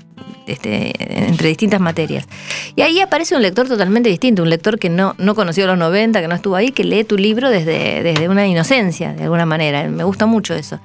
este, 0.46 0.92
entre 1.28 1.48
distintas 1.48 1.80
materias. 1.80 2.26
Y 2.74 2.82
ahí 2.82 3.00
aparece 3.00 3.36
un 3.36 3.42
lector 3.42 3.68
totalmente 3.68 4.08
distinto, 4.08 4.42
un 4.42 4.50
lector 4.50 4.78
que 4.78 4.88
no, 4.88 5.14
no 5.18 5.34
conoció 5.34 5.66
los 5.66 5.76
90, 5.76 6.20
que 6.20 6.28
no 6.28 6.34
estuvo 6.34 6.56
ahí, 6.56 6.72
que 6.72 6.84
lee 6.84 7.04
tu 7.04 7.16
libro 7.16 7.50
desde, 7.50 8.02
desde 8.02 8.28
una 8.28 8.46
inocencia, 8.46 9.12
de 9.12 9.24
alguna 9.24 9.44
manera. 9.44 9.86
Me 9.88 10.04
gusta 10.04 10.26
mucho 10.26 10.54
eso. 10.54 10.80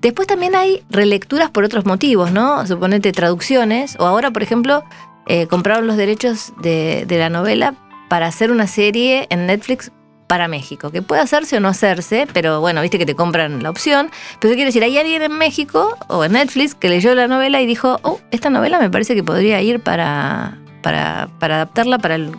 Después 0.00 0.28
también 0.28 0.54
hay 0.54 0.84
relecturas 0.88 1.50
por 1.50 1.64
otros 1.64 1.84
motivos, 1.84 2.30
¿no? 2.30 2.64
Suponete 2.66 3.12
traducciones, 3.12 3.96
o 3.98 4.06
ahora, 4.06 4.30
por 4.30 4.44
ejemplo, 4.44 4.84
eh, 5.26 5.48
compraron 5.48 5.88
los 5.88 5.96
derechos 5.96 6.52
de, 6.62 7.04
de 7.06 7.18
la 7.18 7.28
novela 7.28 7.74
para 8.08 8.26
hacer 8.26 8.50
una 8.52 8.66
serie 8.66 9.26
en 9.30 9.46
Netflix 9.46 9.90
para 10.28 10.46
México, 10.46 10.90
que 10.92 11.02
puede 11.02 11.22
hacerse 11.22 11.56
o 11.56 11.60
no 11.60 11.68
hacerse, 11.68 12.28
pero 12.32 12.60
bueno, 12.60 12.82
viste 12.82 12.98
que 12.98 13.06
te 13.06 13.16
compran 13.16 13.62
la 13.62 13.70
opción. 13.70 14.10
Pero 14.38 14.54
quiero 14.54 14.68
decir, 14.68 14.84
hay 14.84 14.96
alguien 14.96 15.22
en 15.22 15.32
México 15.32 15.96
o 16.06 16.22
en 16.24 16.32
Netflix 16.32 16.74
que 16.74 16.88
leyó 16.88 17.14
la 17.14 17.26
novela 17.26 17.60
y 17.60 17.66
dijo, 17.66 17.98
oh, 18.02 18.20
esta 18.30 18.50
novela 18.50 18.78
me 18.78 18.90
parece 18.90 19.14
que 19.14 19.24
podría 19.24 19.60
ir 19.62 19.80
para, 19.80 20.58
para, 20.82 21.30
adaptarla 21.40 21.98
para 21.98 22.16
el, 22.16 22.30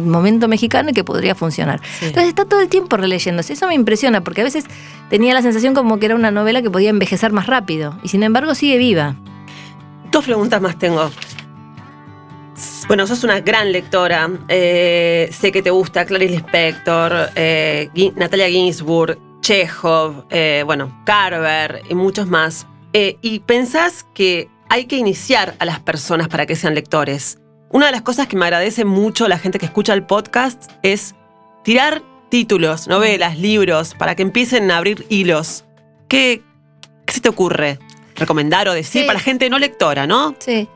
momento 0.00 0.48
mexicano 0.48 0.90
y 0.90 0.92
que 0.94 1.04
podría 1.04 1.34
funcionar. 1.34 1.80
Entonces 2.00 2.28
está 2.28 2.46
todo 2.46 2.60
el 2.60 2.68
tiempo 2.68 2.96
releyéndose. 2.96 3.52
Eso 3.52 3.68
me 3.68 3.74
impresiona 3.74 4.22
porque 4.22 4.40
a 4.40 4.44
veces 4.44 4.64
tenía 5.10 5.34
la 5.34 5.42
sensación 5.42 5.74
como 5.74 5.98
que 5.98 6.06
era 6.06 6.14
una 6.14 6.30
novela 6.30 6.62
que 6.62 6.70
podía 6.70 6.88
envejecer 6.90 7.32
más 7.32 7.46
rápido 7.46 7.98
y 8.02 8.08
sin 8.08 8.22
embargo 8.22 8.54
sigue 8.54 8.78
viva. 8.78 9.14
Dos 10.10 10.24
preguntas 10.24 10.62
más 10.62 10.78
tengo. 10.78 11.10
Bueno, 12.88 13.04
sos 13.08 13.24
una 13.24 13.40
gran 13.40 13.72
lectora. 13.72 14.30
Eh, 14.48 15.28
sé 15.32 15.50
que 15.50 15.60
te 15.60 15.70
gusta 15.70 16.04
Clarice 16.04 16.34
Lispector, 16.34 17.30
eh, 17.34 17.88
Natalia 18.14 18.48
Ginsburg, 18.48 19.18
Chekhov, 19.40 20.26
eh, 20.30 20.62
bueno, 20.64 21.02
Carver 21.04 21.82
y 21.88 21.94
muchos 21.94 22.28
más. 22.28 22.66
y 22.92 23.40
pensás 23.40 24.06
que 24.14 24.48
hay 24.70 24.86
que 24.86 24.96
iniciar 24.96 25.54
a 25.58 25.66
las 25.66 25.80
personas 25.80 26.28
para 26.28 26.46
que 26.46 26.56
sean 26.56 26.74
lectores. 26.74 27.38
Una 27.68 27.86
de 27.86 27.92
las 27.92 28.00
cosas 28.00 28.26
que 28.26 28.36
me 28.36 28.46
agradece 28.46 28.86
mucho 28.86 29.28
la 29.28 29.38
gente 29.38 29.58
que 29.58 29.66
escucha 29.66 29.92
el 29.92 30.06
podcast 30.06 30.70
es 30.82 31.14
tirar 31.62 32.02
títulos, 32.30 32.88
novelas, 32.88 33.38
libros, 33.38 33.94
para 33.94 34.14
que 34.14 34.22
empiecen 34.22 34.70
a 34.70 34.78
abrir 34.78 35.04
hilos. 35.10 35.66
¿Qué, 36.08 36.42
se 37.06 37.20
te 37.20 37.28
ocurre? 37.28 37.78
Recomendar 38.14 38.66
o 38.68 38.72
decir 38.72 39.06
para 39.06 39.18
gente 39.18 39.50
no 39.50 39.58
lectora, 39.58 40.06
¿no? 40.06 40.34
Sí. 40.38 40.66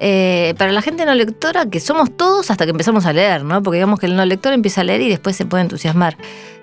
Eh, 0.00 0.54
para 0.58 0.72
la 0.72 0.82
gente 0.82 1.04
no 1.04 1.14
lectora, 1.14 1.66
que 1.66 1.80
somos 1.80 2.10
todos 2.16 2.50
hasta 2.50 2.64
que 2.64 2.70
empezamos 2.70 3.04
a 3.06 3.12
leer, 3.12 3.44
¿no? 3.44 3.62
Porque 3.62 3.76
digamos 3.78 3.98
que 3.98 4.06
el 4.06 4.16
no 4.16 4.24
lector 4.24 4.52
empieza 4.52 4.82
a 4.82 4.84
leer 4.84 5.00
y 5.00 5.08
después 5.08 5.36
se 5.36 5.44
puede 5.46 5.62
entusiasmar. 5.64 6.16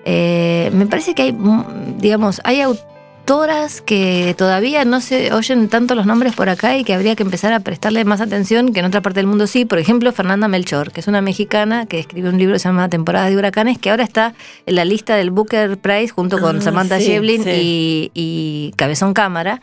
Eh, 0.04 0.70
me 0.72 0.86
parece 0.86 1.14
que 1.14 1.22
hay, 1.22 1.32
mm, 1.32 1.98
digamos, 1.98 2.40
hay 2.44 2.60
autoras 2.60 3.80
que 3.80 4.34
todavía 4.38 4.84
no 4.84 5.00
se 5.00 5.32
oyen 5.32 5.68
tanto 5.68 5.96
los 5.96 6.06
nombres 6.06 6.32
por 6.34 6.48
acá 6.48 6.76
y 6.78 6.84
que 6.84 6.94
habría 6.94 7.16
que 7.16 7.24
empezar 7.24 7.52
a 7.52 7.58
prestarle 7.60 8.04
más 8.04 8.20
atención, 8.20 8.72
que 8.72 8.78
en 8.80 8.86
otra 8.86 9.00
parte 9.00 9.18
del 9.18 9.26
mundo 9.26 9.46
sí. 9.48 9.64
Por 9.64 9.78
ejemplo, 9.80 10.12
Fernanda 10.12 10.46
Melchor, 10.46 10.92
que 10.92 11.00
es 11.00 11.08
una 11.08 11.20
mexicana 11.20 11.86
que 11.86 11.98
escribió 11.98 12.30
un 12.30 12.38
libro 12.38 12.54
que 12.54 12.60
se 12.60 12.68
llama 12.68 12.88
Temporada 12.88 13.28
de 13.28 13.36
Huracanes, 13.36 13.78
que 13.78 13.90
ahora 13.90 14.04
está 14.04 14.34
en 14.64 14.76
la 14.76 14.84
lista 14.84 15.16
del 15.16 15.30
Booker 15.30 15.76
Prize 15.76 16.08
junto 16.10 16.38
con 16.40 16.58
Ah, 16.58 16.60
Samantha 16.62 16.98
sí, 17.00 17.06
Shevlin 17.08 17.42
sí. 17.42 17.50
y, 17.52 18.10
y 18.14 18.72
Cabezón 18.76 19.12
Cámara. 19.12 19.60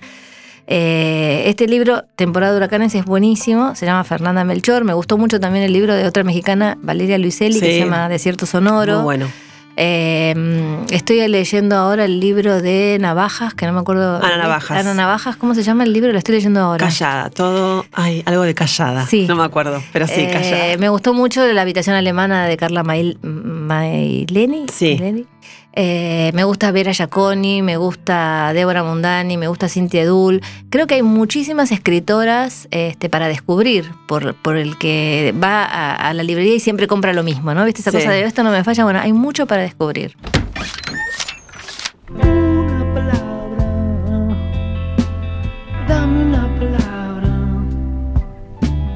Eh, 0.68 1.44
este 1.48 1.68
libro, 1.68 2.04
Temporada 2.16 2.54
de 2.54 2.58
Huracanes, 2.58 2.96
es 2.96 3.06
buenísimo. 3.06 3.76
Se 3.76 3.86
llama 3.86 4.04
Fernanda 4.04 4.44
Melchor. 4.44 4.84
Me 4.86 4.94
gustó 4.94 5.18
mucho 5.18 5.40
también 5.40 5.66
el 5.66 5.74
libro 5.74 5.94
de 5.94 6.06
otra 6.06 6.24
mexicana, 6.24 6.78
Valeria 6.82 7.18
Luiselli, 7.18 7.60
que 7.60 7.66
se 7.66 7.80
llama 7.80 8.08
Desierto 8.10 8.46
Sonoro. 8.46 8.96
Muy 8.98 9.04
bueno. 9.04 9.28
Eh, 9.76 10.36
estoy 10.92 11.28
leyendo 11.28 11.76
ahora 11.76 12.06
el 12.06 12.20
libro 12.20 12.62
de 12.62 12.98
Navajas, 13.02 13.56
que 13.56 13.66
no 13.66 13.74
me 13.74 13.80
acuerdo. 13.80 14.18
Ana 14.24 14.38
Navajas. 14.38 14.78
Ana 14.80 14.94
Navajas, 14.94 15.36
¿cómo 15.36 15.56
se 15.56 15.64
llama 15.64 15.84
el 15.84 15.92
libro? 15.94 16.12
Lo 16.12 16.18
estoy 16.20 16.36
leyendo 16.36 16.60
ahora. 16.60 16.86
Callada, 16.86 17.32
todo. 17.32 17.84
Ay, 17.92 18.22
algo 18.28 18.44
de 18.44 18.54
callada. 18.54 19.08
Sí. 19.08 19.26
No 19.28 19.36
me 19.36 19.44
acuerdo, 19.44 19.82
pero 19.92 20.06
sí, 20.08 20.14
Eh, 20.22 20.30
callada. 20.32 20.78
me 20.78 20.90
gustó 20.90 21.14
mucho 21.16 21.44
la 21.52 21.64
habitación 21.64 21.96
alemana 21.96 22.46
de 22.46 22.56
Carla 22.56 22.84
Mail- 22.84 23.18
Maileni. 23.24 24.66
Sí. 24.72 24.96
Maileni. 25.00 25.26
Eh, 25.76 26.30
me 26.36 26.44
gusta 26.44 26.72
Vera 26.72 26.92
Giaconi, 26.92 27.64
me 27.64 27.78
gusta 27.78 28.52
Débora 28.54 28.84
Mundani, 28.84 29.38
me 29.38 29.48
gusta 29.48 29.68
Cintia 29.70 30.04
Edul. 30.04 30.42
Creo 30.70 30.86
que 30.86 30.96
hay 30.96 31.02
muchísimas 31.02 31.72
escritoras 31.72 32.68
este, 32.70 33.10
para 33.10 33.28
descubrir 33.28 33.90
por, 34.08 34.36
por 34.36 34.56
el 34.58 34.78
que 34.78 35.34
va 35.44 35.64
a, 35.66 35.96
a 35.96 36.14
la 36.14 36.22
librería 36.22 36.56
y 36.56 36.60
siempre 36.60 36.86
compra 36.88 37.12
lo 37.14 37.24
mismo, 37.24 37.54
¿no? 37.56 37.66
¿Viste 37.66 37.82
esa 37.82 37.90
Sí. 37.92 37.98
cosa 37.98 38.12
de 38.12 38.24
esto 38.24 38.44
no 38.44 38.52
me 38.52 38.64
falla? 38.64 38.84
Bueno, 38.84 39.00
hay 39.00 39.14
mucho 39.14 39.48
para 39.48 39.64
descubrir. 39.64 40.16
Una 42.10 42.94
palabra, 42.94 43.58
dame 45.88 46.26
una 46.26 46.56
palabra. 46.60 47.30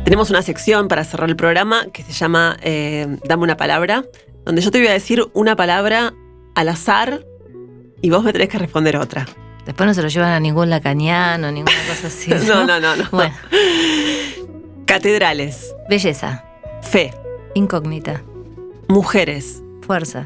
Tenemos 0.04 0.30
una 0.30 0.42
sección 0.44 0.88
para 0.88 1.04
cerrar 1.04 1.28
el 1.30 1.36
programa 1.36 1.88
que 1.92 2.04
se 2.04 2.12
llama 2.14 2.58
eh, 2.62 3.18
Dame 3.28 3.44
una 3.44 3.58
palabra, 3.58 4.04
donde 4.46 4.62
yo 4.62 4.70
te 4.70 4.78
voy 4.78 4.88
a 4.88 4.94
decir 4.94 5.26
una 5.34 5.56
palabra 5.56 6.14
al 6.58 6.70
azar 6.70 7.24
y 8.02 8.10
vos 8.10 8.24
me 8.24 8.34
tenés 8.34 8.50
que 8.50 8.58
responder 8.58 8.98
otra. 8.98 9.28
Después 9.64 9.86
no 9.86 9.94
se 9.94 10.02
lo 10.02 10.08
llevan 10.08 10.32
a 10.32 10.40
ningún 10.40 10.72
lacaniano, 10.72 11.52
ninguna 11.52 11.78
cosa 11.88 12.08
así. 12.08 12.32
No, 12.48 12.66
no, 12.66 12.80
no, 12.80 12.96
no. 12.96 13.04
Bueno, 13.12 13.36
Catedrales, 14.86 15.76
belleza, 15.88 16.44
fe, 16.82 17.14
incógnita, 17.54 18.24
mujeres, 18.88 19.62
fuerza, 19.86 20.26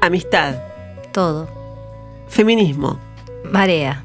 amistad, 0.00 0.62
todo, 1.12 1.48
feminismo, 2.28 3.00
marea, 3.50 4.04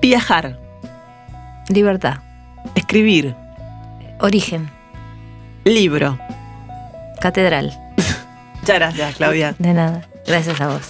viajar, 0.00 0.58
libertad, 1.68 2.20
escribir, 2.74 3.34
origen, 4.20 4.70
libro. 5.64 6.18
catedral. 7.20 7.76
Muchas 8.60 8.76
gracias, 8.76 9.16
Claudia. 9.16 9.54
De 9.58 9.74
nada. 9.74 10.08
Gracias 10.26 10.60
a 10.60 10.68
vos. 10.68 10.82